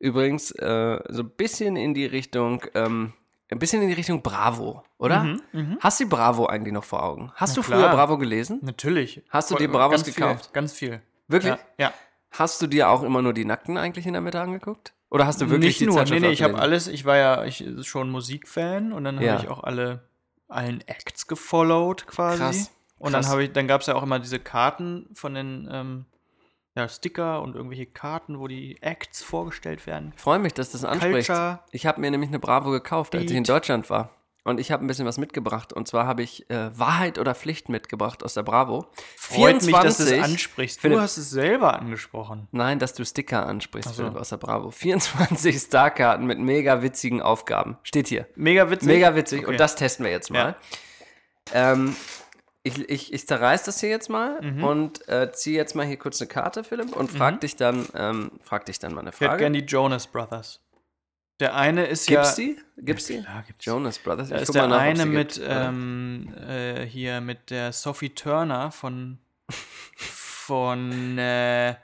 übrigens 0.00 0.50
äh, 0.50 0.98
so 1.08 1.22
ein 1.22 1.30
bisschen 1.30 1.76
in 1.76 1.94
die 1.94 2.04
Richtung, 2.04 2.62
ähm, 2.74 3.12
ein 3.50 3.58
bisschen 3.60 3.80
in 3.80 3.88
die 3.88 3.94
Richtung 3.94 4.20
Bravo, 4.20 4.82
oder? 4.98 5.36
Hast 5.80 6.00
du 6.00 6.08
Bravo 6.08 6.46
eigentlich 6.46 6.74
noch 6.74 6.84
vor 6.84 7.04
Augen? 7.04 7.30
Hast 7.36 7.50
Mhm, 7.50 7.54
Na 7.56 7.62
du 7.62 7.62
früher 7.62 7.78
klar. 7.84 7.94
Bravo 7.94 8.18
gelesen? 8.18 8.58
Natürlich. 8.62 9.22
Hast 9.30 9.50
du 9.52 9.54
dir 9.54 9.70
Bravos 9.70 10.02
ganz 10.04 10.14
gekauft? 10.14 10.46
Viel, 10.46 10.52
ganz 10.52 10.72
viel. 10.72 11.00
Wirklich? 11.28 11.54
Ja. 11.78 11.86
ja. 11.86 11.92
Hast 12.36 12.60
du 12.60 12.66
dir 12.66 12.88
auch 12.88 13.02
immer 13.02 13.22
nur 13.22 13.32
die 13.32 13.44
Nackten 13.44 13.76
eigentlich 13.78 14.06
in 14.06 14.12
der 14.12 14.22
Mitte 14.22 14.40
angeguckt? 14.40 14.92
Oder 15.10 15.26
hast 15.26 15.40
du 15.40 15.48
wirklich 15.50 15.78
nicht 15.78 15.80
die 15.80 15.86
nur, 15.86 16.02
nee, 16.04 16.18
nee, 16.18 16.30
ich 16.30 16.42
habe 16.42 16.58
alles, 16.58 16.88
ich 16.88 17.04
war 17.04 17.16
ja 17.16 17.44
ich, 17.44 17.64
schon 17.82 18.10
Musikfan 18.10 18.92
und 18.92 19.04
dann 19.04 19.20
Ja. 19.20 19.34
habe 19.34 19.44
ich 19.44 19.48
auch 19.48 19.62
alle 19.62 20.08
allen 20.48 20.80
Acts 20.88 21.28
gefollowt 21.28 22.06
quasi. 22.08 22.38
Krass, 22.38 22.70
Und 22.98 23.12
krass. 23.12 23.22
dann 23.24 23.30
habe 23.32 23.44
ich, 23.44 23.52
dann 23.52 23.68
gab 23.68 23.80
es 23.82 23.86
ja 23.86 23.94
auch 23.94 24.02
immer 24.02 24.18
diese 24.18 24.40
Karten 24.40 25.08
von 25.14 25.34
den 25.34 25.68
ähm, 25.70 26.04
ja, 26.74 26.88
Sticker 26.88 27.40
und 27.42 27.54
irgendwelche 27.54 27.86
Karten, 27.86 28.40
wo 28.40 28.48
die 28.48 28.82
Acts 28.82 29.22
vorgestellt 29.22 29.86
werden. 29.86 30.12
Ich 30.16 30.20
freue 30.22 30.40
mich, 30.40 30.54
dass 30.54 30.72
das 30.72 30.84
anspricht. 30.84 31.28
Culture, 31.28 31.60
Ich 31.70 31.86
habe 31.86 32.00
mir 32.00 32.10
nämlich 32.10 32.30
eine 32.30 32.40
Bravo 32.40 32.70
gekauft, 32.72 33.14
als 33.14 33.30
ich 33.30 33.36
in. 33.36 33.44
Deutschland 33.44 33.88
war. 33.90 34.10
Und 34.46 34.60
ich 34.60 34.70
habe 34.70 34.84
ein 34.84 34.86
bisschen 34.86 35.06
was 35.06 35.16
mitgebracht. 35.16 35.72
Und 35.72 35.88
zwar 35.88 36.06
habe 36.06 36.22
ich 36.22 36.48
äh, 36.50 36.78
Wahrheit 36.78 37.18
oder 37.18 37.34
Pflicht 37.34 37.70
mitgebracht 37.70 38.22
aus 38.22 38.34
der 38.34 38.42
Bravo. 38.42 38.86
Freut 39.16 39.62
mich, 39.64 39.74
dass 39.74 39.96
du 39.96 40.04
es 40.04 40.22
ansprichst. 40.22 40.80
Philipp, 40.80 40.98
Du 40.98 41.02
hast 41.02 41.16
es 41.16 41.30
selber 41.30 41.78
angesprochen. 41.78 42.46
Nein, 42.52 42.78
dass 42.78 42.92
du 42.92 43.04
Sticker 43.06 43.46
ansprichst, 43.46 43.94
so. 43.94 44.02
Philipp, 44.02 44.16
aus 44.16 44.28
der 44.28 44.36
Bravo. 44.36 44.70
24 44.70 45.56
Starkarten 45.58 46.26
mit 46.26 46.38
mega 46.38 46.82
witzigen 46.82 47.22
Aufgaben. 47.22 47.78
Steht 47.84 48.06
hier. 48.08 48.26
Mega 48.36 48.70
witzig. 48.70 48.86
Mega 48.88 49.14
witzig. 49.16 49.40
Okay. 49.44 49.50
Und 49.50 49.58
das 49.60 49.76
testen 49.76 50.04
wir 50.04 50.12
jetzt 50.12 50.30
mal. 50.30 50.56
Ähm, 51.52 51.96
ich, 52.62 52.78
ich, 52.88 53.12
ich 53.12 53.26
zerreiß 53.26 53.62
das 53.64 53.80
hier 53.80 53.90
jetzt 53.90 54.08
mal 54.10 54.40
Mhm. 54.42 54.64
und 54.64 55.08
äh, 55.08 55.30
ziehe 55.32 55.56
jetzt 55.56 55.74
mal 55.74 55.84
hier 55.86 55.98
kurz 55.98 56.20
eine 56.20 56.28
Karte, 56.28 56.64
Philipp, 56.64 56.94
und 56.96 57.10
frag 57.10 57.40
dich 57.40 57.56
dann, 57.56 57.86
ähm, 57.94 58.30
frag 58.42 58.64
dich 58.66 58.78
dann 58.78 58.94
mal 58.94 59.00
eine 59.00 59.10
Ich 59.10 59.16
hätte 59.16 59.26
Frage. 59.26 59.38
gern 59.44 59.52
die 59.52 59.60
Jonas 59.64 60.06
Brothers. 60.06 60.60
Der 61.40 61.54
eine 61.54 61.86
ist 61.86 62.06
Gibt's 62.06 62.36
ja. 62.36 62.44
die? 62.44 62.56
Gibt's 62.78 63.06
die? 63.06 63.20
Klar, 63.20 63.42
gibt's. 63.46 63.64
Jonas 63.64 63.98
Brothers. 63.98 64.28
Da 64.28 64.36
Ich 64.36 64.42
ist 64.42 64.54
der 64.54 64.68
nach, 64.68 64.78
eine 64.78 65.04
mit 65.06 65.40
ähm, 65.44 66.32
äh, 66.48 66.84
hier 66.86 67.20
mit 67.20 67.50
der 67.50 67.72
Sophie 67.72 68.10
Turner 68.10 68.70
von 68.70 69.18
von 70.08 71.18
äh, 71.18 71.74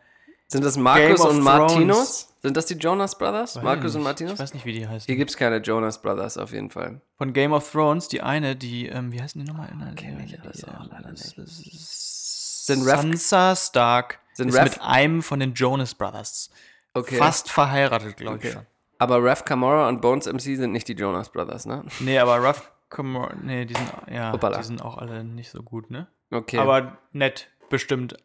Sind 0.48 0.64
das 0.64 0.76
Markus 0.76 1.20
und 1.20 1.28
Thrones. 1.42 1.44
Martinus? 1.44 2.26
Sind 2.42 2.57
das 2.57 2.66
die 2.66 2.74
Jonas 2.74 3.18
Brothers? 3.18 3.57
Weiß 3.57 3.62
Markus 3.62 3.86
ich 3.90 3.94
und 3.96 4.01
nicht. 4.01 4.05
Martinus? 4.05 4.32
Ich 4.34 4.38
weiß 4.38 4.55
nicht, 4.55 4.64
wie 4.64 4.72
die 4.72 4.86
heißen. 4.88 5.07
Hier 5.07 5.16
gibt 5.16 5.30
es 5.30 5.36
keine 5.36 5.59
Jonas 5.59 6.01
Brothers 6.01 6.38
auf 6.38 6.53
jeden 6.53 6.70
Fall. 6.70 7.01
Von 7.18 7.32
Game 7.32 7.53
of 7.53 7.70
Thrones, 7.70 8.09
die 8.09 8.22
eine, 8.22 8.57
die, 8.57 8.86
ähm, 8.86 9.12
wie 9.12 9.20
heißen 9.20 9.40
die 9.42 9.46
nochmal? 9.46 9.68
Kenn 9.96 10.20
ich 10.20 10.30
Die, 10.32 10.38
alles 10.38 10.64
auch 10.64 10.80
ähm, 10.84 10.88
leider 10.90 11.11
nicht. 11.11 11.34
Sind 11.36 12.82
Sansa 12.84 13.57
Stark 13.57 14.20
Sind 14.34 14.48
ist 14.51 14.55
Rev- 14.57 14.64
mit 14.64 14.80
einem 14.80 15.22
von 15.22 15.40
den 15.40 15.55
Jonas 15.55 15.94
Brothers 15.94 16.51
Okay. 16.94 17.16
fast 17.16 17.51
verheiratet, 17.51 18.16
glaube 18.16 18.38
ich 18.38 18.44
Okay. 18.44 18.53
schon. 18.55 18.66
Aber 19.01 19.22
Rev 19.24 19.44
Kamora 19.44 19.88
und 19.88 20.01
Bones 20.01 20.26
MC 20.26 20.40
sind 20.57 20.72
nicht 20.72 20.86
die 20.86 20.92
Jonas 20.92 21.30
Brothers, 21.30 21.66
ne? 21.66 21.84
Nee, 22.01 22.18
aber 22.18 22.36
Ruff, 22.38 22.70
Camor- 22.90 23.32
nee, 23.42 23.64
die 23.64 23.74
sind, 23.74 23.90
ja, 24.12 24.30
Hoppala. 24.32 24.59
die 24.59 24.64
sind 24.64 24.82
auch 24.82 24.98
alle 24.98 25.24
nicht 25.24 25.51
so 25.51 25.62
gut, 25.62 25.90
ne? 25.90 26.07
Okay. 26.30 26.59
Aber 26.59 26.98
nett, 27.12 27.48
bestimmt. 27.70 28.16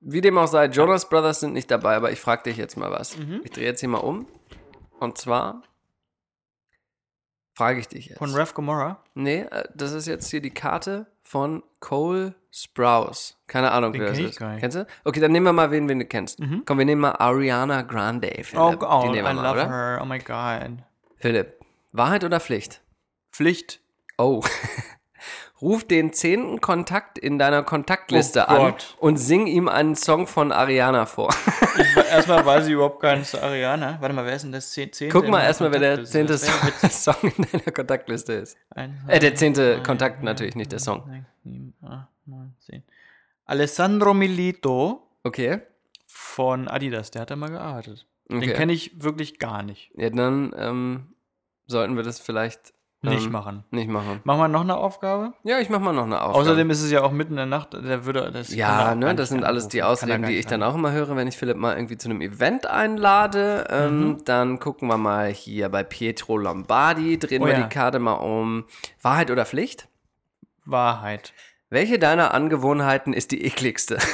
Wie 0.00 0.20
dem 0.22 0.38
auch 0.38 0.46
sei, 0.46 0.66
Jonas 0.66 1.08
Brothers 1.08 1.40
sind 1.40 1.52
nicht 1.52 1.70
dabei, 1.70 1.96
aber 1.96 2.10
ich 2.12 2.20
frage 2.20 2.44
dich 2.44 2.56
jetzt 2.56 2.76
mal 2.76 2.90
was. 2.90 3.18
Mhm. 3.18 3.40
Ich 3.44 3.50
drehe 3.50 3.66
jetzt 3.66 3.80
hier 3.80 3.88
mal 3.88 3.98
um. 3.98 4.26
Und 4.98 5.18
zwar 5.18 5.62
frage 7.54 7.80
ich 7.80 7.88
dich 7.88 8.06
jetzt. 8.06 8.18
Von 8.18 8.34
Rev 8.34 8.54
Gomorrah. 8.54 9.02
Nee, 9.14 9.40
äh, 9.40 9.64
das 9.74 9.92
ist 9.92 10.06
jetzt 10.06 10.30
hier 10.30 10.40
die 10.40 10.54
Karte 10.54 11.06
von 11.30 11.62
Cole 11.78 12.34
Sprouse. 12.50 13.36
Keine 13.46 13.70
Ahnung, 13.70 13.92
Den 13.92 14.00
wer 14.02 14.08
das 14.08 14.16
kenn 14.16 14.24
ich 14.26 14.30
ist. 14.32 14.38
gar 14.40 14.50
nicht. 14.50 14.60
Kennst 14.62 14.76
du? 14.78 14.86
Okay, 15.04 15.20
dann 15.20 15.30
nehmen 15.30 15.46
wir 15.46 15.52
mal 15.52 15.70
wen, 15.70 15.88
wen 15.88 16.00
du 16.00 16.04
kennst. 16.04 16.40
Mhm. 16.40 16.64
Komm, 16.66 16.78
wir 16.78 16.84
nehmen 16.84 17.00
mal 17.02 17.12
Ariana 17.12 17.82
Grande. 17.82 18.32
Philipp. 18.42 18.82
Oh, 18.82 18.84
oh 18.84 19.02
die 19.02 19.06
I 19.06 19.10
nehmen 19.12 19.28
wir 19.28 19.34
mal, 19.34 19.42
love 19.42 19.52
oder? 19.52 19.68
her. 19.68 20.00
Oh 20.02 20.06
my 20.06 20.18
God. 20.18 20.82
Philipp, 21.18 21.60
Wahrheit 21.92 22.24
oder 22.24 22.40
Pflicht? 22.40 22.82
Pflicht. 23.30 23.80
Oh. 24.18 24.42
Ruf 25.62 25.84
den 25.84 26.12
zehnten 26.14 26.60
Kontakt 26.62 27.18
in 27.18 27.38
deiner 27.38 27.62
Kontaktliste 27.62 28.46
Oh 28.48 28.52
an 28.52 28.74
und 28.98 29.18
sing 29.18 29.46
ihm 29.46 29.68
einen 29.68 29.94
Song 29.94 30.26
von 30.26 30.52
Ariana 30.52 31.04
vor. 31.06 31.28
Erstmal 32.10 32.44
weiß 32.46 32.66
ich 32.66 32.72
überhaupt 32.72 33.00
gar 33.00 33.16
nicht 33.16 33.28
zu 33.28 33.42
Ariana. 33.42 33.98
Warte 34.00 34.14
mal, 34.14 34.24
wer 34.24 34.36
ist 34.36 34.42
denn 34.42 34.52
das 34.52 34.72
Zehn- 34.72 34.90
zehnte? 34.92 35.12
Guck 35.12 35.28
mal 35.28 35.42
erstmal, 35.42 35.70
wer 35.72 35.80
der 35.80 36.04
zehnte. 36.04 36.38
Song 36.90 37.14
in 37.22 37.44
deiner 37.52 37.72
Kontaktliste 37.72 38.32
ist. 38.32 38.56
Ein, 38.70 38.98
Äh, 39.06 39.18
der 39.18 39.34
zehnte 39.34 39.82
Kontakt 39.82 40.22
natürlich, 40.22 40.56
nicht 40.56 40.72
der 40.72 40.78
Song. 40.78 41.04
sechs, 41.10 41.26
sieben, 41.44 41.74
acht, 41.82 42.08
neun, 42.26 42.54
zehn. 42.60 42.82
Alessandro 43.44 44.14
Milito 44.14 45.06
Okay. 45.24 45.60
von 46.06 46.68
Adidas, 46.68 47.10
der 47.10 47.22
hat 47.22 47.30
da 47.30 47.36
mal 47.36 47.50
gearbeitet. 47.50 48.06
Den 48.30 48.38
Okay. 48.38 48.52
kenne 48.54 48.72
ich 48.72 49.02
wirklich 49.02 49.38
gar 49.38 49.62
nicht. 49.62 49.90
Ja, 49.96 50.08
dann 50.10 50.54
ähm, 50.56 51.14
sollten 51.66 51.96
wir 51.96 52.02
das 52.04 52.18
vielleicht 52.20 52.72
Nicht 53.02 53.26
ähm, 53.26 53.32
machen. 53.32 53.64
Nicht 53.70 53.88
machen. 53.88 54.20
Machen 54.24 54.40
wir 54.40 54.48
noch 54.48 54.60
eine 54.60 54.76
Aufgabe? 54.76 55.32
Ja, 55.42 55.58
ich 55.58 55.70
mach 55.70 55.80
mal 55.80 55.92
noch 55.92 56.04
eine 56.04 56.20
Aufgabe. 56.20 56.38
Außerdem 56.38 56.68
ist 56.68 56.82
es 56.82 56.90
ja 56.90 57.02
auch 57.02 57.12
mitten 57.12 57.32
in 57.32 57.36
der 57.38 57.46
Nacht, 57.46 57.72
der 57.72 58.04
würde 58.04 58.30
das. 58.30 58.54
Ja, 58.54 58.94
ne, 58.94 59.14
das 59.14 59.30
sind 59.30 59.42
alles 59.42 59.68
die 59.68 59.82
Ausreden, 59.82 60.24
die 60.24 60.36
ich 60.36 60.44
dann 60.46 60.62
auch 60.62 60.74
immer 60.74 60.92
höre, 60.92 61.16
wenn 61.16 61.26
ich 61.26 61.38
Philipp 61.38 61.56
mal 61.56 61.76
irgendwie 61.76 61.96
zu 61.96 62.10
einem 62.10 62.20
Event 62.20 62.66
einlade. 62.66 63.66
Ähm, 63.70 64.00
Mhm. 64.00 64.24
Dann 64.24 64.58
gucken 64.58 64.88
wir 64.88 64.98
mal 64.98 65.28
hier 65.32 65.68
bei 65.70 65.82
Pietro 65.82 66.36
Lombardi, 66.36 67.18
drehen 67.18 67.42
Oh 67.42 67.46
wir 67.46 67.54
ja. 67.54 67.62
die 67.62 67.68
Karte 67.74 67.98
mal 67.98 68.12
um. 68.14 68.64
Wahrheit 69.00 69.30
oder 69.30 69.46
Pflicht? 69.46 69.88
Wahrheit. 70.66 71.32
Welche 71.70 71.98
deiner 71.98 72.34
Angewohnheiten 72.34 73.12
ist 73.14 73.30
die 73.30 73.44
ekligste? 73.44 73.98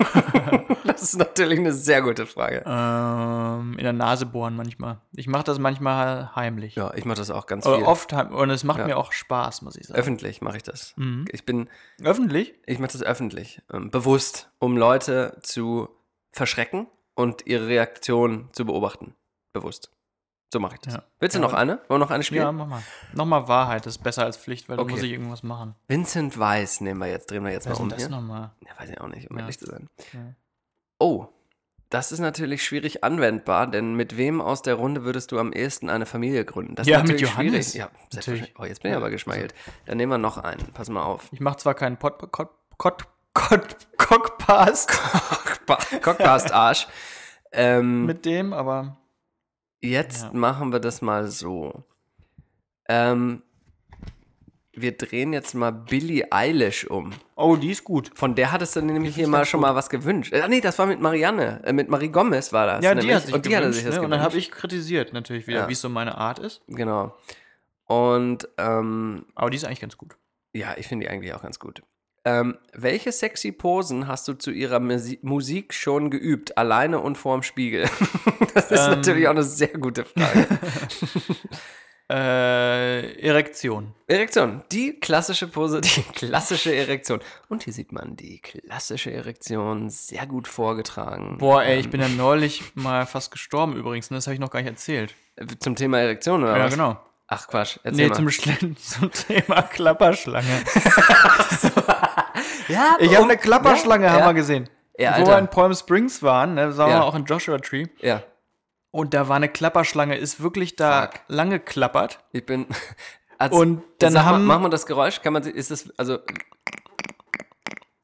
das 0.84 1.02
ist 1.02 1.16
natürlich 1.18 1.58
eine 1.58 1.72
sehr 1.72 2.02
gute 2.02 2.26
Frage. 2.26 2.62
Ähm, 2.66 3.72
in 3.78 3.84
der 3.84 3.92
Nase 3.92 4.26
bohren 4.26 4.56
manchmal. 4.56 5.00
Ich 5.14 5.26
mache 5.28 5.44
das 5.44 5.58
manchmal 5.58 6.34
heimlich. 6.34 6.74
Ja, 6.74 6.92
ich 6.94 7.04
mache 7.04 7.18
das 7.18 7.30
auch 7.30 7.46
ganz 7.46 7.66
viel. 7.66 7.74
oft 7.84 8.12
heim 8.12 8.34
und 8.34 8.50
es 8.50 8.64
macht 8.64 8.78
Ja. 8.80 8.86
mir 8.86 8.96
auch 8.96 9.12
Spaß, 9.12 9.62
muss 9.62 9.76
ich 9.76 9.86
sagen. 9.86 9.98
Öffentlich 10.00 10.40
mache 10.40 10.56
ich 10.56 10.62
das. 10.62 10.94
Mhm. 10.96 11.24
Ich 11.30 11.44
bin, 11.44 11.68
Öffentlich? 12.02 12.54
ich 12.66 12.78
mache 12.78 12.92
das 12.92 13.02
öffentlich, 13.02 13.62
ähm, 13.72 13.90
bewusst, 13.90 14.50
um 14.58 14.76
Leute 14.76 15.38
zu 15.42 15.88
verschrecken 16.32 16.86
und 17.14 17.46
ihre 17.46 17.66
Reaktion 17.66 18.48
zu 18.52 18.64
beobachten. 18.64 19.14
Bewusst. 19.52 19.90
So 20.52 20.58
mache 20.58 20.74
ich 20.74 20.80
das. 20.80 20.94
Ja. 20.94 21.02
Willst 21.20 21.36
du 21.36 21.40
Ja. 21.40 21.46
noch 21.46 21.54
eine? 21.54 21.76
Wollen 21.88 22.00
wir 22.00 22.06
noch 22.06 22.10
eine 22.10 22.24
spielen? 22.24 22.42
Ja, 22.42 22.50
mach 22.52 22.66
mal. 22.66 22.82
Nochmal 23.12 23.46
Wahrheit, 23.46 23.86
ist 23.86 23.98
besser 23.98 24.24
als 24.24 24.36
Pflicht, 24.36 24.68
weil 24.68 24.78
Okay. 24.80 24.88
da 24.88 24.94
muss 24.96 25.02
ich 25.04 25.12
irgendwas 25.12 25.42
machen. 25.44 25.76
Vincent 25.86 26.38
Weiss 26.38 26.80
nehmen 26.80 26.98
wir 27.00 27.06
jetzt, 27.06 27.30
drehen 27.30 27.44
wir 27.44 27.52
jetzt 27.52 27.68
Was 27.70 27.78
mal 27.78 27.84
um 27.84 27.88
das 27.90 27.98
hier. 28.00 28.08
nochmal? 28.08 28.50
Ja, 28.66 28.72
weiß 28.80 28.90
ich 28.90 29.00
auch 29.00 29.06
nicht, 29.08 29.30
um 29.30 29.36
Ja. 29.36 29.42
ehrlich 29.42 29.58
zu 29.60 29.66
sein. 29.66 29.88
Oh, 30.98 31.26
das 31.88 32.10
ist 32.12 32.18
natürlich 32.18 32.64
schwierig 32.64 33.04
anwendbar, 33.04 33.66
denn 33.68 33.94
mit 33.94 34.16
wem 34.16 34.40
aus 34.40 34.62
der 34.62 34.74
Runde 34.74 35.04
würdest 35.04 35.30
du 35.32 35.38
am 35.38 35.52
ehesten 35.52 35.88
eine 35.88 36.04
Familie 36.06 36.44
gründen? 36.44 36.74
Das 36.74 36.86
Ja, 36.86 36.98
ist 37.00 37.08
mit 37.08 37.20
Johannes. 37.20 37.72
schwierig. 37.72 37.74
Ja, 37.74 37.90
Natürlich. 38.12 38.54
Oh, 38.58 38.64
jetzt 38.64 38.82
bin 38.82 38.90
ich 38.90 38.96
aber 38.96 39.10
geschmeichelt. 39.10 39.54
Dann 39.86 39.96
nehmen 39.98 40.10
wir 40.12 40.18
noch 40.18 40.36
einen. 40.38 40.72
Pass 40.72 40.88
mal 40.88 41.02
auf. 41.04 41.28
Ich 41.32 41.40
mache 41.40 41.56
zwar 41.58 41.74
keinen 41.74 41.96
Pod, 41.96 42.18
Pod, 42.18 42.32
Pod, 42.32 42.50
Pod, 43.34 43.76
Cockpast 43.98 44.90
Cockpast 46.02 46.52
Arsch. 46.52 46.88
Ähm, 47.52 48.06
mit 48.06 48.24
dem, 48.24 48.52
aber 48.52 48.96
Jetzt 49.80 50.22
Ja. 50.24 50.30
machen 50.32 50.72
wir 50.72 50.80
das 50.80 51.00
mal 51.02 51.26
so. 51.28 51.84
Ähm, 52.88 53.42
wir 54.72 54.96
drehen 54.96 55.32
jetzt 55.32 55.54
mal 55.54 55.72
Billie 55.72 56.30
Eilish 56.30 56.86
um. 56.86 57.12
oh, 57.36 57.56
die 57.56 57.70
ist 57.70 57.84
gut. 57.84 58.10
Von 58.14 58.34
der 58.34 58.52
hattest 58.52 58.76
du 58.76 58.82
nämlich 58.82 59.14
hier 59.14 59.26
mal 59.28 59.44
schon 59.44 59.60
gut. 59.60 59.68
mal 59.68 59.74
was 59.74 59.90
gewünscht. 59.90 60.32
Äh, 60.32 60.48
nee, 60.48 60.60
das 60.60 60.78
war 60.78 60.86
mit 60.86 61.00
Marianne, 61.00 61.60
äh, 61.64 61.72
mit 61.72 61.88
Marie 61.88 62.08
Gomez 62.08 62.52
war 62.52 62.66
das. 62.66 62.84
Ja, 62.84 62.90
nämlich. 62.94 63.06
die 63.08 63.14
hat 63.14 63.22
sich 63.26 63.34
Und 63.34 63.46
die 63.46 63.50
hatte 63.56 63.62
gewünscht, 63.62 63.76
sich 63.78 63.84
das 63.86 63.94
ne? 63.96 64.00
gewünscht. 64.00 64.04
Und 64.04 64.10
dann 64.12 64.22
habe 64.22 64.36
ich 64.38 64.50
kritisiert 64.50 65.12
natürlich 65.12 65.46
wieder, 65.46 65.60
Ja. 65.60 65.68
wie 65.68 65.72
es 65.72 65.80
so 65.80 65.88
meine 65.88 66.16
Art 66.16 66.38
ist. 66.38 66.62
Genau. 66.68 67.14
Und 67.86 68.48
ähm, 68.58 69.26
Aber 69.34 69.50
die 69.50 69.56
ist 69.56 69.64
eigentlich 69.64 69.80
ganz 69.80 69.96
gut. 69.96 70.16
ja, 70.52 70.74
ich 70.76 70.86
finde 70.86 71.06
die 71.06 71.10
eigentlich 71.10 71.34
auch 71.34 71.42
ganz 71.42 71.58
gut. 71.58 71.82
Ähm, 72.24 72.58
welche 72.74 73.12
sexy 73.12 73.50
Posen 73.50 74.06
hast 74.06 74.28
du 74.28 74.34
zu 74.34 74.50
ihrer 74.50 74.78
Musi 74.78 75.18
Musik 75.22 75.72
schon 75.72 76.10
geübt, 76.10 76.58
alleine 76.58 77.00
und 77.00 77.16
vorm 77.16 77.42
Spiegel? 77.42 77.88
das 78.54 78.70
ist 78.70 78.80
Ähm. 78.86 78.90
natürlich 78.90 79.26
auch 79.26 79.32
eine 79.32 79.42
sehr 79.42 79.68
gute 79.78 80.04
Frage. 80.04 80.46
Äh, 82.12 83.20
Erektion. 83.20 83.94
Erektion, 84.08 84.64
die 84.72 84.98
klassische 84.98 85.46
Pose, 85.46 85.80
die 85.80 86.02
klassische 86.12 86.74
Erektion. 86.74 87.20
Und 87.48 87.62
hier 87.62 87.72
sieht 87.72 87.92
man 87.92 88.16
die 88.16 88.40
klassische 88.40 89.12
Erektion 89.12 89.90
sehr 89.90 90.26
gut 90.26 90.48
vorgetragen. 90.48 91.38
Boah, 91.38 91.62
ey, 91.62 91.78
ich 91.78 91.84
Ähm, 91.84 91.90
bin 91.92 92.00
ja 92.00 92.08
neulich 92.08 92.64
mal 92.74 93.06
fast 93.06 93.30
gestorben 93.30 93.76
übrigens, 93.76 94.10
ne? 94.10 94.16
das 94.16 94.26
habe 94.26 94.34
ich 94.34 94.40
noch 94.40 94.50
gar 94.50 94.58
nicht 94.60 94.70
erzählt. 94.70 95.14
Zum 95.60 95.76
Thema 95.76 96.00
Erektion, 96.00 96.42
oder 96.42 96.56
ja, 96.58 96.64
was? 96.64 96.72
genau. 96.72 96.98
Ach 97.32 97.46
Quatsch, 97.46 97.78
erzähl 97.84 98.04
Nee, 98.04 98.08
mal. 98.08 98.14
zum, 98.16 98.26
Schl- 98.28 98.76
zum 98.78 99.10
Thema 99.12 99.62
Klapperschlange. 99.62 100.48
ja, 102.68 102.96
Ich 102.98 103.14
habe 103.14 103.24
eine 103.24 103.36
Klapperschlange, 103.36 104.06
ja, 104.06 104.12
haben 104.12 104.20
ja. 104.20 104.26
wir 104.26 104.34
gesehen. 104.34 104.68
Ja, 104.98 105.12
Wo 105.12 105.18
wir 105.20 105.26
Alter. 105.28 105.38
in 105.38 105.48
Palm 105.48 105.74
Springs 105.74 106.22
waren, 106.22 106.54
ne, 106.54 106.74
Ja. 106.76 106.86
wir 106.88 107.04
auch 107.04 107.14
in 107.14 107.24
Joshua 107.24 107.58
Tree. 107.58 107.86
Ja, 108.00 108.22
Und 108.90 109.14
da 109.14 109.28
war 109.28 109.36
eine 109.36 109.48
Klapperschlange, 109.48 110.16
ist 110.16 110.42
wirklich 110.42 110.76
da 110.76 111.02
Fuck. 111.02 111.20
lange 111.28 111.60
klappert. 111.60 112.18
ich 112.32 112.44
bin. 112.46 112.66
Also, 113.38 113.56
Und 113.56 113.82
dann 114.00 114.12
mal, 114.12 114.24
haben- 114.26 114.44
Machen 114.44 114.64
wir 114.64 114.68
das 114.68 114.84
Geräusch? 114.84 115.22
Kann 115.22 115.32
man. 115.32 115.42
sie- 115.42 115.50
Ist 115.50 115.70
das. 115.70 115.88
Also. 115.96 116.18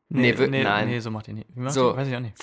Nee, 0.09 0.39
wir- 0.39 0.49
nein. 0.49 0.89
Nee, 0.89 1.01
so 1.01 1.11
macht 1.11 1.27
die 1.27 1.35
nicht. 1.35 1.49
Wie 1.55 1.61
macht 1.61 1.75
So. 1.75 1.93
die? 1.93 1.99
Weiß 1.99 2.09
ich 2.09 2.17
auch 2.17 2.21
nicht. 2.21 2.37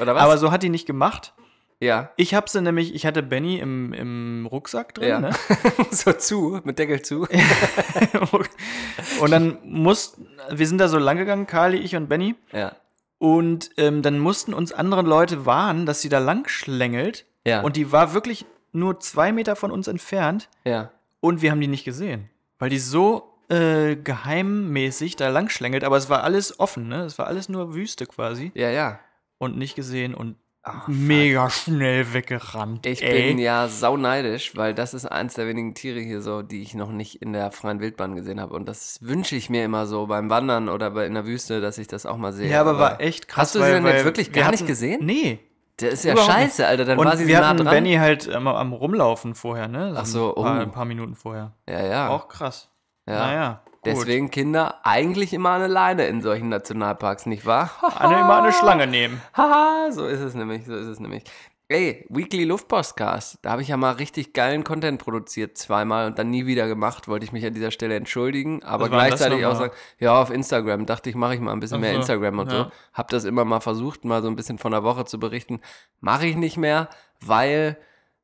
Oder 0.00 0.12
was? 0.16 0.22
Aber 0.24 0.36
so 0.36 0.50
hat 0.50 0.64
die 0.64 0.68
nicht 0.68 0.86
gemacht. 0.86 1.32
Ja. 1.80 2.10
Ich 2.16 2.34
habe 2.34 2.48
sie 2.48 2.60
nämlich, 2.62 2.94
ich 2.94 3.04
hatte 3.06 3.22
Benny 3.22 3.58
im, 3.58 3.92
im 3.92 4.46
Rucksack 4.50 4.94
drin, 4.94 5.08
Ja. 5.08 5.20
ne? 5.20 5.30
so 5.90 6.12
zu, 6.12 6.60
mit 6.64 6.78
Deckel 6.78 7.02
zu. 7.02 7.26
Und 9.20 9.30
dann 9.30 9.58
mussten, 9.64 10.26
wir 10.50 10.66
sind 10.66 10.78
da 10.78 10.88
so 10.88 10.98
lang 10.98 11.16
gegangen, 11.16 11.46
Kali, 11.46 11.78
ich 11.78 11.96
und 11.96 12.08
Benny. 12.08 12.34
Ja. 12.52 12.76
Und 13.18 13.70
ähm, 13.78 14.02
dann 14.02 14.18
mussten 14.18 14.52
uns 14.52 14.72
andere 14.72 15.02
Leute 15.02 15.46
warnen, 15.46 15.86
dass 15.86 16.02
sie 16.02 16.08
da 16.08 16.18
lang 16.18 16.48
schlängelt. 16.48 17.24
Ja. 17.46 17.62
Und 17.62 17.76
die 17.76 17.92
war 17.92 18.12
wirklich 18.12 18.44
nur 18.72 19.00
zwei 19.00 19.32
Meter 19.32 19.56
von 19.56 19.70
uns 19.70 19.88
entfernt. 19.88 20.48
Ja. 20.64 20.90
Und 21.20 21.40
wir 21.42 21.50
haben 21.50 21.60
die 21.60 21.68
nicht 21.68 21.84
gesehen. 21.84 22.28
Weil 22.58 22.68
die 22.70 22.78
so 22.78 23.32
äh, 23.48 23.96
geheimmäßig 23.96 25.16
da 25.16 25.28
lang 25.30 25.48
schlängelt. 25.48 25.84
Aber 25.84 25.96
es 25.96 26.10
war 26.10 26.24
alles 26.24 26.60
offen, 26.60 26.88
ne? 26.88 27.04
Es 27.04 27.18
war 27.18 27.26
alles 27.26 27.48
nur 27.48 27.74
Wüste 27.74 28.06
quasi. 28.06 28.52
Ja, 28.54 28.68
ja. 28.70 28.98
Und 29.38 29.56
nicht 29.56 29.76
gesehen 29.76 30.14
und 30.14 30.36
Ah, 30.68 30.82
mega 30.88 31.48
schnell 31.48 32.12
weggerannt. 32.12 32.86
Ich 32.86 33.00
ey. 33.00 33.28
bin 33.28 33.38
ja 33.38 33.68
sauneidisch, 33.68 34.56
weil 34.56 34.74
das 34.74 34.94
ist 34.94 35.06
eins 35.06 35.34
der 35.34 35.46
wenigen 35.46 35.74
Tiere 35.74 36.00
hier 36.00 36.20
so, 36.22 36.42
die 36.42 36.60
ich 36.60 36.74
noch 36.74 36.90
nicht 36.90 37.22
in 37.22 37.32
der 37.32 37.52
freien 37.52 37.78
Wildbahn 37.78 38.16
gesehen 38.16 38.40
habe. 38.40 38.52
Und 38.52 38.68
das 38.68 38.98
wünsche 39.00 39.36
ich 39.36 39.48
mir 39.48 39.64
immer 39.64 39.86
so 39.86 40.08
beim 40.08 40.28
Wandern 40.28 40.68
oder 40.68 40.90
bei, 40.90 41.06
in 41.06 41.14
der 41.14 41.24
Wüste, 41.24 41.60
dass 41.60 41.78
ich 41.78 41.86
das 41.86 42.04
auch 42.04 42.16
mal 42.16 42.32
sehe. 42.32 42.50
Ja, 42.50 42.62
aber 42.62 42.80
war 42.80 43.00
echt 43.00 43.28
krass. 43.28 43.42
Hast 43.42 43.54
du 43.54 43.62
sie 43.62 43.70
denn 43.70 43.86
jetzt 43.86 44.04
wirklich 44.04 44.34
wir 44.34 44.42
gar 44.42 44.50
nicht 44.50 44.60
hatten- 44.62 44.66
gesehen? 44.66 45.06
Nee. 45.06 45.38
Der 45.80 45.90
ist 45.90 46.04
ja 46.04 46.14
Überhaupt 46.14 46.32
scheiße, 46.32 46.62
nicht. 46.62 46.68
Alter. 46.68 46.84
Dann 46.84 46.98
und 46.98 47.04
war 47.06 47.16
sie 47.16 47.26
wir 47.28 47.36
so 47.36 47.42
nah 47.42 47.48
hatten 47.50 47.58
dran. 47.64 47.74
Benny 47.74 47.94
halt 47.94 48.26
ähm, 48.34 48.48
am 48.48 48.72
Rumlaufen 48.72 49.34
vorher, 49.36 49.68
ne? 49.68 49.92
So 49.92 49.98
Ach 50.00 50.06
so, 50.06 50.28
ein 50.36 50.42
paar, 50.42 50.56
oh. 50.56 50.60
ein 50.62 50.70
paar 50.72 50.84
Minuten 50.86 51.14
vorher. 51.14 51.52
Ja, 51.68 51.84
ja. 51.86 52.08
Auch 52.08 52.26
krass. 52.28 52.70
ja. 53.06 53.14
Naja. 53.18 53.62
Deswegen 53.86 54.30
Kinder 54.30 54.80
eigentlich 54.84 55.32
immer 55.32 55.52
eine 55.52 55.66
Leine 55.66 56.06
in 56.06 56.20
solchen 56.20 56.48
Nationalparks, 56.48 57.26
nicht 57.26 57.46
wahr? 57.46 57.70
Eine, 57.98 58.20
immer 58.20 58.42
eine 58.42 58.52
Schlange 58.52 58.86
nehmen. 58.86 59.20
Haha, 59.36 59.90
so 59.90 60.06
ist 60.06 60.20
es 60.20 60.34
nämlich, 60.34 60.66
so 60.66 60.74
ist 60.74 60.86
es 60.86 61.00
nämlich. 61.00 61.24
Ey, 61.68 62.06
Weekly 62.10 62.44
Luftpostcast, 62.44 63.38
da 63.42 63.50
habe 63.50 63.62
ich 63.62 63.68
ja 63.68 63.76
mal 63.76 63.92
richtig 63.92 64.32
geilen 64.32 64.62
Content 64.62 65.02
produziert, 65.02 65.58
zweimal 65.58 66.06
und 66.06 66.16
dann 66.16 66.30
nie 66.30 66.46
wieder 66.46 66.68
gemacht. 66.68 67.08
Wollte 67.08 67.24
ich 67.24 67.32
mich 67.32 67.44
an 67.44 67.54
dieser 67.54 67.72
Stelle 67.72 67.96
entschuldigen, 67.96 68.62
aber 68.62 68.88
gleichzeitig 68.88 69.44
auch 69.44 69.56
sagen, 69.56 69.72
ja, 69.98 70.20
auf 70.20 70.30
Instagram 70.30 70.86
dachte 70.86 71.10
ich, 71.10 71.16
mache 71.16 71.34
ich 71.34 71.40
mal 71.40 71.52
ein 71.52 71.58
bisschen 71.58 71.78
Ach 71.78 71.80
mehr 71.80 71.92
so, 71.92 71.98
Instagram 71.98 72.38
und 72.38 72.50
so. 72.50 72.56
ja. 72.56 72.70
Hab 72.92 73.08
das 73.08 73.24
immer 73.24 73.44
mal 73.44 73.58
versucht, 73.58 74.04
mal 74.04 74.22
so 74.22 74.28
ein 74.28 74.36
bisschen 74.36 74.58
von 74.58 74.70
der 74.70 74.84
Woche 74.84 75.06
zu 75.06 75.18
berichten. 75.18 75.60
Mache 76.00 76.26
ich 76.26 76.36
nicht 76.36 76.56
mehr, 76.56 76.88
weil 77.20 77.76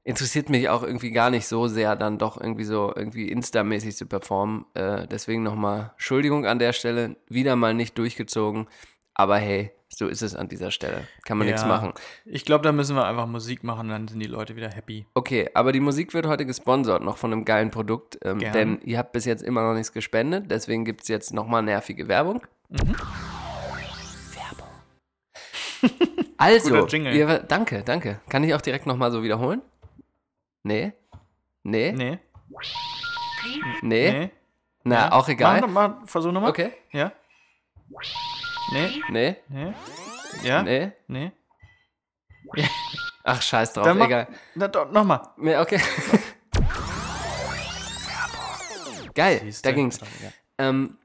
interessiert 0.05 0.49
mich 0.49 0.69
auch 0.69 0.83
irgendwie 0.83 1.11
gar 1.11 1.31
nicht 1.31 1.47
so 1.47 1.69
sehr, 1.69 1.97
dann 1.97 2.19
doch 2.19 2.41
irgendwie 2.41 2.65
so 2.65 2.93
irgendwie 2.95 3.31
Insta-mäßig 3.33 3.97
zu 3.97 4.07
performen. 4.07 4.65
Äh, 4.75 5.07
deswegen 5.07 5.43
nochmal 5.43 5.91
Entschuldigung 5.93 6.47
an 6.47 6.59
der 6.59 6.73
Stelle, 6.73 7.17
wieder 7.29 7.57
mal 7.57 7.75
nicht 7.75 7.97
durchgezogen. 7.99 8.67
Aber 9.15 9.37
hey, 9.37 9.71
so 9.89 10.09
ist 10.09 10.23
es 10.23 10.35
an 10.35 10.49
dieser 10.49 10.71
Stelle. 10.71 11.07
Kann 11.25 11.37
man 11.39 11.47
nichts 11.47 11.63
Ja. 11.63 11.69
machen. 11.69 11.93
Ich 12.25 12.45
glaube, 12.45 12.65
da 12.65 12.73
müssen 12.73 12.97
wir 12.97 13.05
einfach 13.05 13.27
Musik 13.27 13.63
machen, 13.63 13.91
dann 13.91 14.09
sind 14.09 14.21
die 14.21 14.27
Leute 14.27 14.57
wieder 14.57 14.71
happy. 14.71 15.07
Okay, 15.15 15.51
aber 15.55 15.71
die 15.73 15.81
Musik 15.81 16.15
wird 16.15 16.27
heute 16.27 16.47
gesponsert, 16.47 17.03
noch 17.03 17.19
von 17.19 17.31
einem 17.33 17.45
geilen 17.45 17.71
Produkt. 17.71 18.19
Ähm, 18.25 18.39
denn 18.39 18.81
ihr 18.85 18.99
habt 18.99 19.13
bis 19.13 19.27
jetzt 19.27 19.43
immer 19.43 19.63
noch 19.63 19.75
nichts 19.75 19.93
gespendet, 19.93 20.51
deswegen 20.51 20.85
gibt 20.85 21.03
es 21.03 21.09
jetzt 21.09 21.35
nochmal 21.35 21.63
nervige 21.63 22.09
Werbung. 22.09 22.43
Mhm. 22.71 22.97
Werbung. 24.35 24.69
Also, 26.39 26.89
ihr, 26.89 27.39
danke, 27.47 27.85
danke. 27.85 28.21
Kann 28.29 28.43
ich 28.43 28.53
auch 28.55 28.61
direkt 28.61 28.87
nochmal 28.87 29.13
so 29.13 29.23
wiederholen? 29.23 29.63
Nee? 30.63 30.93
Nee? 31.63 31.93
Nee. 31.93 32.19
Nee? 33.83 34.13
Nee. 34.13 34.31
Na, 34.85 34.95
Ja. 34.97 35.13
auch 35.13 35.29
egal. 35.29 35.61
Mach, 35.63 35.69
mal, 35.69 36.03
versuch 36.07 36.33
nochmal. 36.33 36.51
Okay. 36.51 36.73
Ja. 36.91 37.13
Nee. 38.73 39.03
Nee? 39.11 39.37
Nee. 39.49 39.75
Ja. 40.43 40.63
Nee? 40.63 40.93
Nee. 41.07 41.33
Ach, 43.25 43.41
scheiß 43.41 43.73
drauf, 43.73 43.85
Dann 43.85 43.99
mach- 43.99 44.07
egal. 44.07 44.29
Na, 44.55 44.69
doch, 44.69 44.91
nochmal. 44.91 45.21
Nee, 45.37 45.57
okay. 45.57 45.81
Geil, 49.15 49.41
Siehste? 49.43 49.69
da 49.69 49.75
ging's. 49.75 50.01
Ähm, 50.59 50.99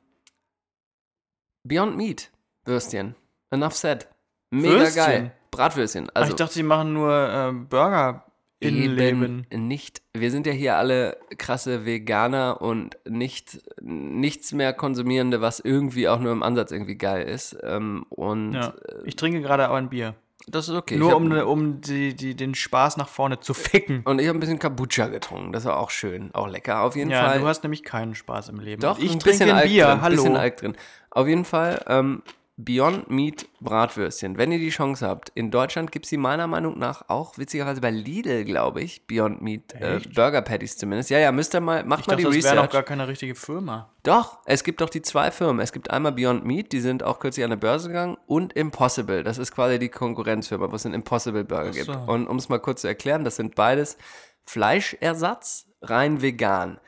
Beyond 1.64 1.98
Meat, 1.98 2.32
Würstchen. 2.64 3.16
Enough 3.52 3.74
said. 3.76 4.08
Mega 4.50 4.80
Würstchen? 4.80 5.06
geil. 5.06 5.32
Bratwürstchen. 5.52 6.10
Ach, 6.14 6.22
Also 6.22 6.32
ich 6.32 6.36
dachte, 6.38 6.54
die 6.54 6.64
machen 6.64 6.94
nur 6.94 7.12
ähm, 7.30 7.68
Burger 7.68 8.26
Innenleben. 8.60 9.46
eben 9.52 9.68
nicht. 9.68 10.02
Wir 10.16 10.32
sind 10.32 10.48
ja 10.48 10.54
hier 10.54 10.78
alle 10.78 11.18
krasse 11.38 11.86
Veganer 11.86 12.60
und 12.62 12.98
nicht 13.08 13.60
nichts 13.82 14.52
mehr 14.52 14.74
konsumierende, 14.74 15.42
was 15.42 15.60
irgendwie 15.60 16.08
auch 16.10 16.20
nur 16.20 16.32
im 16.32 16.42
Ansatz 16.44 16.72
irgendwie 16.72 16.96
geil 16.98 17.28
ist. 17.28 17.56
Ähm, 17.64 18.06
und 18.10 18.54
Ja. 18.54 18.74
Ich 19.06 19.16
trinke 19.16 19.42
gerade 19.42 19.66
aber 19.66 19.76
ein 19.78 19.90
Bier. 19.90 20.16
das 20.48 20.70
ist 20.70 20.76
okay. 20.76 20.96
Nur 20.98 21.12
hab- 21.12 21.18
um, 21.18 21.28
ne- 21.28 21.46
um 21.46 21.82
die, 21.82 22.16
die, 22.16 22.36
den 22.36 22.56
Spaß 22.56 22.98
nach 22.98 23.10
vorne 23.10 23.40
zu 23.40 23.54
ficken. 23.54 24.02
und 24.06 24.20
ich 24.20 24.28
habe 24.28 24.38
ein 24.38 24.40
bisschen 24.40 24.58
Kombucha 24.60 25.08
getrunken. 25.08 25.52
Das 25.52 25.66
war 25.66 25.78
auch 25.78 25.92
schön, 25.92 26.34
auch 26.34 26.48
lecker. 26.48 26.82
Auf 26.82 26.96
jeden 26.96 27.12
Ja, 27.12 27.26
Fall. 27.28 27.40
du 27.40 27.48
hast 27.48 27.62
nämlich 27.64 27.84
keinen 27.84 28.16
Spaß 28.16 28.50
im 28.50 28.60
Leben. 28.60 28.82
Doch, 28.82 28.98
ich 28.98 29.12
ein 29.12 29.20
trinke 29.20 29.54
ein 29.54 29.68
Bier. 29.68 29.86
drin, 29.86 30.02
Hallo. 30.02 30.16
bisschen 30.16 30.36
Alk 30.38 30.58
drin. 30.58 30.76
Auf 31.12 31.28
jeden 31.28 31.46
Fall 31.46 31.84
ähm, 31.88 32.22
Beyond 32.60 33.12
Meat 33.12 33.48
Bratwürstchen. 33.62 34.40
Wenn 34.40 34.52
ihr 34.52 34.58
die 34.58 34.72
Chance 34.72 35.08
habt, 35.08 35.30
in 35.36 35.52
Deutschland 35.52 35.92
gibt 35.92 36.06
es 36.06 36.10
die 36.10 36.18
meiner 36.18 36.48
Meinung 36.48 36.80
nach 36.80 37.08
auch 37.08 37.38
witzigerweise 37.38 37.82
bei 37.82 37.92
Lidl, 37.92 38.46
glaube 38.46 38.82
ich, 38.82 39.06
Beyond 39.06 39.44
Meat 39.44 39.76
äh? 39.76 40.00
Burger 40.16 40.42
Patties 40.42 40.76
zumindest. 40.76 41.12
Ja, 41.12 41.20
ja, 41.20 41.32
müsst 41.32 41.54
ihr 41.54 41.62
mal, 41.62 41.84
macht 41.84 42.02
ich 42.02 42.08
mal 42.08 42.16
dachte, 42.16 42.32
die 42.32 42.38
das 42.38 42.46
wäre 42.46 42.56
noch 42.56 42.64
Research. 42.64 42.74
gar 42.74 42.82
keine 42.84 43.08
richtige 43.08 43.36
Firma. 43.36 43.94
Doch, 44.02 44.40
es 44.46 44.64
gibt 44.64 44.82
doch 44.82 44.90
die 44.90 45.04
zwei 45.04 45.30
Firmen. 45.30 45.60
Es 45.60 45.72
gibt 45.72 45.92
einmal 45.92 46.14
Beyond 46.14 46.46
Meat, 46.46 46.72
die 46.72 46.80
sind 46.80 47.04
auch 47.04 47.20
kürzlich 47.20 47.44
an 47.44 47.52
der 47.52 47.58
Börse 47.58 47.90
gegangen, 47.90 48.18
und 48.26 48.54
Impossible. 48.54 49.24
Das 49.24 49.38
ist 49.38 49.52
quasi 49.52 49.78
die 49.78 49.90
Konkurrenzfirma, 49.90 50.72
wo 50.72 50.76
es 50.76 50.86
einen 50.86 50.96
Impossible 50.96 51.44
Burger 51.44 51.70
gibt. 51.70 51.86
so. 51.86 51.94
Und 51.94 52.26
um 52.26 52.38
es 52.38 52.50
mal 52.50 52.60
kurz 52.60 52.82
zu 52.82 52.88
erklären, 52.88 53.24
das 53.24 53.36
sind 53.36 53.54
beides 53.54 53.98
Fleischersatz, 54.46 55.68
rein 55.84 56.24
vegan. 56.24 56.80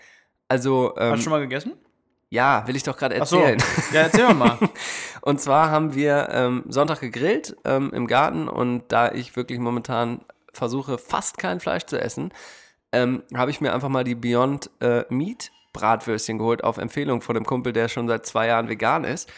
Also, 0.47 0.95
ähm, 0.97 1.11
Hast 1.11 1.19
du 1.19 1.23
schon 1.25 1.31
mal 1.31 1.41
gegessen? 1.41 1.73
Ja, 2.29 2.65
will 2.67 2.75
ich 2.75 2.83
doch 2.83 2.95
gerade 2.97 3.17
Ach 3.21 3.25
so. 3.25 3.39
erzählen. 3.39 3.59
Ja, 3.91 4.01
erzähl 4.01 4.33
mal. 4.33 4.57
Und 5.21 5.41
zwar 5.41 5.71
haben 5.71 5.95
wir 5.95 6.29
ähm, 6.31 6.63
Sonntag 6.67 6.99
gegrillt 7.01 7.55
ähm, 7.65 7.91
im 7.93 8.07
Garten 8.07 8.47
und 8.47 8.83
da 8.87 9.11
ich 9.11 9.35
wirklich 9.35 9.59
momentan 9.59 10.21
versuche, 10.53 10.97
fast 10.97 11.37
kein 11.37 11.59
Fleisch 11.59 11.85
zu 11.85 11.99
essen, 11.99 12.31
ähm, 12.93 13.23
habe 13.35 13.51
ich 13.51 13.59
mir 13.61 13.73
einfach 13.73 13.89
mal 13.89 14.03
die 14.05 14.15
Beyond 14.15 14.69
äh, 14.79 15.03
Meat 15.09 15.51
Bratwürstchen 15.73 16.37
geholt 16.37 16.63
auf 16.63 16.77
Empfehlung 16.77 17.21
von 17.21 17.35
einem 17.35 17.45
Kumpel, 17.45 17.73
der 17.73 17.89
schon 17.89 18.07
seit 18.07 18.25
zwei 18.25 18.47
Jahren 18.47 18.69
vegan 18.69 19.03
ist. 19.03 19.29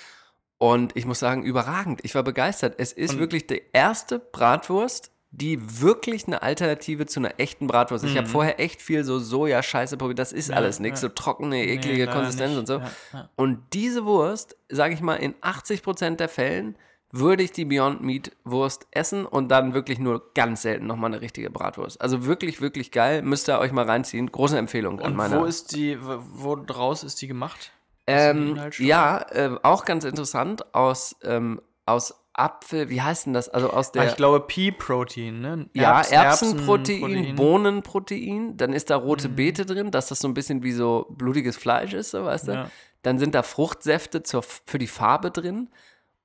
Und 0.58 0.96
ich 0.96 1.06
muss 1.06 1.20
sagen, 1.20 1.44
überragend. 1.44 2.02
Ich 2.04 2.14
war 2.14 2.24
begeistert. 2.24 2.76
Es 2.78 2.94
ist 2.94 3.14
Und- 3.16 3.20
wirklich 3.20 3.48
die 3.48 3.62
erste 3.74 4.20
Bratwurst, 4.20 5.11
die 5.34 5.82
wirklich 5.82 6.28
eine 6.28 6.42
Alternative 6.42 7.06
zu 7.06 7.20
einer 7.22 7.40
echten 7.40 7.66
Bratwurst. 7.68 8.04
ist. 8.04 8.12
Ich 8.12 8.18
habe 8.18 8.28
vorher 8.28 8.60
echt 8.60 8.82
viel 8.82 9.04
so 9.06 9.18
Soja-Scheiße 9.18 9.96
probiert. 9.98 10.20
Das 10.20 10.34
ist 10.34 10.50
Mhm. 10.50 10.52
Ja, 10.54 10.58
alles 10.58 10.80
nichts. 10.80 11.02
ja. 11.02 11.08
So 11.08 11.14
trockene, 11.16 11.64
eklige 11.66 12.06
leider 12.06 12.12
Konsistenz 12.18 12.58
und 12.58 12.68
so. 12.68 12.82
Ja. 13.14 13.30
Und 13.38 13.60
diese 13.74 14.04
Wurst, 14.06 14.58
sage 14.70 14.94
ich 14.94 15.00
mal, 15.02 15.16
in 15.16 15.34
80% 15.42 16.18
der 16.20 16.28
Fällen 16.30 16.76
würde 17.14 17.44
ich 17.44 17.52
die 17.52 17.66
Beyond 17.66 18.02
Meat 18.02 18.32
Wurst 18.46 18.88
essen 18.92 19.26
und 19.26 19.50
dann 19.50 19.74
wirklich 19.74 20.00
nur 20.00 20.34
ganz 20.34 20.62
selten 20.62 20.86
nochmal 20.88 21.12
eine 21.12 21.22
richtige 21.22 21.50
Bratwurst. 21.50 22.00
Also 22.02 22.26
wirklich, 22.26 22.62
wirklich 22.62 22.92
geil. 22.92 23.22
Müsst 23.22 23.48
ihr 23.50 23.60
euch 23.60 23.72
mal 23.72 23.86
reinziehen. 23.86 24.32
Große 24.32 24.58
Empfehlung 24.58 25.00
an 25.00 25.12
Und 25.12 25.16
meiner. 25.18 25.40
wo 25.42 25.46
ist 25.46 25.76
die, 25.76 25.98
wo 26.02 26.56
draus 26.56 27.04
ist 27.04 27.22
die 27.22 27.28
gemacht? 27.28 27.72
Ähm, 28.08 28.60
ja, 28.80 29.26
äh, 29.30 29.52
auch 29.64 29.86
ganz 29.86 30.04
interessant 30.06 30.74
aus, 30.74 31.16
ähm, 31.24 31.62
aus 31.86 32.16
Apfel, 32.34 32.90
wie 32.90 33.02
heißt 33.02 33.26
denn 33.26 33.34
das? 33.34 33.50
Also 33.50 33.70
aus 33.72 33.92
der. 33.92 34.04
Ah, 34.04 34.06
ich 34.06 34.16
glaube 34.16 34.40
Pea-Protein, 34.42 35.42
ne? 35.42 35.70
Ja, 35.74 36.00
Erbs- 36.02 36.12
Erbsenprotein, 36.12 37.02
Erbsenprotein. 37.02 37.36
Bohnenprotein, 37.36 38.58
dann 38.58 38.74
ist 38.74 38.90
da 38.90 38.96
rote 38.96 39.30
Mhm. 39.30 39.36
Beete 39.36 39.66
drin, 39.66 39.92
dass 39.92 40.08
das 40.08 40.20
so 40.20 40.28
ein 40.28 40.34
bisschen 40.34 40.64
wie 40.64 40.72
so 40.72 41.08
blutiges 41.10 41.58
Fleisch 41.58 41.94
ist, 41.94 42.12
so 42.12 42.24
weißt 42.26 42.48
du. 42.48 42.52
Ja. 42.54 42.72
Dann 43.04 43.20
sind 43.20 43.36
da 43.36 43.44
Fruchtsäfte 43.44 44.24
zur, 44.24 44.44
für 44.44 44.78
die 44.78 44.88
Farbe 44.88 45.32
drin. 45.32 45.70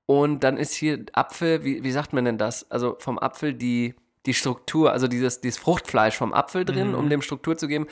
Und 0.06 0.44
dann 0.44 0.56
ist 0.56 0.74
hier 0.74 1.04
Apfel, 1.14 1.64
wie, 1.64 1.82
wie 1.82 1.90
sagt 1.90 2.12
man 2.12 2.24
denn 2.24 2.38
das? 2.38 2.70
Also 2.70 2.96
vom 3.00 3.18
Apfel 3.18 3.54
die, 3.54 3.94
die 4.26 4.34
Struktur, 4.34 4.92
also 4.92 5.08
dieses, 5.08 5.40
dieses 5.40 5.58
Fruchtfleisch 5.58 6.16
vom 6.16 6.32
Apfel 6.32 6.64
drin, 6.64 6.90
Mhm. 6.90 6.94
um 6.94 7.10
dem 7.10 7.22
Struktur 7.22 7.56
zu 7.56 7.66
geben. 7.66 7.86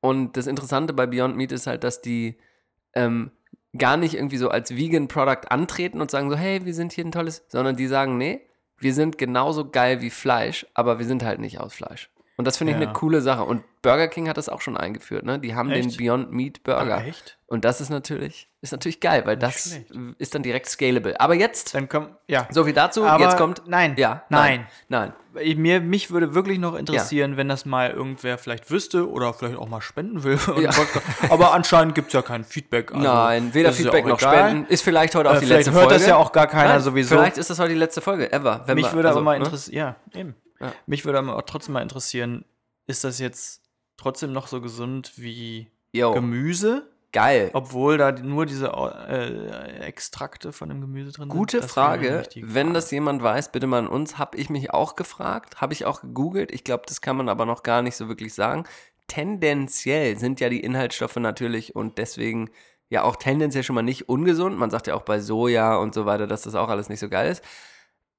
Und 0.00 0.36
das 0.36 0.48
Interessante 0.48 0.92
bei 0.92 1.06
Beyond 1.06 1.36
Meat 1.36 1.52
ist 1.52 1.68
halt, 1.68 1.84
dass 1.84 2.00
die 2.00 2.36
ähm, 2.94 3.30
gar 3.76 3.96
nicht 3.96 4.14
irgendwie 4.14 4.36
so 4.36 4.48
als 4.48 4.76
Vegan 4.76 5.08
Product 5.08 5.50
antreten 5.50 6.00
und 6.00 6.10
sagen 6.10 6.30
so, 6.30 6.36
hey, 6.36 6.64
wir 6.64 6.74
sind 6.74 6.92
hier 6.92 7.04
ein 7.04 7.12
tolles, 7.12 7.44
sondern 7.48 7.76
die 7.76 7.86
sagen, 7.86 8.18
nee, 8.18 8.46
wir 8.78 8.94
sind 8.94 9.18
genauso 9.18 9.70
geil 9.70 10.00
wie 10.00 10.10
Fleisch, 10.10 10.66
aber 10.74 10.98
wir 10.98 11.06
sind 11.06 11.22
halt 11.22 11.40
nicht 11.40 11.60
aus 11.60 11.74
Fleisch. 11.74 12.10
Und 12.42 12.46
das 12.46 12.56
finde 12.56 12.72
ich 12.72 12.80
Ja. 12.80 12.86
eine 12.88 12.92
coole 12.92 13.20
Sache. 13.20 13.44
Und 13.44 13.62
Burger 13.82 14.08
King 14.08 14.28
hat 14.28 14.36
das 14.36 14.48
auch 14.48 14.60
schon 14.60 14.76
eingeführt, 14.76 15.24
ne? 15.24 15.38
Die 15.38 15.54
haben 15.54 15.68
den 15.70 15.86
Echt? 15.86 15.96
Beyond 15.98 16.32
Meat 16.32 16.64
Burger. 16.64 16.98
Ach, 17.00 17.06
echt? 17.06 17.38
Und 17.46 17.64
das 17.64 17.80
ist 17.80 17.88
natürlich, 17.88 18.48
ist 18.62 18.72
natürlich 18.72 18.98
geil, 18.98 19.22
weil 19.26 19.36
Nicht 19.36 19.42
das 19.46 19.62
schlecht. 19.70 19.92
ist 20.18 20.34
dann 20.34 20.42
direkt 20.42 20.66
scalable. 20.68 21.20
Aber 21.20 21.34
jetzt, 21.34 21.74
Dann 21.76 21.88
kommt, 21.88 22.10
ja. 22.26 22.48
so 22.50 22.64
viel 22.64 22.72
dazu, 22.72 23.04
Aber 23.04 23.22
jetzt 23.22 23.36
kommt. 23.36 23.62
nein, 23.66 23.94
Ja, 23.96 24.24
nein. 24.28 24.66
Nein. 24.88 25.12
Mir, 25.56 25.80
mich 25.80 26.10
würde 26.10 26.34
wirklich 26.34 26.58
noch 26.58 26.74
interessieren, 26.74 27.36
wenn 27.36 27.48
das 27.48 27.64
mal 27.64 27.90
irgendwer 27.90 28.38
vielleicht 28.38 28.70
wüsste 28.70 29.08
oder 29.08 29.32
vielleicht 29.34 29.56
auch 29.56 29.68
mal 29.68 29.80
spenden 29.80 30.24
will. 30.24 30.38
Ja. 30.60 30.70
Aber 31.30 31.52
anscheinend 31.54 31.94
gibt 31.94 32.08
es 32.08 32.12
ja 32.14 32.22
kein 32.22 32.42
Feedback. 32.44 32.92
Also, 32.92 33.02
Nein, 33.06 33.54
weder 33.54 33.68
ja 33.70 33.74
Feedback 33.74 34.04
noch 34.04 34.18
egal. 34.20 34.48
Spenden. 34.48 34.66
Ist 34.70 34.82
vielleicht 34.82 35.14
heute 35.14 35.30
auch 35.30 35.34
Äh, 35.36 35.40
die 35.40 35.46
vielleicht 35.46 35.66
letzte 35.66 35.72
hört 35.72 35.82
Folge. 35.84 35.94
das 35.98 36.06
ja 36.08 36.16
auch 36.16 36.32
gar 36.32 36.48
keiner 36.48 36.70
Nein, 36.74 36.80
sowieso. 36.80 37.14
Vielleicht 37.16 37.38
ist 37.38 37.50
das 37.50 37.58
heute 37.60 37.70
die 37.70 37.78
letzte 37.78 38.00
Folge 38.00 38.32
ever. 38.32 38.64
Mich 38.74 38.86
wir- 38.86 38.92
würde 38.94 39.08
also, 39.08 39.20
aber 39.20 39.24
mal 39.24 39.38
ne? 39.38 39.44
interessieren, 39.44 39.94
ja, 40.14 40.20
eben. 40.20 40.34
Ja. 40.62 40.72
Mich 40.86 41.04
würde 41.04 41.18
aber 41.18 41.44
trotzdem 41.44 41.74
mal 41.74 41.82
interessieren, 41.82 42.44
ist 42.86 43.04
das 43.04 43.18
jetzt 43.18 43.62
trotzdem 43.96 44.32
noch 44.32 44.46
so 44.46 44.60
gesund 44.60 45.12
wie 45.16 45.70
Yo, 45.92 46.12
Gemüse? 46.12 46.88
geil. 47.12 47.50
Obwohl 47.52 47.98
da 47.98 48.10
nur 48.12 48.46
diese 48.46 48.68
äh, 48.68 49.80
Extrakte 49.80 50.52
von 50.52 50.68
dem 50.68 50.80
Gemüse 50.80 51.12
drin 51.12 51.28
Gute 51.28 51.58
sind? 51.58 51.62
Eine 51.62 51.68
Frage. 51.68 52.22
Wenn 52.36 52.66
Frage. 52.68 52.72
das 52.72 52.90
jemand 52.90 53.22
weiß, 53.22 53.52
bitte 53.52 53.66
mal 53.66 53.80
an 53.80 53.86
uns. 53.86 54.18
Habe 54.18 54.38
ich 54.38 54.50
mich 54.50 54.72
auch 54.72 54.96
gefragt, 54.96 55.60
habe 55.60 55.72
ich 55.72 55.84
auch 55.84 56.00
gegoogelt. 56.00 56.50
Ich 56.50 56.64
glaube, 56.64 56.84
das 56.86 57.00
kann 57.00 57.16
man 57.16 57.28
aber 57.28 57.46
noch 57.46 57.62
gar 57.62 57.82
nicht 57.82 57.96
so 57.96 58.08
wirklich 58.08 58.34
sagen. 58.34 58.64
Tendenziell 59.06 60.18
sind 60.18 60.40
ja 60.40 60.48
die 60.48 60.60
Inhaltsstoffe 60.60 61.16
natürlich 61.16 61.76
und 61.76 61.98
deswegen 61.98 62.50
ja 62.88 63.02
auch 63.04 63.16
tendenziell 63.16 63.62
schon 63.62 63.74
mal 63.74 63.82
nicht 63.82 64.08
ungesund. 64.08 64.58
Man 64.58 64.70
sagt 64.70 64.86
ja 64.86 64.94
auch 64.94 65.02
bei 65.02 65.20
Soja 65.20 65.76
und 65.76 65.94
so 65.94 66.06
weiter, 66.06 66.26
dass 66.26 66.42
das 66.42 66.54
auch 66.54 66.68
alles 66.68 66.88
nicht 66.88 67.00
so 67.00 67.08
geil 67.08 67.30
ist. 67.30 67.44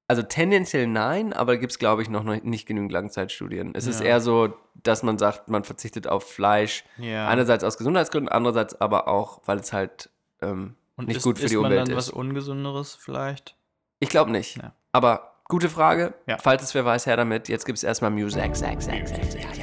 Also 0.08 0.22
tendenziell 0.22 0.86
nein, 0.88 1.32
aber 1.34 1.58
gibt 1.58 1.72
es, 1.72 1.80
glaube 1.80 2.02
ich, 2.02 2.10
noch 2.10 2.24
nicht 2.24 2.66
genügend 2.68 2.92
Langzeitstudien. 2.92 3.74
Es 3.74 3.88
ist 3.88 4.02
Ja. 4.02 4.08
eher 4.08 4.22
so, 4.22 4.54
dass 4.84 5.02
man 5.02 5.18
sagt, 5.18 5.48
man 5.48 5.64
verzichtet 5.64 6.08
auf 6.08 6.30
Fleisch. 6.30 6.84
Ja. 6.98 7.28
Einerseits 7.30 7.64
aus 7.64 7.78
Gesundheitsgründen, 7.78 8.30
andererseits 8.30 8.80
aber 8.82 9.08
auch, 9.08 9.42
weil 9.46 9.60
es 9.60 9.72
halt 9.72 10.10
ähm, 10.42 10.76
nicht 10.98 11.18
ist, 11.18 11.24
gut 11.24 11.40
für 11.40 11.48
die 11.48 11.56
man 11.56 11.66
Umwelt 11.66 11.82
dann 11.88 11.92
ist. 11.92 11.96
was 11.98 12.10
Ungesunderes 12.10 12.96
vielleicht? 12.96 13.56
Ich 14.00 14.10
glaube 14.10 14.32
nicht. 14.32 14.58
Ja. 14.58 14.74
Aber 14.92 15.36
gute 15.48 15.70
Frage. 15.70 16.14
Falls 16.42 16.62
es 16.64 16.76
wer 16.76 16.84
weiß, 16.84 17.06
her 17.06 17.16
damit. 17.16 17.48
Jetzt 17.48 17.66
gibt 17.66 17.78
es 17.78 17.84
erstmal 17.84 18.12
Music. 18.12 18.54
Zack, 18.56 18.82
zack, 18.82 19.08
zack, 19.08 19.32
zack. 19.32 19.63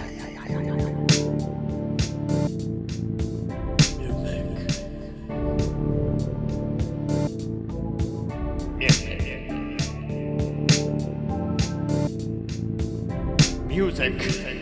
Music. 14.01 14.57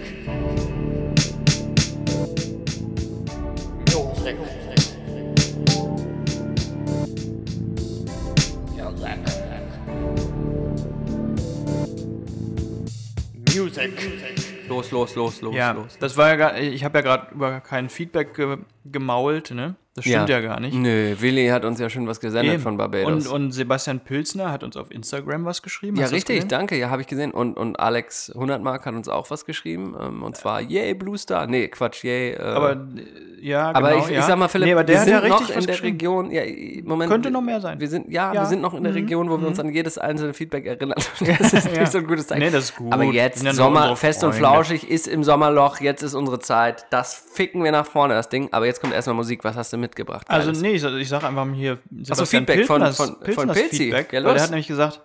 Music. 13.54 14.68
Los, 14.68 14.90
los, 14.90 15.14
los, 15.14 15.40
los, 15.40 15.54
Ja, 15.54 15.70
los. 15.70 15.98
das 15.98 16.16
war 16.16 16.30
ja 16.30 16.36
gar, 16.36 16.58
ich 16.58 16.82
habe 16.82 16.98
ja 16.98 17.02
gerade 17.02 17.32
über 17.32 17.60
kein 17.60 17.88
Feedback 17.88 18.34
ge, 18.34 18.58
gemault, 18.84 19.52
ne? 19.52 19.76
Das 19.98 20.04
stimmt 20.04 20.28
ja, 20.28 20.40
gar 20.40 20.60
nicht. 20.60 20.74
Nö, 20.74 21.14
Willi 21.20 21.48
hat 21.48 21.64
uns 21.64 21.78
ja 21.80 21.88
schon 21.90 22.06
was 22.06 22.20
gesendet 22.20 22.54
Eben. 22.54 22.62
von 22.62 22.76
Barbados. 22.76 23.26
Und, 23.26 23.32
und 23.44 23.50
Sebastian 23.52 24.00
Pilzner 24.00 24.50
hat 24.52 24.62
uns 24.64 24.76
auf 24.76 24.90
Instagram 24.90 25.44
was 25.44 25.62
geschrieben. 25.62 25.96
ja, 25.96 26.04
Hast 26.04 26.12
richtig, 26.12 26.46
danke, 26.48 26.76
ja, 26.78 26.90
habe 26.90 27.02
ich 27.02 27.08
gesehen. 27.08 27.30
Und, 27.32 27.56
und 27.56 27.78
Alex 27.78 28.30
100 28.34 28.62
Mark 28.62 28.86
hat 28.86 28.94
uns 28.94 29.08
auch 29.08 29.30
was 29.30 29.44
geschrieben. 29.44 29.94
Ähm, 30.00 30.22
und 30.22 30.36
zwar, 30.36 30.60
yay, 30.60 30.94
Blue 30.94 31.18
Star. 31.18 31.46
Nee, 31.46 31.68
Quatsch, 31.68 32.04
yay. 32.04 32.32
Äh, 32.32 32.38
Aber 32.42 32.72
äh, 32.72 32.76
ja, 33.40 33.70
aber 33.70 33.90
genau, 33.90 34.04
ich, 34.04 34.10
ja. 34.10 34.18
ich 34.20 34.24
sag 34.24 34.36
mal, 34.36 34.48
Philipp, 34.48 34.66
nee, 34.66 34.72
aber 34.72 34.82
der 34.84 34.96
wir 34.96 35.00
sind 35.04 35.12
ja 35.12 35.18
richtig 35.20 35.48
noch 35.48 35.56
in 35.56 35.66
der. 35.66 35.82
Region. 35.82 36.30
Ja, 36.32 36.42
Moment. 36.84 37.10
Könnte 37.10 37.30
noch 37.30 37.40
mehr 37.40 37.60
sein. 37.60 37.78
Wir 37.78 37.88
sind, 37.88 38.10
ja, 38.10 38.32
Ja. 38.34 38.40
wir 38.42 38.46
sind 38.46 38.60
noch 38.60 38.74
in 38.74 38.82
der 38.82 38.92
Mhm. 38.92 38.98
Region, 38.98 39.30
wo 39.30 39.38
wir 39.40 39.46
uns 39.46 39.60
an 39.60 39.72
jedes 39.72 39.96
einzelne 39.96 40.34
Feedback 40.34 40.66
erinnern. 40.66 40.94
Das 41.38 41.52
ist 41.52 41.72
Ja. 41.72 41.80
nicht 41.80 41.92
so 41.92 41.98
ein 41.98 42.06
gutes 42.06 42.26
Zeichen. 42.26 42.40
Nee, 42.42 42.50
das 42.50 42.64
ist 42.64 42.76
gut. 42.76 42.92
Aber 42.92 43.04
jetzt, 43.04 43.44
ja 43.44 43.52
Sommer, 43.54 43.94
fest 43.96 44.24
und 44.24 44.34
flauschig, 44.34 44.88
ist 44.90 45.06
im 45.06 45.22
Sommerloch, 45.22 45.80
jetzt 45.80 46.02
ist 46.02 46.14
unsere 46.14 46.38
Zeit. 46.40 46.86
Das 46.90 47.14
ficken 47.32 47.62
wir 47.62 47.70
nach 47.70 47.86
vorne, 47.86 48.14
das 48.14 48.28
Ding. 48.28 48.48
Aber 48.52 48.66
jetzt 48.66 48.80
kommt 48.80 48.92
erstmal 48.92 49.14
Musik. 49.14 49.44
Was 49.44 49.54
hast 49.56 49.72
du 49.72 49.76
mitgebracht? 49.88 50.26
Also 50.28 50.48
Geiles? 50.52 50.62
nee, 50.62 50.72
ich, 50.72 50.84
ich 50.84 51.08
sag 51.08 51.24
einfach 51.24 51.46
hier 51.54 51.78
Sebastian 51.90 52.46
Feedback 52.46 52.66
von- 52.66 52.82
Pilzners- 52.82 52.96
von- 52.96 53.06
von 53.16 53.20
Pilzners 53.20 53.58
Pilzi. 53.58 53.76
Feedback, 53.76 54.12
Ja, 54.12 54.24
weil 54.24 54.34
der 54.34 54.42
hat 54.42 54.50
nämlich 54.50 54.68
gesagt, 54.68 55.00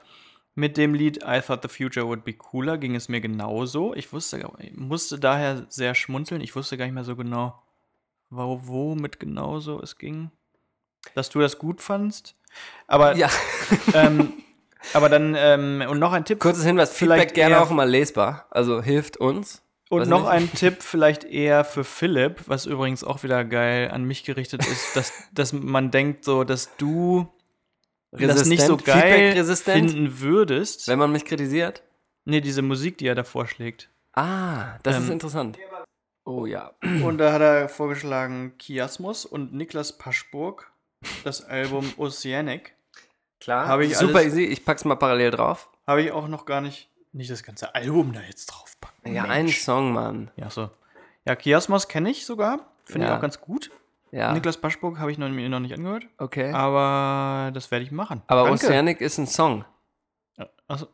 mit 0.56 0.78
dem 0.78 0.94
Lied 0.94 1.18
I 1.26 1.42
Thought 1.42 1.62
the 1.64 1.68
Future 1.68 2.06
Would 2.08 2.24
Be 2.24 2.34
Cooler 2.34 2.78
ging 2.78 2.96
es 2.96 3.10
mir 3.10 3.22
genauso. 3.22 3.96
Ich 3.96 4.14
wusste, 4.14 4.48
ich 4.60 4.72
musste 4.76 5.18
daher 5.20 5.66
sehr 5.70 5.96
schmunzeln. 5.96 6.42
Ich 6.42 6.56
wusste 6.56 6.78
gar 6.78 6.86
nicht 6.86 6.94
mehr 6.94 7.04
so 7.04 7.16
genau, 7.16 7.60
wo, 8.30 8.60
womit 8.64 9.20
genauso 9.20 9.82
es 9.82 9.98
ging. 9.98 10.30
Dass 11.16 11.30
du 11.30 11.40
das 11.40 11.58
gut 11.58 11.82
fandst. 11.82 12.36
Aber, 12.88 13.16
Ja. 13.16 13.30
ähm, 13.96 14.34
aber 14.94 15.10
dann, 15.10 15.34
ähm, 15.38 15.84
und 15.90 15.98
noch 15.98 16.14
ein 16.14 16.24
Tipp. 16.24 16.40
Kurzes 16.40 16.64
Hinweis, 16.66 16.94
Feedback 16.94 17.34
gerne 17.34 17.60
auch 17.60 17.72
mal 17.72 17.90
lesbar. 17.90 18.46
Also 18.52 18.82
hilft 18.82 19.18
uns. 19.18 19.64
Und 19.90 20.02
Weiß 20.02 20.08
noch 20.08 20.26
ein 20.26 20.52
Tipp 20.52 20.82
vielleicht 20.82 21.24
eher 21.24 21.64
für 21.66 21.84
Philipp, 21.84 22.44
was 22.48 22.66
übrigens 22.66 23.04
auch 23.04 23.24
wieder 23.24 23.44
geil 23.46 23.92
an 23.92 24.04
mich 24.06 24.24
gerichtet 24.24 24.66
ist, 24.66 24.96
dass, 24.96 25.14
dass 25.34 25.54
man 25.54 25.92
denkt 25.92 26.24
so, 26.24 26.44
dass 26.44 26.76
du 26.78 27.28
das 28.12 28.46
nicht 28.46 28.62
so 28.64 28.74
Resistent, 28.74 28.86
geil 28.86 29.02
feedback-resistent? 29.02 29.92
finden 29.92 30.20
würdest. 30.20 30.88
Wenn 30.88 31.00
man 31.00 31.12
mich 31.12 31.26
kritisiert? 31.26 31.84
Nee, 32.26 32.42
diese 32.42 32.62
Musik, 32.62 32.98
die 32.98 33.08
er 33.08 33.16
da 33.16 33.24
vorschlägt. 33.24 33.90
Ah, 34.14 34.78
das 34.84 34.98
ist 34.98 35.08
Ähm, 35.08 35.14
interessant. 35.14 35.58
Oh 36.26 36.46
ja. 36.46 36.72
Und 37.04 37.18
da 37.18 37.34
hat 37.34 37.42
er 37.42 37.68
vorgeschlagen 37.68 38.54
Chiasmus 38.58 39.26
und 39.26 39.54
Niklas 39.54 39.98
Paschburg, 39.98 40.72
das 41.24 41.44
Album 41.44 41.92
Oceanic. 41.98 42.76
Klar. 43.42 43.68
Habe 43.68 43.86
ich 43.86 43.98
Super 43.98 44.20
alles, 44.20 44.34
easy, 44.34 44.46
ich 44.46 44.64
pack's 44.64 44.86
mal 44.86 44.96
parallel 44.96 45.32
drauf. 45.32 45.70
Habe 45.86 46.02
ich 46.02 46.12
auch 46.14 46.30
noch 46.30 46.46
gar 46.46 46.62
nicht, 46.62 46.90
nicht 47.12 47.30
das 47.30 47.44
ganze 47.44 47.76
Album 47.76 48.14
da 48.14 48.22
jetzt 48.22 48.46
draufpacken. 48.46 48.73
Ja, 49.06 49.24
ein 49.24 49.48
Song, 49.50 49.92
Mann. 49.94 50.32
Ja, 50.36 50.50
so. 50.50 50.70
Ja, 51.26 51.36
Chiasmus 51.36 51.88
kenne 51.88 52.10
ich 52.10 52.26
sogar. 52.26 52.60
Finde 52.86 53.08
Ja. 53.08 53.14
ich 53.14 53.18
auch 53.18 53.22
ganz 53.22 53.40
gut. 53.42 53.72
Ja. 54.12 54.32
Niklas 54.34 54.58
Paschburg 54.58 55.00
habe 55.00 55.12
ich 55.12 55.18
noch, 55.18 55.30
mir 55.30 55.50
noch 55.50 55.60
nicht 55.60 55.74
angehört. 55.74 56.06
Okay. 56.18 56.52
Aber 56.52 57.52
das 57.52 57.72
werde 57.72 57.84
ich 57.84 57.92
machen. 57.92 58.22
Aber 58.28 58.44
Danke. 58.44 58.66
Oceanic 58.66 59.02
ist 59.02 59.18
ein 59.18 59.26
Song. 59.28 59.66
Achso, 60.68 60.88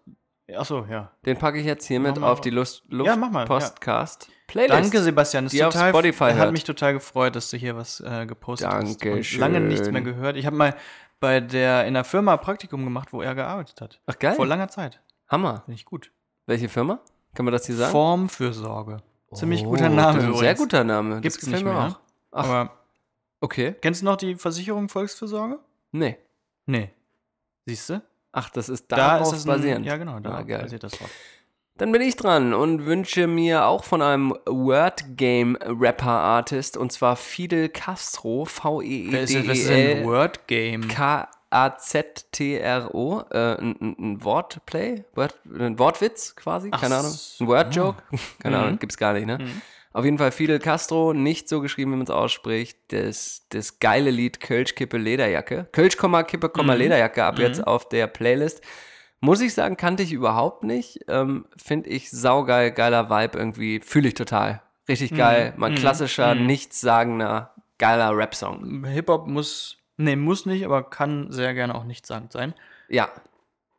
achso 0.55 0.85
ja. 0.89 1.11
Den 1.25 1.37
packe 1.37 1.59
ich 1.59 1.65
jetzt 1.65 1.85
hiermit 1.85 2.21
auf 2.21 2.41
die 2.41 2.49
Lust, 2.49 2.83
Luft 2.89 3.07
Ja, 3.07 3.15
mach 3.15 3.29
mal, 3.29 3.41
ja. 3.41 3.45
Podcast 3.45 4.29
Playlist. 4.47 4.73
Danke, 4.73 5.01
Sebastian. 5.01 5.45
Das 5.45 5.51
die 5.51 5.59
ist 5.59 5.63
auf 5.63 5.73
total, 5.73 5.89
Spotify 5.91 6.23
hat 6.25 6.35
hört. 6.37 6.51
mich 6.53 6.63
total 6.63 6.93
gefreut, 6.93 7.35
dass 7.35 7.49
du 7.51 7.57
hier 7.57 7.75
was 7.75 7.99
äh, 8.01 8.25
gepostet 8.25 8.67
hast. 8.69 8.83
Und 8.83 9.05
Dankeschön. 9.05 9.39
lange 9.39 9.59
nichts 9.59 9.89
mehr 9.91 10.01
gehört. 10.01 10.37
Ich 10.37 10.45
habe 10.45 10.55
mal 10.55 10.75
bei 11.19 11.39
der 11.39 11.85
in 11.85 11.93
der 11.93 12.03
Firma 12.03 12.35
Praktikum 12.37 12.83
gemacht, 12.83 13.13
wo 13.13 13.21
er 13.21 13.35
gearbeitet 13.35 13.79
hat. 13.81 14.01
Ach 14.07 14.17
geil. 14.17 14.33
Vor 14.35 14.47
langer 14.47 14.69
Zeit. 14.69 15.01
Hammer. 15.27 15.61
Finde 15.65 15.73
ich 15.75 15.85
gut. 15.85 16.11
Welche 16.47 16.67
Firma? 16.69 16.99
Kann 17.33 17.45
man 17.45 17.51
das 17.53 17.65
hier 17.65 17.75
sagen? 17.75 17.91
Formfürsorge. 17.91 18.97
Ziemlich 19.33 19.63
Oh, 19.65 19.69
guter 19.69 19.89
Name. 19.89 20.17
das 20.17 20.23
ist 20.25 20.29
ein 20.33 20.37
sehr 20.39 20.55
guter 20.55 20.83
Name. 20.83 21.21
Gibt's 21.21 21.37
gefällt 21.39 21.63
nicht 21.63 21.65
mehr. 21.65 21.77
auch. 21.79 21.87
ne? 21.89 21.95
Ach. 22.31 22.45
Aber 22.45 22.71
Okay. 23.41 23.75
kennst 23.81 24.01
du 24.01 24.05
noch 24.05 24.17
die 24.17 24.35
Versicherung 24.35 24.89
Volksfürsorge? 24.89 25.59
Nee. 25.91 26.17
Nee. 26.65 26.91
Siehst 27.65 27.89
du? 27.89 28.01
Ach, 28.31 28.49
das 28.49 28.69
ist 28.69 28.91
Da 28.91 28.95
darauf 28.95 29.33
ist 29.33 29.39
es 29.39 29.45
ein- 29.45 29.47
basierend. 29.55 29.85
ja, 29.85 29.97
genau, 29.97 30.19
da 30.19 30.31
Ah, 30.39 30.43
basiert 30.43 30.83
das 30.83 30.93
drauf. 30.93 31.09
Dann 31.77 31.91
bin 31.93 32.01
ich 32.01 32.15
dran 32.17 32.53
und 32.53 32.85
wünsche 32.85 33.25
mir 33.27 33.65
auch 33.65 33.85
von 33.85 34.01
einem 34.01 34.35
Word 34.45 35.05
Game 35.15 35.55
Rapper 35.61 36.09
Artist 36.11 36.75
und 36.75 36.91
zwar 36.91 37.15
Fidel 37.15 37.69
Castro, 37.69 38.43
V 38.45 38.81
E 38.81 38.85
E 39.07 39.11
D 39.11 39.25
denn- 39.25 39.47
was 39.47 39.57
E 39.57 39.61
ist 39.61 39.69
denn 39.69 39.77
L 39.77 39.97
ein 39.97 40.03
Word 40.05 40.47
Game? 40.47 40.87
K 40.89 41.29
A 41.51 41.75
Z 41.77 42.31
T 42.31 42.57
R 42.57 42.93
O, 42.93 43.21
äh, 43.31 43.55
ein, 43.59 43.95
ein- 43.99 44.23
Wortplay, 44.23 45.03
Word, 45.15 45.35
ein 45.45 45.79
Wortwitz 45.79 46.35
quasi, 46.35 46.69
keine 46.69 46.95
Ach 46.95 46.99
Ahnung, 46.99 47.11
so. 47.11 47.43
ein 47.43 47.47
Word 47.47 47.75
Joke, 47.75 48.03
keine 48.39 48.57
Mhm. 48.57 48.63
Ahnung, 48.63 48.79
gibt's 48.79 48.97
gar 48.97 49.13
nicht, 49.13 49.25
ne? 49.25 49.39
Auf 49.91 50.05
jeden 50.05 50.19
Fall 50.19 50.31
Fidel 50.31 50.59
Castro, 50.59 51.13
nicht 51.13 51.49
so 51.49 51.61
geschrieben, 51.61 51.91
wie 51.91 51.95
man 51.95 52.03
es 52.05 52.11
ausspricht. 52.11 52.77
Das, 52.89 53.47
das 53.49 53.79
geile 53.79 54.11
Lied 54.11 54.39
Kölsch, 54.39 54.75
Kippe, 54.75 54.97
Lederjacke. 54.99 55.67
Kölsch, 55.71 55.97
Komma, 55.97 56.21
Kippe, 56.21 56.49
Komma, 56.49 56.73
Mhm. 56.73 56.79
Lederjacke 56.81 57.23
ab 57.23 57.37
Mhm. 57.37 57.41
jetzt 57.41 57.65
auf 57.65 57.89
der 57.89 58.05
Playlist. 58.05 58.61
Muss 59.19 59.41
ich 59.41 59.53
sagen, 59.55 59.75
kannte 59.77 60.03
ich 60.03 60.13
überhaupt 60.13 60.63
nicht. 60.63 60.99
Ähm, 61.07 61.45
Finde 61.57 61.89
ich 61.89 62.11
saugeil, 62.11 62.69
geiler 62.71 63.09
Vibe 63.09 63.37
irgendwie. 63.39 63.79
Fühle 63.79 64.09
ich 64.09 64.13
total. 64.13 64.61
Richtig 64.87 65.15
geil. 65.15 65.51
Mhm. 65.55 65.59
Mal 65.59 65.71
Mhm. 65.71 65.75
klassischer, 65.75 66.35
Mhm. 66.35 66.45
nichtssagender, 66.45 67.53
geiler 67.79 68.15
Rap-Song. 68.15 68.85
Hip-Hop 68.85 69.27
muss, 69.27 69.77
nee, 69.99 70.15
muss 70.15 70.45
nicht, 70.45 70.65
aber 70.65 70.83
kann 70.83 71.31
sehr 71.31 71.53
gerne 71.53 71.75
auch 71.75 71.83
nichtssagend 71.83 72.31
sein. 72.31 72.53
Ja. 72.87 73.09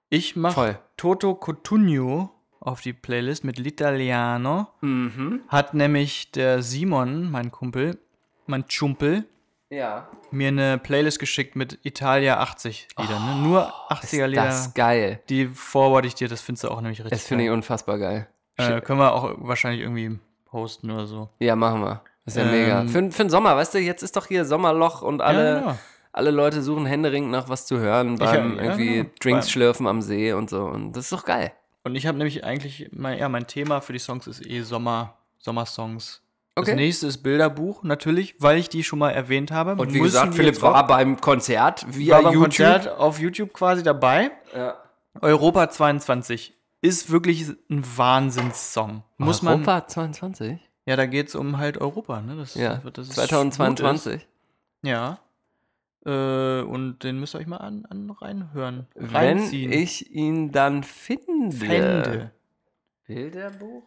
Ich 0.09 0.37
mache. 0.37 0.79
Toto 0.97 1.35
Cotugno 1.35 2.31
auf 2.61 2.81
die 2.81 2.93
Playlist 2.93 3.43
mit 3.45 3.59
L'Italiano. 3.59 4.67
Mhm. 4.81 5.41
Hat 5.49 5.75
nämlich 5.75 6.31
der 6.33 6.63
Simon, 6.63 7.31
mein 7.31 7.51
Kumpel, 7.51 7.99
mein 8.47 8.67
Chumpel, 8.67 9.25
Ja. 9.71 10.09
mir 10.31 10.49
eine 10.49 10.79
Playlist 10.79 11.19
geschickt 11.21 11.57
mit 11.57 11.79
Italia 11.85 12.39
80 12.41 12.89
Lieder. 12.99 13.19
ne? 13.21 13.37
Nur 13.43 13.73
80er 13.91 14.27
Lieder. 14.27 14.43
Oh, 14.43 14.47
Das 14.47 14.67
ist 14.67 14.75
geil. 14.75 15.21
Die 15.29 15.47
forward 15.47 16.05
ich 16.07 16.15
dir, 16.17 16.29
das 16.29 16.41
findest 16.43 16.65
du 16.65 16.69
auch 16.71 16.81
nämlich 16.81 16.99
richtig 17.01 17.13
Das 17.19 17.27
finde 17.27 17.45
ich 17.45 17.51
unfassbar 17.51 17.99
geil. 17.99 18.27
Äh, 18.57 18.81
können 18.83 18.99
wir 18.99 19.15
auch 19.15 19.35
wahrscheinlich 19.39 19.81
irgendwie 19.81 20.19
posten 20.45 20.91
oder 20.91 21.07
so. 21.07 21.31
Ja, 21.39 21.57
machen 21.57 21.81
wir. 21.83 22.03
Das 22.27 22.35
ist 22.37 22.43
ja 22.43 22.45
Ähm, 22.45 22.51
mega. 22.51 22.83
Für, 22.89 23.11
für 23.11 23.23
den 23.25 23.31
Sommer, 23.31 23.57
weißt 23.57 23.73
du, 23.75 23.79
jetzt 23.79 24.03
ist 24.03 24.17
doch 24.17 24.27
hier 24.27 24.45
Sommerloch 24.45 25.01
und 25.01 25.23
alle, 25.23 25.61
genau. 25.61 25.79
Alle 26.13 26.31
Leute 26.31 26.63
suchen 26.63 26.87
händeringend 26.87 27.31
nach 27.31 27.49
was 27.49 27.67
zu 27.67 27.79
hören 27.79 28.17
beim 28.19 28.57
ja, 28.57 28.63
irgendwie 28.65 28.95
genau. 28.97 29.11
Drinks 29.21 29.47
Beim- 29.47 29.51
schlürfen 29.53 29.87
am 29.87 30.03
See 30.03 30.33
und 30.33 30.51
so. 30.51 30.65
Und 30.65 30.93
das 30.93 31.05
ist 31.05 31.13
doch 31.13 31.25
geil. 31.25 31.53
Und 31.85 31.95
ich 31.95 32.07
habe 32.07 32.19
nämlich 32.19 32.45
eigentlich, 32.45 32.89
mein, 32.93 33.19
ja, 33.19 33.29
mein 33.29 33.47
Thema 33.47 33.81
für 33.81 33.93
die 33.93 33.99
Songs 33.99 34.27
ist 34.27 34.45
eh 34.45 34.63
Sommer, 34.63 35.15
Sommersongs. 35.39 36.23
Okay. 36.57 36.73
Das 36.73 36.77
nächste 36.77 37.07
ist 37.07 37.19
Bilderbuch, 37.19 37.85
natürlich, 37.85 38.35
weil 38.39 38.59
ich 38.59 38.69
die 38.69 38.83
schon 38.85 38.99
mal 38.99 39.11
erwähnt 39.11 39.51
habe. 39.51 39.77
Und 39.81 39.95
wie 39.95 40.01
gesagt, 40.01 40.35
Philipp 40.35 40.61
war 40.63 40.87
beim 40.87 41.21
Konzert 41.21 41.87
via 41.89 42.17
war 42.17 42.23
beim 42.25 42.33
YouTube. 42.35 42.45
Konzert 42.45 42.89
auf 42.99 43.19
YouTube 43.21 43.53
quasi 43.53 43.83
dabei. 43.83 44.31
Ja. 44.55 44.77
Europa 45.23 45.71
22 45.71 46.53
ist 46.83 47.11
wirklich 47.11 47.47
ein 47.71 47.85
Wahnsinnssong. 47.97 49.03
Muss 49.17 49.43
man. 49.43 49.55
Europa 49.65 49.87
22? 49.87 50.59
Ja, 50.87 50.97
da 50.97 51.07
geht 51.07 51.29
es 51.29 51.35
um 51.35 51.59
halt 51.59 51.79
Europa, 51.79 52.21
ne? 52.21 52.37
Das, 52.37 52.55
Ja, 52.55 52.81
das 52.93 53.09
ist- 53.09 53.15
2022. 53.15 54.13
gut 54.13 54.21
ist. 54.23 54.29
Ja. 54.83 55.19
Äh, 56.07 56.63
und 56.63 57.01
den 57.03 57.21
müsst 57.21 57.35
ihr 57.35 57.39
euch 57.39 57.47
mal 57.47 57.59
an, 57.59 57.85
an 57.87 58.11
reinhören. 58.11 58.87
Wenn 58.95 59.11
Reinziehen. 59.11 59.73
ich 59.73 60.11
ihn 60.11 60.51
dann 60.53 60.83
finde. 60.83 61.57
fände. 61.57 62.31
Bilderbuch? 63.07 63.83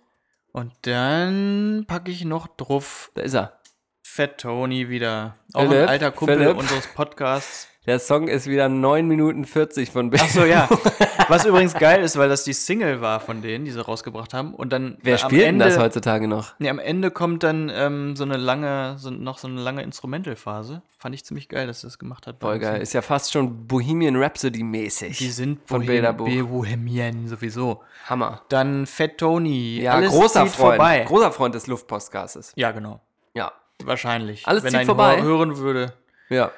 Und 0.52 0.74
dann 0.84 1.86
packe 1.88 2.12
ich 2.12 2.26
noch 2.26 2.48
drauf 2.48 3.12
Da 3.16 3.24
ist 3.24 3.34
er. 3.34 3.60
Fat 4.04 4.40
Tony 4.40 4.90
wieder. 4.90 5.38
Auch 5.54 5.64
Philipp, 5.64 5.82
ein 5.82 5.90
alter 5.90 6.12
Kumpel 6.12 6.38
Philipp. 6.38 6.58
unseres 6.58 6.88
Podcasts. 6.94 7.68
Der 7.86 8.00
Song 8.00 8.30
ist 8.30 8.48
wieder 8.48 8.70
9 8.70 9.06
Minuten 9.08 9.44
40 9.44 9.92
von 9.92 10.10
Bilderbuch. 10.10 10.30
Achso, 10.38 10.46
ja. 10.46 10.70
Was 11.28 11.44
übrigens 11.46 11.74
geil 11.74 12.02
ist, 12.02 12.18
weil 12.18 12.30
das 12.30 12.46
die 12.46 12.54
Single 12.54 13.02
war 13.02 13.20
von 13.20 13.42
denen, 13.42 13.66
die 13.66 13.72
sie 13.72 13.80
rausgebracht 13.84 14.34
haben. 14.34 14.54
Und 14.54 14.72
dann 14.72 14.98
Wer 15.02 15.16
am 15.16 15.20
spielt 15.20 15.46
denn 15.48 15.60
das 15.60 15.78
heutzutage 15.78 16.30
noch? 16.30 16.54
Nee, 16.60 16.70
am 16.70 16.80
Ende 16.80 17.12
kommt 17.12 17.44
dann 17.44 17.70
ähm, 17.74 18.16
so 18.16 18.24
eine 18.24 18.38
lange, 18.38 18.96
so, 19.00 19.10
noch 19.10 19.38
so 19.38 19.50
eine 19.50 19.60
lange 19.60 19.82
Instrumentalphase. 19.84 20.82
Fand 20.98 21.14
ich 21.14 21.26
ziemlich 21.26 21.50
geil, 21.50 21.68
dass 21.68 21.82
sie 21.82 21.88
das 21.88 22.00
gemacht 22.00 22.26
hat. 22.26 22.38
Voll 22.40 22.60
geil. 22.60 22.82
Ist 22.82 22.94
ja 22.94 23.02
fast 23.02 23.34
schon 23.34 23.68
Bohemian 23.68 24.16
Rhapsody 24.16 24.64
mäßig. 24.64 25.18
Die 25.18 25.30
sind 25.30 25.60
von 25.68 25.82
Bohem- 25.82 25.88
Bilderbuch. 25.88 26.30
Bohemian 26.48 27.28
sowieso. 27.28 27.82
Hammer. 28.06 28.44
Dann 28.48 28.86
Fat 28.86 29.18
Tony. 29.18 29.82
Ja, 29.82 29.94
Alles 29.96 30.12
großer 30.12 30.46
Freund. 30.48 30.78
vorbei. 30.78 31.04
Großer 31.06 31.32
Freund 31.34 31.54
des 31.56 31.68
Luftpostcasts. 31.68 32.54
Ja, 32.56 32.72
genau. 32.72 33.02
Ja. 33.34 33.52
Wahrscheinlich. 33.84 34.48
Alles 34.48 34.64
Wenn 34.64 34.72
zieht 34.72 34.78
er 34.80 34.84
ihn 34.84 34.86
vorbei. 34.88 35.18
hör- 35.18 35.24
hören 35.24 35.58
würde. 35.58 35.94
Ja. 36.30 36.52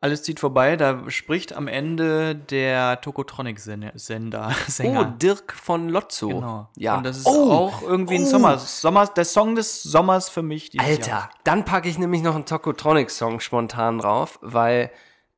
Alles 0.00 0.22
zieht 0.22 0.38
vorbei. 0.38 0.76
Da 0.76 1.10
spricht 1.10 1.52
am 1.52 1.66
Ende 1.66 2.36
der 2.36 3.00
Tokotronic-Sender. 3.00 4.54
Oh. 4.80 5.04
Dirk 5.20 5.52
von 5.54 5.88
Lotzo. 5.88 6.28
Genau. 6.28 6.68
Ja. 6.76 6.98
Und 6.98 7.04
das 7.04 7.18
ist 7.18 7.26
oh, 7.26 7.50
auch 7.50 7.82
irgendwie 7.82 8.14
ein 8.14 8.22
oh. 8.22 8.26
Sommer, 8.26 8.58
Sommer, 8.58 9.06
der 9.06 9.24
Song 9.24 9.54
des 9.54 9.82
Sommers 9.82 10.28
für 10.28 10.42
mich. 10.42 10.70
Alter, 10.78 11.08
Jahr. 11.08 11.30
dann 11.44 11.64
packe 11.64 11.88
ich 11.88 11.98
nämlich 11.98 12.22
noch 12.22 12.34
einen 12.34 12.46
Tokotronic-Song 12.46 13.40
spontan 13.40 13.98
drauf, 13.98 14.38
weil, 14.40 14.90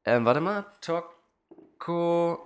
ähm, 0.05 0.25
warte 0.25 0.41
mal, 0.41 0.67
Toko. 0.81 2.39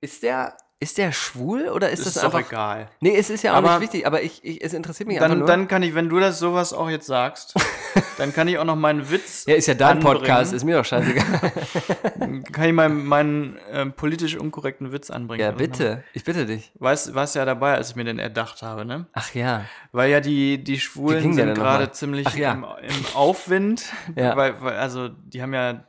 Ist 0.00 0.22
der 0.22 0.56
Ist 0.78 0.98
der 0.98 1.10
schwul 1.10 1.68
oder 1.68 1.88
ist, 1.88 2.00
Ist 2.00 2.16
das 2.16 2.22
doch 2.22 2.34
einfach. 2.34 2.50
egal. 2.50 2.90
Nee, 3.00 3.16
es 3.16 3.30
ist 3.30 3.42
ja 3.42 3.52
auch 3.52 3.56
Aber- 3.56 3.78
nicht 3.78 3.80
wichtig, 3.80 4.06
aber 4.06 4.20
ich, 4.22 4.44
ich, 4.44 4.62
es 4.62 4.74
interessiert 4.74 5.06
mich 5.08 5.16
einfach 5.16 5.30
Dann, 5.30 5.38
nur. 5.38 5.48
dann 5.48 5.68
kann 5.68 5.82
ich, 5.82 5.94
wenn 5.94 6.10
du 6.10 6.20
das 6.20 6.38
sowas 6.38 6.74
auch 6.74 6.90
jetzt 6.90 7.06
sagst, 7.06 7.54
dann 8.18 8.34
kann 8.34 8.46
ich 8.46 8.58
auch 8.58 8.64
noch 8.64 8.76
meinen 8.76 9.10
Witz. 9.10 9.46
ja, 9.46 9.54
ist 9.54 9.68
ja 9.68 9.74
dein 9.74 9.96
anbringen. 9.96 10.18
Podcast, 10.18 10.52
ist 10.52 10.64
mir 10.64 10.76
doch 10.76 10.84
scheißegal. 10.84 11.24
Kann 12.52 12.64
ich 12.66 12.72
meinen, 12.74 13.06
meinen 13.06 13.58
ähm, 13.72 13.92
politisch 13.94 14.36
unkorrekten 14.36 14.92
Witz 14.92 15.10
anbringen? 15.10 15.40
ja, 15.40 15.50
bitte. 15.52 16.04
Ich 16.12 16.24
bitte 16.24 16.44
dich. 16.44 16.72
Weißt, 16.74 17.14
warst 17.14 17.34
ja 17.36 17.46
dabei, 17.46 17.74
als 17.74 17.90
ich 17.90 17.96
mir 17.96 18.04
den 18.04 18.18
erdacht 18.18 18.60
habe, 18.62 18.84
ne? 18.84 19.06
Ach 19.14 19.32
ja. 19.34 19.64
Weil 19.92 20.10
ja 20.10 20.20
die, 20.20 20.62
die 20.62 20.78
Schwulen 20.78 21.32
sind 21.32 21.54
gerade 21.54 21.90
ziemlich 21.92 22.34
ja. 22.34 22.52
im, 22.52 22.64
im 22.64 23.06
Aufwind. 23.14 23.84
Ja. 24.14 24.36
Weil, 24.36 24.60
weil, 24.60 24.76
also, 24.76 25.08
die 25.08 25.42
haben 25.42 25.52
ja, 25.54 25.84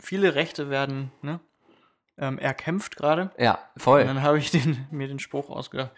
viele 0.00 0.34
Rechte 0.34 0.70
werden 0.70 1.12
ne, 1.22 1.40
ähm, 2.18 2.38
erkämpft 2.38 2.96
gerade. 2.96 3.30
Ja, 3.38 3.58
Und 3.74 3.82
voll. 3.82 4.04
dann 4.04 4.22
habe 4.22 4.38
ich 4.38 4.50
den, 4.50 4.86
mir 4.90 5.08
den 5.08 5.18
Spruch 5.18 5.50
ausgedacht. 5.50 5.92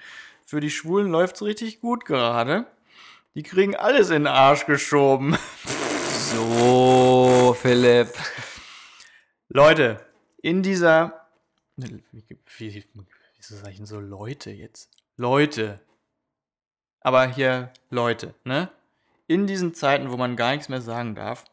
Für 0.45 0.61
die 0.61 0.71
Schwulen 0.71 1.11
läuft 1.11 1.37
es 1.37 1.43
richtig 1.43 1.81
gut 1.81 2.05
gerade. 2.05 2.67
Die 3.35 3.43
kriegen 3.43 3.75
alles 3.77 4.09
in 4.11 4.25
den 4.25 4.27
Arsch 4.27 4.67
geschoben. 4.67 5.37
So, 6.29 7.57
Philipp. 7.59 8.09
Leute, 9.49 10.05
in 10.43 10.63
dieser. 10.63 11.27
Wie, 11.77 12.03
wie, 12.59 12.85
wieso 13.37 13.55
sag 13.57 13.71
ich 13.71 13.77
denn 13.77 13.87
so 13.87 14.01
Leute 14.01 14.51
jetzt? 14.51 14.91
Leute. 15.17 15.81
Aber 17.01 17.27
hier 17.29 17.73
Leute, 17.91 18.35
ne? 18.45 18.71
In 19.29 19.47
diesen 19.47 19.73
Zeiten, 19.73 20.11
wo 20.11 20.17
man 20.17 20.35
gar 20.37 20.51
nichts 20.51 20.69
mehr 20.69 20.81
sagen 20.81 21.15
darf, 21.15 21.45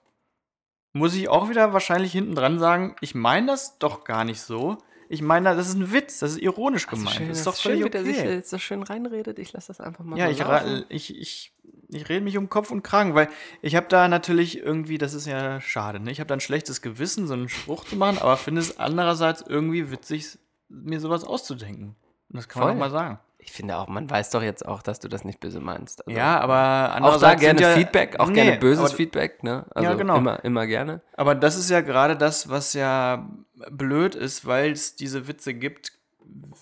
muss 0.94 1.16
ich 1.16 1.28
auch 1.28 1.50
wieder 1.50 1.74
wahrscheinlich 1.74 2.12
hinten 2.12 2.36
dran 2.36 2.60
sagen, 2.60 2.96
ich 3.02 3.16
meine 3.16 3.48
das 3.48 3.80
doch 3.80 4.04
gar 4.04 4.24
nicht 4.24 4.42
so. 4.42 4.78
Ich 5.10 5.22
meine, 5.22 5.56
das 5.56 5.68
ist 5.68 5.76
ein 5.76 5.92
Witz, 5.92 6.20
das 6.20 6.34
ist 6.34 6.42
ironisch 6.42 6.88
gemeint. 6.88 7.18
schön, 7.18 7.28
das 7.28 7.40
ist 7.40 7.48
doch 7.48 7.56
schön, 7.56 7.74
völlig 7.74 7.86
wie 7.86 7.90
der 7.90 8.04
sich 8.04 8.20
okay. 8.20 8.34
jetzt 8.36 8.50
so 8.50 8.58
schön 8.58 8.82
reinredet. 8.84 9.38
Ich 9.38 9.52
lasse 9.54 9.68
das 9.68 9.82
einfach 9.82 10.04
mal 10.04 10.18
Ja, 10.18 10.32
so 10.32 10.84
ich, 10.90 11.10
ich, 11.10 11.20
ich, 11.20 11.54
ich 11.90 12.10
rede 12.10 12.22
mich 12.22 12.38
um 12.38 12.50
Kopf 12.50 12.72
und 12.72 12.84
Kragen, 12.84 13.14
weil 13.14 13.30
ich 13.62 13.76
habe 13.76 13.88
da 13.90 14.08
natürlich 14.08 14.60
irgendwie, 14.60 14.98
das 14.98 15.14
ist 15.14 15.28
ja 15.28 15.60
schade, 15.62 16.00
ne? 16.00 16.12
ich 16.12 16.20
habe 16.20 16.28
da 16.28 16.36
ein 16.36 16.40
schlechtes 16.40 16.82
Gewissen, 16.82 17.28
so 17.28 17.34
einen 17.34 17.50
Spruch 17.50 17.86
zu 17.86 17.96
machen, 17.96 18.18
aber 18.20 18.38
finde 18.38 18.62
es 18.62 18.80
andererseits 18.80 19.42
irgendwie 19.42 19.92
witzig, 19.92 20.38
mir 20.70 21.00
sowas 21.00 21.24
auszudenken. 21.24 21.96
Und 22.30 22.38
das 22.38 22.48
kann 22.48 22.62
man 22.62 22.70
Voll. 22.70 22.76
auch 22.76 22.80
mal 22.80 22.92
sagen. 22.92 23.20
Ich 23.46 23.52
finde 23.52 23.78
auch, 23.78 23.88
man 23.88 24.10
weiß 24.10 24.30
doch 24.30 24.42
jetzt 24.42 24.66
auch, 24.66 24.82
dass 24.82 25.00
du 25.02 25.10
das 25.10 25.26
nicht 25.26 25.42
böse 25.42 25.60
meinst. 25.60 26.08
Also, 26.08 26.18
Ja, 26.18 26.40
aber 26.40 26.96
Auch 27.04 27.20
da 27.20 27.36
gerne 27.36 27.62
ja, 27.62 27.76
Feedback, 27.76 28.20
auch 28.20 28.30
Nee, 28.30 28.36
gerne 28.36 28.58
böses 28.58 28.86
aber, 28.86 28.96
Feedback, 28.96 29.44
ne? 29.44 29.66
Also 29.76 29.90
Ja, 29.90 29.96
genau. 29.96 30.18
immer, 30.18 30.44
immer 30.46 30.66
gerne. 30.66 31.02
Aber 31.18 31.36
das 31.36 31.58
ist 31.58 31.70
ja 31.70 31.82
gerade 31.82 32.16
das, 32.16 32.48
was 32.50 32.74
ja 32.74 33.30
blöd 33.70 34.16
ist, 34.16 34.46
weil 34.46 34.72
es 34.72 34.96
diese 34.96 35.28
Witze 35.28 35.54
gibt, 35.54 35.92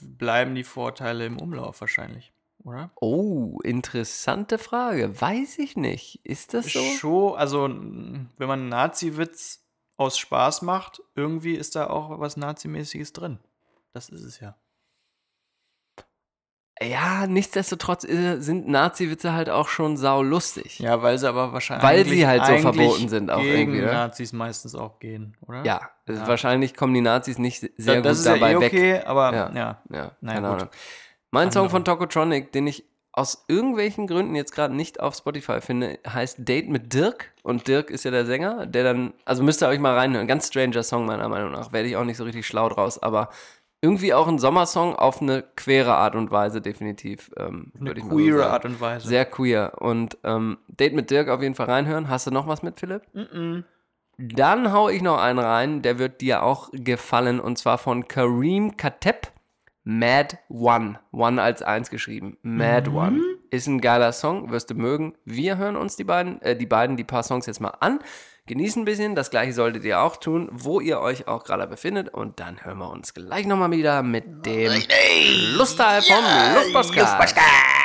bleiben 0.01 0.55
die 0.55 0.63
Vorteile 0.63 1.25
im 1.25 1.39
Umlauf 1.39 1.81
wahrscheinlich, 1.81 2.33
oder? 2.63 2.89
Oh, 2.99 3.59
interessante 3.63 4.57
Frage. 4.57 5.21
Weiß 5.21 5.59
ich 5.59 5.77
nicht. 5.77 6.19
Ist 6.23 6.55
das 6.55 6.65
so? 6.73 6.81
Schon, 6.81 7.35
also 7.35 7.69
wenn 7.69 8.47
man 8.47 8.61
einen 8.61 8.69
Nazi-Witz 8.69 9.63
aus 9.97 10.17
Spaß 10.17 10.63
macht, 10.63 11.03
irgendwie 11.15 11.53
ist 11.53 11.75
da 11.75 11.87
auch 11.87 12.19
was 12.19 12.37
Nazimäßiges 12.37 13.13
drin. 13.13 13.39
Das 13.93 14.09
ist 14.09 14.23
es 14.23 14.39
ja. 14.39 14.55
Ja, 16.81 17.27
nichtsdestotrotz 17.27 18.03
äh, 18.05 18.39
sind 18.39 18.67
Nazi-Witze 18.67 19.33
halt 19.33 19.49
auch 19.49 19.67
schon 19.67 19.97
saulustig. 19.97 20.79
Ja, 20.79 21.01
weil 21.01 21.17
sie 21.17 21.27
aber 21.29 21.53
wahrscheinlich. 21.53 21.83
Weil 21.87 22.05
sie 22.05 22.25
halt 22.25 22.45
so 22.45 22.57
verboten 22.57 23.07
sind 23.09 23.29
auch 23.29 23.39
gegen 23.41 23.57
irgendwie, 23.73 23.81
ne? 23.81 23.87
Nazis 23.93 24.33
meistens 24.33 24.73
auch 24.75 24.99
gehen, 24.99 25.35
oder? 25.47 25.63
Ja, 25.65 25.81
also 26.07 26.21
Ja. 26.21 26.27
wahrscheinlich 26.27 26.75
kommen 26.75 26.93
die 26.93 27.01
Nazis 27.01 27.37
nicht 27.37 27.59
sehr 27.77 27.95
Da- 27.95 28.01
das 28.01 28.17
gut 28.17 28.19
ist 28.19 28.25
ja 28.25 28.33
dabei 28.33 28.51
eh 28.53 28.59
weg. 28.59 28.73
okay, 28.73 28.99
aber 29.05 29.33
Ja. 29.33 29.51
ja. 29.53 29.81
Ja, 29.91 30.11
Na 30.21 30.33
keine 30.33 30.47
gut. 30.47 30.55
Ahnung. 30.57 30.69
Mein 31.31 31.51
Song 31.51 31.61
Andere. 31.63 31.71
von 31.71 31.85
Tokotronic, 31.85 32.51
den 32.51 32.67
ich 32.67 32.83
aus 33.13 33.43
irgendwelchen 33.49 34.07
Gründen 34.07 34.35
jetzt 34.35 34.53
gerade 34.53 34.73
nicht 34.73 34.99
auf 35.01 35.15
Spotify 35.15 35.59
finde, 35.61 35.99
heißt 36.07 36.37
Date 36.39 36.69
mit 36.69 36.93
Dirk. 36.93 37.31
Und 37.43 37.67
Dirk 37.67 37.89
ist 37.89 38.05
ja 38.05 38.11
der 38.11 38.25
Sänger, 38.25 38.65
der 38.65 38.83
dann, 38.85 39.13
also 39.25 39.43
müsst 39.43 39.61
ihr 39.61 39.67
euch 39.67 39.79
mal 39.79 39.97
reinhören. 39.97 40.27
Ganz 40.27 40.47
stranger 40.47 40.81
Song 40.81 41.05
meiner 41.05 41.27
Meinung 41.27 41.51
nach. 41.51 41.73
Werde 41.73 41.89
ich 41.89 41.97
auch 41.97 42.05
nicht 42.05 42.15
so 42.17 42.23
richtig 42.23 42.47
schlau 42.47 42.69
draus, 42.69 43.01
aber 43.03 43.29
irgendwie 43.81 44.13
auch 44.13 44.27
ein 44.27 44.37
Sommersong 44.37 44.95
auf 44.95 45.21
eine 45.21 45.43
queere 45.55 45.95
Art 45.95 46.15
und 46.15 46.29
Weise, 46.29 46.61
definitiv. 46.61 47.31
Ähm, 47.37 47.71
Eine 47.75 47.89
würde 47.89 47.99
ich 47.99 48.05
mal 48.05 48.11
so 48.11 48.15
queere 48.15 48.37
sagen. 48.37 48.51
Art 48.51 48.65
und 48.65 48.81
Weise. 48.81 49.07
Sehr 49.07 49.25
queer. 49.25 49.73
Und 49.79 50.17
ähm, 50.23 50.59
Date 50.67 50.93
mit 50.93 51.09
Dirk 51.09 51.29
auf 51.29 51.41
jeden 51.41 51.55
Fall 51.55 51.65
reinhören. 51.65 52.07
Hast 52.07 52.27
du 52.27 52.31
noch 52.31 52.47
was 52.47 52.61
mit, 52.61 52.79
Philipp? 52.79 53.03
Mm-mm. 53.15 53.63
Dann 54.17 54.71
hau 54.71 54.87
ich 54.87 55.01
noch 55.01 55.19
einen 55.19 55.39
rein, 55.39 55.81
der 55.81 55.97
wird 55.97 56.21
dir 56.21 56.43
auch 56.43 56.69
gefallen, 56.73 57.39
und 57.39 57.57
zwar 57.57 57.79
von 57.79 58.07
Kareem 58.07 58.77
Kateb. 58.77 59.31
Mad 59.83 60.37
One. 60.47 60.99
One 61.11 61.41
als 61.41 61.63
eins 61.63 61.89
geschrieben. 61.89 62.37
Mad 62.43 62.91
One. 62.91 63.19
Ist 63.51 63.67
ein 63.67 63.81
geiler 63.81 64.13
Song, 64.13 64.49
wirst 64.49 64.69
du 64.69 64.75
mögen. 64.75 65.13
Wir 65.25 65.57
hören 65.57 65.75
uns 65.75 65.97
die 65.97 66.05
beiden, 66.05 66.41
äh, 66.41 66.55
die 66.55 66.65
beiden, 66.65 66.95
die 66.95 67.03
paar 67.03 67.21
Songs 67.21 67.47
jetzt 67.47 67.59
mal 67.59 67.73
an. 67.81 67.99
Genießen 68.47 68.81
ein 68.81 68.85
bisschen, 68.85 69.13
das 69.13 69.29
gleiche 69.29 69.51
solltet 69.51 69.83
ihr 69.83 69.99
auch 69.99 70.15
tun, 70.15 70.47
wo 70.53 70.79
ihr 70.79 71.01
euch 71.01 71.27
auch 71.27 71.43
gerade 71.43 71.67
befindet. 71.67 72.13
Und 72.13 72.39
dann 72.39 72.63
hören 72.63 72.77
wir 72.77 72.89
uns 72.89 73.13
gleich 73.13 73.45
nochmal 73.45 73.71
wieder 73.71 74.03
mit 74.03 74.45
dem 74.45 74.71
Lustteil 75.57 76.01
vom 76.01 76.23
Luftpostcast. 76.55 77.80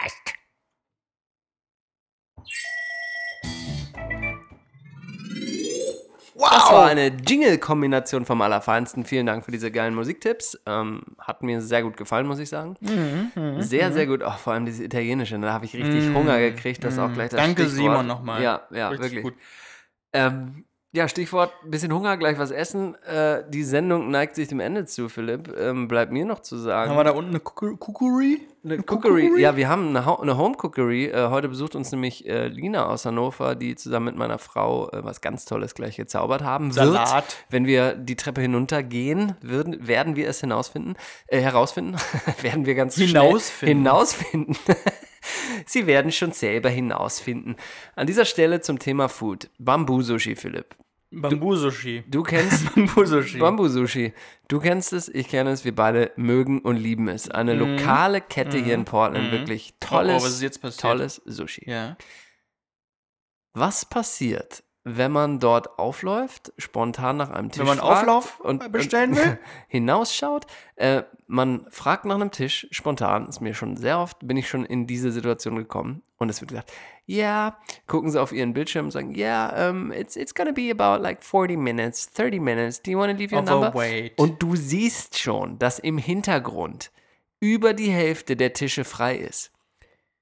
Das 6.57 6.71
war 6.71 6.87
eine 6.87 7.09
Jingle-Kombination 7.09 8.25
vom 8.27 8.41
Allerfeinsten. 8.43 9.05
Vielen 9.05 9.27
Dank 9.27 9.45
für 9.45 9.51
diese 9.51 9.71
geilen 9.71 9.95
Musiktipps. 9.95 10.59
Ähm, 10.67 11.03
hat 11.19 11.43
mir 11.43 11.61
sehr 11.61 11.83
gut 11.83 11.97
gefallen, 11.97 12.27
muss 12.27 12.39
ich 12.39 12.49
sagen. 12.49 12.77
Mhm, 12.81 13.63
sehr, 13.63 13.93
sehr 13.93 14.07
gut. 14.07 14.23
Auch 14.23 14.39
vor 14.39 14.53
allem 14.53 14.67
dieses 14.67 14.81
Italienische. 14.81 15.39
Da 15.39 15.53
habe 15.53 15.65
ich 15.65 15.75
richtig 15.75 16.15
Hunger 16.15 16.39
gekriegt. 16.39 16.85
Das 16.85 16.95
ist 16.95 17.01
auch 17.01 17.13
gleich 17.13 17.31
das 17.31 17.41
Danke, 17.41 17.63
Stichwort. 17.63 17.77
Simon, 17.77 18.07
nochmal. 18.07 18.43
Ja, 18.43 18.63
ja, 18.71 18.89
Richtig 18.89 19.05
wirklich. 19.05 19.23
gut. 19.23 19.35
Ähm, 20.13 20.66
ja, 20.97 21.09
Stichwort, 21.09 21.53
bisschen 21.62 21.92
Hunger, 21.92 22.16
gleich 22.16 22.38
was 22.38 22.51
essen. 22.51 22.94
Äh, 23.05 23.44
die 23.51 23.64
Sendung 23.64 24.11
neigt 24.11 24.34
sich 24.34 24.49
dem 24.49 24.61
Ende 24.61 24.86
zu, 24.86 25.11
Philipp. 25.11 25.55
Ähm, 25.55 25.88
bleibt 25.88 26.11
mir 26.11 26.24
noch 26.24 26.40
zu 26.40 26.57
sagen. 26.57 26.90
Haben 26.90 26.97
wir 26.97 27.05
da 27.05 27.11
unten 27.11 27.30
eine 27.30 27.40
Cookery? 27.40 28.40
Eine 28.64 28.78
Cookery. 28.78 29.38
Ja, 29.38 29.57
wir 29.57 29.68
haben 29.68 29.94
eine, 29.94 30.20
eine 30.20 30.38
Home 30.38 30.57
Cookery. 30.57 31.09
Äh, 31.09 31.28
heute 31.28 31.51
besucht 31.51 31.76
uns 31.76 31.92
nämlich 31.92 32.26
äh, 32.26 32.49
Lina 32.49 32.86
aus 32.86 33.05
Hannover, 33.05 33.55
die 33.55 33.76
zusammen 33.76 34.07
mit 34.07 34.16
meiner 34.16 34.38
Frau 34.38 34.88
äh, 34.90 35.05
was 35.05 35.20
ganz 35.20 35.44
Tolles 35.44 35.74
gleich 35.74 35.97
gezaubert 35.97 36.42
haben. 36.42 36.72
Salat. 36.72 37.14
Wird, 37.14 37.36
wenn 37.51 37.66
wir 37.66 37.94
die 37.94 38.16
Treppe 38.16 38.40
hinuntergehen, 38.40 39.34
würden, 39.42 39.86
werden 39.86 40.16
wir 40.16 40.26
es 40.28 40.40
hinausfinden, 40.40 40.97
äh, 41.26 41.42
herausfinden. 41.42 41.97
werden 42.40 42.64
wir 42.64 42.74
ganz 42.74 42.94
Hinausfinden. 42.94 43.51
schnell 43.51 43.68
hinausfinden. 43.68 44.57
Sie 45.66 45.86
werden 45.86 46.11
schon 46.11 46.32
selber 46.32 46.70
hinausfinden. 46.70 47.57
An 47.97 48.07
dieser 48.07 48.24
Stelle 48.24 48.62
zum 48.62 48.78
Thema 48.78 49.09
Food. 49.09 49.51
Bambu-Sushi, 49.59 50.36
Philipp. 50.36 50.74
Bambu-Sushi. 51.11 52.05
Du 52.09 52.23
kennst 52.23 52.67
Bambu-Sushi. 52.75 53.39
Bambu-Sushi. 53.39 54.13
Du 54.49 54.61
kennst 54.61 54.93
es, 54.93 55.09
ich 55.09 55.29
kenne 55.29 55.51
es, 55.51 55.65
wir 55.65 55.75
beide 55.75 56.13
mögen 56.17 56.61
und 56.61 56.77
lieben 56.77 57.09
es. 57.09 57.31
Eine 57.31 57.55
lokale 57.55 58.21
Kette 58.21 58.59
hier 58.59 58.75
in 58.75 58.85
Portland, 58.85 59.31
wirklich 59.33 59.75
tolles, 59.81 60.41
Mhm. 60.41 60.51
Oh, 60.63 60.67
oh, 60.67 60.71
tolles 60.77 61.23
Sushi. 61.25 61.71
Ja. 61.71 61.97
Was 63.55 63.85
passiert, 63.87 64.65
wenn 64.85 65.13
man 65.13 65.41
dort 65.41 65.79
aufläuft, 65.79 66.53
spontan 66.59 67.17
nach 67.17 67.31
einem 67.31 67.51
Tisch 67.51 67.61
Wenn 67.61 67.67
man 67.67 67.81
Auflauf 67.81 68.39
und 68.41 68.71
bestellen 68.71 69.11
und 69.11 69.17
will? 69.17 69.39
hinausschaut, 69.69 70.47
äh, 70.77 71.03
man 71.27 71.67
fragt 71.71 72.05
nach 72.05 72.15
einem 72.17 72.31
Tisch, 72.31 72.69
spontan, 72.71 73.27
ist 73.29 73.41
mir 73.41 73.55
schon 73.55 73.77
sehr 73.77 73.99
oft, 73.99 74.19
bin 74.27 74.37
ich 74.37 74.49
schon 74.49 74.65
in 74.65 74.87
diese 74.87 75.11
Situation 75.11 75.57
gekommen 75.57 76.03
und 76.19 76.29
es 76.29 76.41
wird 76.41 76.51
gesagt, 76.51 76.73
ja, 77.07 77.57
gucken 77.87 78.11
sie 78.11 78.21
auf 78.21 78.33
ihren 78.33 78.53
Bildschirm 78.53 78.87
und 78.87 78.91
sagen, 78.91 79.15
ja, 79.15 79.71
um, 79.71 79.93
it's, 79.93 80.17
it's 80.17 80.35
gonna 80.35 80.53
be 80.53 80.71
about 80.71 81.03
like 81.03 81.23
40 81.23 81.57
minutes, 81.57 82.11
30 82.13 82.41
minutes, 82.41 82.83
do 82.83 82.91
you 82.91 82.99
want 82.99 83.13
to 83.13 83.17
leave 83.19 83.35
your 83.35 83.43
Of 83.43 83.49
a 83.49 83.51
number? 83.53 83.75
wait. 83.75 84.19
Und 84.19 84.43
du 84.43 84.57
siehst 84.57 85.19
schon, 85.19 85.59
dass 85.59 85.79
im 85.79 85.99
Hintergrund 85.99 86.91
über 87.41 87.75
die 87.75 87.91
Hälfte 87.91 88.37
der 88.37 88.53
Tische 88.53 88.85
frei 88.85 89.17
ist. 89.17 89.53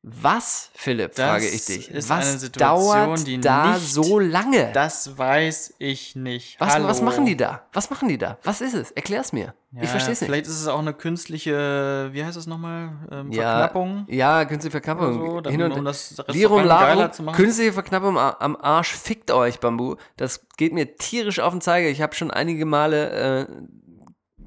Was, 0.07 0.70
Philipp, 0.74 1.14
Das 1.14 1.24
frage 1.24 1.48
ich 1.48 1.64
dich, 1.64 1.90
ist 1.90 2.11
was 2.11 2.28
eine 2.28 2.38
Situation, 2.38 2.94
dauert 3.07 3.26
die 3.26 3.40
da 3.40 3.72
nicht- 3.72 3.90
so 3.90 4.18
lange? 4.18 4.70
Das 4.74 5.16
weiß 5.16 5.76
ich 5.78 6.14
nicht. 6.14 6.61
was, 6.61 6.74
was 6.82 7.00
machen 7.00 7.24
die 7.24 7.38
da? 7.38 7.62
Was 7.72 7.88
machen 7.88 8.09
die 8.11 8.18
da? 8.18 8.36
Was 8.42 8.61
ist 8.61 8.74
es? 8.74 8.90
Erklär's 8.90 9.32
mir. 9.32 9.55
Ja, 9.72 9.82
ich 9.82 9.88
verstehe 9.88 10.12
es 10.12 10.20
nicht. 10.20 10.28
Vielleicht 10.28 10.46
ist 10.46 10.61
es 10.61 10.66
auch 10.68 10.78
eine 10.78 10.92
künstliche, 10.92 12.11
wie 12.12 12.22
heißt 12.22 12.36
es 12.36 12.46
nochmal? 12.46 12.90
Ähm, 13.11 13.32
Ja, 13.32 13.42
Verknappung? 13.61 14.05
Ja, 14.09 14.44
künstliche 14.44 14.72
Verknappung. 14.72 15.14
So, 15.26 15.40
dann, 15.40 15.50
Hin 15.52 15.62
und, 15.62 15.72
um 15.72 15.84
das 15.86 16.14
geiler 16.26 16.64
Larum, 16.64 17.12
zu 17.12 17.22
machen. 17.22 17.36
künstliche 17.36 17.72
Verknappung 17.72 18.18
am, 18.18 18.34
am 18.38 18.57
Arsch, 18.57 18.92
fickt 18.94 19.30
euch, 19.30 19.59
Bambu. 19.59 19.96
Das 20.18 20.46
geht 20.59 20.74
mir 20.74 20.96
tierisch 20.96 21.40
auf 21.40 21.52
den 21.55 21.62
Zeiger. 21.62 21.88
Ich 21.88 22.02
habe 22.02 22.14
schon 22.14 22.30
einige 22.30 22.66
Male 22.66 23.46
äh, 23.46 23.46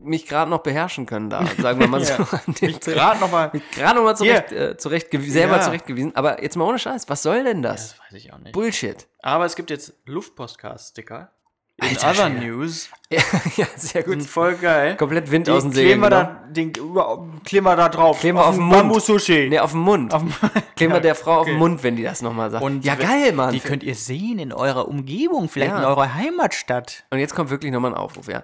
mich 0.07 0.25
gerade 0.25 0.49
noch 0.49 0.59
beherrschen 0.59 1.05
können 1.05 1.29
da, 1.29 1.45
sagen 1.59 1.79
wir 1.79 1.87
mal 1.87 2.03
so. 2.05 2.13
Ja, 2.13 2.27
mich 2.61 2.79
gerade 2.79 3.19
noch 3.19 3.31
mal- 3.31 3.51
gerade 3.75 3.95
noch 3.97 4.03
mal 4.03 4.15
zurecht, 4.15 4.51
äh, 4.51 4.77
zurecht 4.77 5.07
selber 5.11 5.57
Ja. 5.57 5.61
zurechtgewiesen. 5.61 6.15
Aber 6.15 6.41
jetzt 6.41 6.55
mal 6.57 6.65
ohne 6.65 6.79
Scheiß, 6.79 7.07
was 7.09 7.21
soll 7.23 7.43
denn 7.43 7.61
das? 7.61 7.91
Das 7.97 7.99
weiß 7.99 8.13
ich 8.23 8.33
auch 8.33 8.39
nicht. 8.39 8.53
Bullshit. 8.53 9.07
Aber 9.21 9.45
es 9.45 9.55
gibt 9.55 9.69
jetzt 9.69 9.93
Luftpostcast-Sticker. 10.05 11.31
In 11.79 11.89
Alter 11.89 12.09
other 12.09 12.31
Schwede. 12.31 12.45
news 12.47 12.89
ja, 13.11 13.19
ja, 13.55 13.67
sehr 13.75 14.01
gut. 14.01 14.13
sind 14.13 14.27
voll 14.27 14.55
geil. 14.55 14.95
Komplett 14.97 15.29
Wind 15.29 15.47
aus 15.47 15.61
dem 15.61 15.71
Segeln. 15.71 16.01
kleben 16.01 16.01
wir, 16.01 16.09
genau. 16.09 16.23
da, 16.23 16.47
den, 16.49 17.43
kleben 17.43 17.65
wir 17.67 17.75
da 17.75 17.87
drauf. 17.89 18.19
Kleben 18.19 18.39
wir 18.39 18.47
auf 18.47 18.55
dem 18.55 18.61
den 18.61 18.67
Mund. 18.69 18.79
Bambus-Sushi. 18.81 19.47
Nee, 19.49 19.59
auf 19.59 19.71
dem 19.73 19.81
Mund. 19.81 20.11
Auf 20.11 20.23
Kleben 20.75 20.91
wir 20.93 20.97
Ja, 20.97 21.01
der 21.01 21.13
Frau 21.13 21.35
auf 21.41 21.45
den 21.45 21.53
okay. 21.53 21.59
Mund, 21.59 21.83
wenn 21.83 21.95
die 21.95 22.01
das 22.01 22.23
nochmal 22.23 22.49
sagt. 22.49 22.63
Und 22.63 22.83
ja, 22.83 22.95
geil, 22.95 23.31
Mann. 23.31 23.53
Die 23.53 23.59
könnt 23.59 23.83
ihr 23.83 23.93
sehen 23.93 24.39
in 24.39 24.53
eurer 24.53 24.87
Umgebung, 24.87 25.49
vielleicht 25.49 25.71
Ja. 25.71 25.77
in 25.77 25.85
eurer 25.85 26.15
Heimatstadt. 26.15 27.03
Und 27.11 27.19
jetzt 27.19 27.35
kommt 27.35 27.51
wirklich 27.51 27.71
nochmal 27.71 27.91
ein 27.91 27.97
Aufruf, 27.97 28.27
ja. 28.27 28.41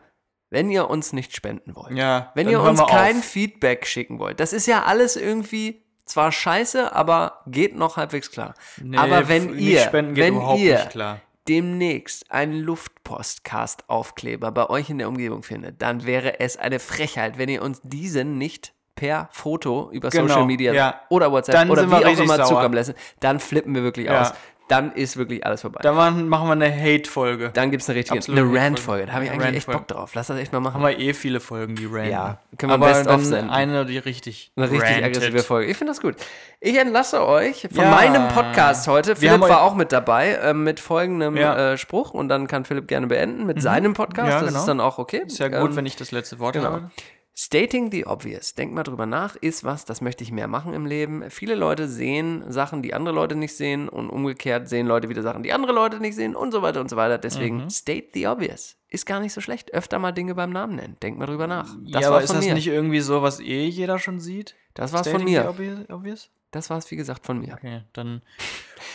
Wenn 0.54 0.70
ihr 0.72 0.90
uns 0.90 1.12
nicht 1.14 1.36
spenden 1.36 1.76
wollt, 1.76 1.98
Ja, 1.98 2.32
wenn 2.36 2.48
ihr 2.48 2.62
uns 2.62 2.80
kein 2.86 3.18
auf. 3.18 3.24
Feedback 3.24 3.86
schicken 3.88 4.20
wollt, 4.20 4.40
das 4.40 4.54
ist 4.54 4.68
ja 4.68 4.84
alles 4.84 5.16
irgendwie 5.18 5.82
zwar 6.06 6.32
scheiße, 6.32 6.94
aber 6.96 7.40
geht 7.48 7.76
noch 7.76 7.98
halbwegs 7.98 8.30
klar. 8.30 8.54
Nee, 8.82 8.98
aber 8.98 9.28
wenn 9.30 9.58
ihr, 9.58 9.90
wenn 9.92 10.16
überhaupt 10.16 10.60
ihr 10.60 10.76
nicht 10.76 10.90
klar. 10.92 11.20
demnächst 11.48 12.30
einen 12.32 12.60
Luftpostcast-Aufkleber 12.60 14.52
bei 14.52 14.70
euch 14.70 14.90
in 14.90 14.98
der 14.98 15.08
Umgebung 15.08 15.44
findet, 15.44 15.82
dann 15.82 16.06
wäre 16.06 16.40
es 16.40 16.58
eine 16.58 16.80
Frechheit, 16.80 17.38
wenn 17.38 17.50
ihr 17.50 17.62
uns 17.62 17.80
diesen 17.84 18.38
nicht 18.38 18.74
per 18.96 19.28
Foto 19.32 19.90
über 19.92 20.10
Genau, 20.10 20.28
Social 20.28 20.46
Media 20.46 20.72
ja. 20.74 21.02
oder 21.10 21.32
WhatsApp 21.32 21.56
Dann 21.56 21.70
oder 21.72 21.90
wie 21.90 22.06
auch 22.06 22.20
immer 22.20 22.36
sauer. 22.38 22.46
zukommen 22.46 22.76
lassen, 22.76 22.94
dann 23.20 23.40
flippen 23.40 23.74
wir 23.74 23.82
wirklich 23.84 24.06
Ja. 24.06 24.22
aus. 24.22 24.34
Dann 24.74 24.92
ist 24.94 25.18
wirklich 25.18 25.46
alles 25.46 25.62
vorbei. 25.62 25.82
Da 25.84 25.92
machen 25.94 26.28
machen 26.28 26.48
wir 26.48 26.54
eine 26.54 26.74
Hate-Folge. 26.76 27.52
Dann 27.54 27.70
gibt 27.70 27.84
es 27.84 27.90
eine 27.90 28.00
richtige 28.00 28.20
eine. 28.32 28.42
Rant-Folge. 28.60 29.06
Da 29.06 29.14
habe 29.14 29.26
ich 29.26 29.32
eigentlich 29.32 29.56
echt. 29.58 29.68
Bock 29.68 29.88
drauf. 29.88 30.16
Lass 30.16 30.28
das 30.28 30.40
echt 30.40 30.52
mal 30.52 30.62
machen. 30.62 30.82
Haben 30.82 30.88
wir 30.88 30.98
eh 31.00 31.14
viele 31.14 31.40
Folgen, 31.40 31.76
die 31.76 31.86
ranten. 31.86 32.10
Ja, 32.12 32.40
können 32.58 32.72
wir 32.72 32.74
Aber 32.74 32.88
Best 32.88 33.06
dann 33.06 33.20
senden. 33.24 33.50
eine, 33.52 33.86
die 33.86 34.00
richtig 34.00 34.52
Eine 34.56 34.72
richtig 34.72 34.90
rantet. 34.90 35.04
aggressive 35.18 35.40
Folge. 35.44 35.70
Ich 35.70 35.78
finde 35.78 35.92
das 35.92 36.02
gut. 36.02 36.16
Ich 36.60 36.76
entlasse 36.78 37.24
euch 37.28 37.68
von 37.72 37.84
Ja. 37.84 37.92
meinem 37.92 38.30
Podcast 38.30 38.88
heute. 38.88 39.16
Philipp 39.16 39.42
war 39.42 39.62
auch 39.62 39.76
mit 39.76 39.92
dabei 39.92 40.40
ähm, 40.42 40.64
mit 40.64 40.80
folgendem 40.80 41.38
Ja. 41.38 41.54
Mhm. 41.54 41.60
äh, 41.60 41.78
Spruch 41.78 42.12
und 42.12 42.30
dann 42.30 42.48
kann 42.48 42.66
Philipp 42.66 42.88
gerne 42.88 43.06
beenden 43.08 43.46
mit 43.46 43.62
seinem 43.62 43.94
Podcast. 43.94 44.30
Ja, 44.30 44.40
das 44.40 44.48
genau. 44.48 44.60
ist 44.60 44.66
dann 44.68 44.80
auch 44.80 44.98
okay. 44.98 45.22
Ist 45.28 45.38
ja 45.40 45.50
gut, 45.50 45.70
Ähm, 45.72 45.76
wenn 45.76 45.86
ich 45.86 45.96
das 45.98 46.12
letzte 46.12 46.40
Wort 46.40 46.54
genau. 46.54 46.72
habe. 46.72 46.92
Stating 47.36 47.92
the 47.92 48.06
obvious. 48.06 48.54
Denk 48.54 48.74
mal 48.74 48.84
drüber 48.84 49.08
nach. 49.08 49.36
Ist 49.36 49.64
was, 49.64 49.86
das 49.86 50.02
möchte 50.02 50.24
ich 50.24 50.32
mehr 50.32 50.48
machen 50.48 50.74
im 50.74 50.86
Leben. 50.86 51.30
Viele 51.32 51.56
Leute 51.56 51.88
sehen 51.88 52.44
Sachen, 52.52 52.84
die 52.84 52.94
andere 52.94 53.16
Leute 53.16 53.36
nicht 53.36 53.56
sehen 53.58 53.90
und 53.90 54.10
umgekehrt 54.12 54.70
sehen 54.70 54.86
Leute 54.86 55.10
wieder 55.10 55.24
Sachen, 55.24 55.42
die 55.42 55.52
andere 55.52 55.74
Leute 55.74 56.00
nicht 56.00 56.16
sehen 56.16 56.36
und 56.36 56.52
so 56.52 56.62
weiter 56.62 56.80
und 56.80 56.90
so 56.92 56.96
weiter. 56.96 57.18
Deswegen 57.18 57.64
Mhm. 57.64 57.70
state 57.72 58.10
the 58.14 58.28
obvious. 58.28 58.76
Ist 58.88 59.08
gar 59.08 59.20
nicht 59.20 59.34
so 59.34 59.42
schlecht. 59.42 59.74
Öfter 59.74 59.98
mal 59.98 60.12
Dinge 60.12 60.36
beim 60.36 60.52
Namen 60.52 60.76
nennen. 60.76 60.98
Denk 61.02 61.18
mal 61.18 61.26
drüber 61.26 61.48
nach. 61.48 61.76
Das 61.92 62.04
ja, 62.04 62.10
war 62.10 62.18
aber 62.18 62.22
ist 62.24 62.28
von 62.28 62.36
das 62.38 62.46
mir. 62.46 62.54
nicht 62.54 62.68
irgendwie 62.68 63.00
so, 63.02 63.24
was 63.24 63.40
eh 63.40 63.66
jeder 63.66 63.98
schon 63.98 64.20
sieht? 64.20 64.54
das 64.76 64.94
war's 64.94 65.08
von 65.08 65.22
Stating 65.22 65.34
mir. 65.34 65.42
the 65.58 65.64
obvi- 65.64 65.92
Obvious? 65.94 66.30
Das 66.52 66.70
war's, 66.70 66.90
wie 66.92 66.96
gesagt, 66.96 67.26
von 67.26 67.40
mir. 67.40 67.54
Okay, 67.54 67.82
dann. 67.94 68.22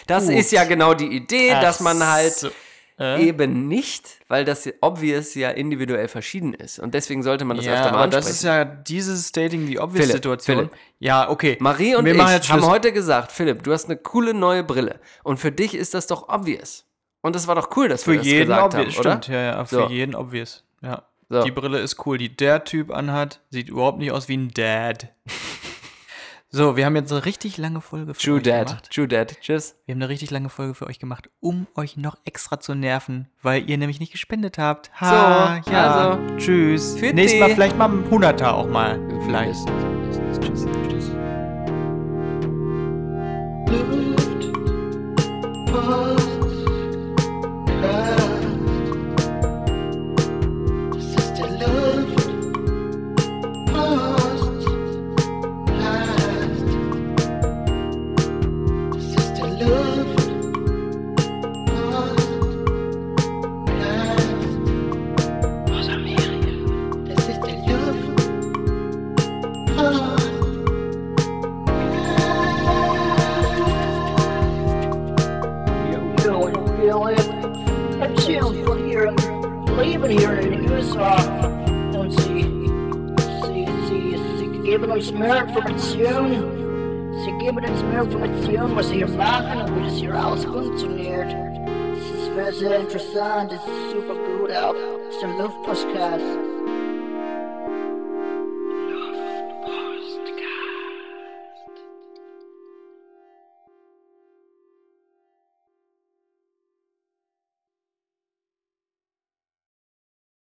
Das 0.06 0.26
Gut. 0.26 0.36
ist 0.36 0.52
ja 0.52 0.62
genau 0.62 0.94
die 0.94 1.06
Idee, 1.08 1.52
Ach 1.54 1.60
dass 1.60 1.80
man 1.80 2.06
halt 2.06 2.32
so. 2.34 2.50
Äh? 3.00 3.28
eben 3.28 3.68
nicht, 3.68 4.18
weil 4.26 4.44
das 4.44 4.68
obvious 4.80 5.34
ja 5.36 5.50
individuell 5.50 6.08
verschieden 6.08 6.52
ist. 6.52 6.80
Und 6.80 6.94
deswegen 6.94 7.22
sollte 7.22 7.44
man 7.44 7.56
das 7.56 7.66
ja, 7.66 7.74
öfter 7.74 7.92
mal 7.92 8.02
ansprechen. 8.04 8.26
das 8.26 8.30
ist 8.30 8.42
ja 8.42 8.64
diese 8.64 9.16
Stating 9.16 9.60
the 9.60 9.66
Philipp, 9.66 9.82
Obvious-Situation. 9.82 10.56
Philipp. 10.56 10.72
Ja, 10.98 11.30
okay. 11.30 11.56
Marie 11.60 11.94
und 11.94 12.04
Wir 12.04 12.14
ich 12.14 12.50
haben 12.50 12.66
heute 12.66 12.92
gesagt, 12.92 13.30
Philipp, 13.30 13.62
du 13.62 13.72
hast 13.72 13.84
eine 13.84 13.96
coole 13.96 14.34
neue 14.34 14.64
Brille. 14.64 14.98
Und 15.22 15.38
für 15.38 15.52
dich 15.52 15.74
ist 15.74 15.94
das 15.94 16.08
doch 16.08 16.28
obvious. 16.28 16.86
Und 17.20 17.36
das 17.36 17.46
war 17.46 17.54
doch 17.54 17.76
cool, 17.76 17.88
dass 17.88 18.02
Für 18.02 18.12
wir 18.12 18.18
das 18.18 18.26
jeden 18.26 18.46
gesagt 18.46 18.74
obvious, 18.74 18.94
haben, 18.96 19.00
oder? 19.00 19.10
stimmt. 19.22 19.28
Ja, 19.28 19.42
ja, 19.42 19.64
für 19.64 19.74
So. 19.76 19.88
jeden 19.88 20.14
obvious. 20.14 20.64
Ja. 20.82 21.02
So. 21.28 21.42
Die 21.42 21.50
Brille 21.50 21.78
ist 21.78 22.04
cool, 22.06 22.18
die 22.18 22.34
der 22.34 22.64
Typ 22.64 22.90
anhat. 22.90 23.40
Sieht 23.50 23.68
überhaupt 23.68 23.98
nicht 23.98 24.12
aus 24.12 24.28
wie 24.28 24.36
ein 24.36 24.50
Dad. 24.52 25.08
So, 26.50 26.76
wir 26.78 26.86
haben 26.86 26.96
jetzt 26.96 27.12
eine 27.12 27.26
richtig 27.26 27.58
lange 27.58 27.82
Folge 27.82 28.14
für 28.14 28.20
True 28.22 28.36
euch 28.36 28.42
Dad. 28.42 28.68
gemacht. 28.68 28.90
True 28.90 29.06
Dad. 29.06 29.36
Tschüss. 29.42 29.76
Wir 29.84 29.94
haben 29.94 30.00
eine 30.00 30.08
richtig 30.08 30.30
lange 30.30 30.48
Folge 30.48 30.72
für 30.74 30.86
euch 30.86 30.98
gemacht, 30.98 31.28
um 31.40 31.66
euch 31.74 31.98
noch 31.98 32.16
extra 32.24 32.58
zu 32.58 32.74
nerven, 32.74 33.28
weil 33.42 33.68
ihr 33.68 33.76
nämlich 33.76 34.00
nicht 34.00 34.12
gespendet 34.12 34.56
habt. 34.56 34.90
Ha, 34.98 35.60
So, 35.64 35.70
ja. 35.70 35.94
also. 36.16 36.36
Tschüss. 36.38 36.94
Nächstes. 37.00 37.38
Mal 37.40 37.50
vielleicht 37.50 37.76
mal 37.76 37.90
ein 37.90 38.10
Hunderter 38.10 38.54
auch 38.54 38.66
mal. 38.68 38.98
Vielleicht. 39.26 39.66
Tschüss. 40.40 40.64
Tschüss. 40.88 41.10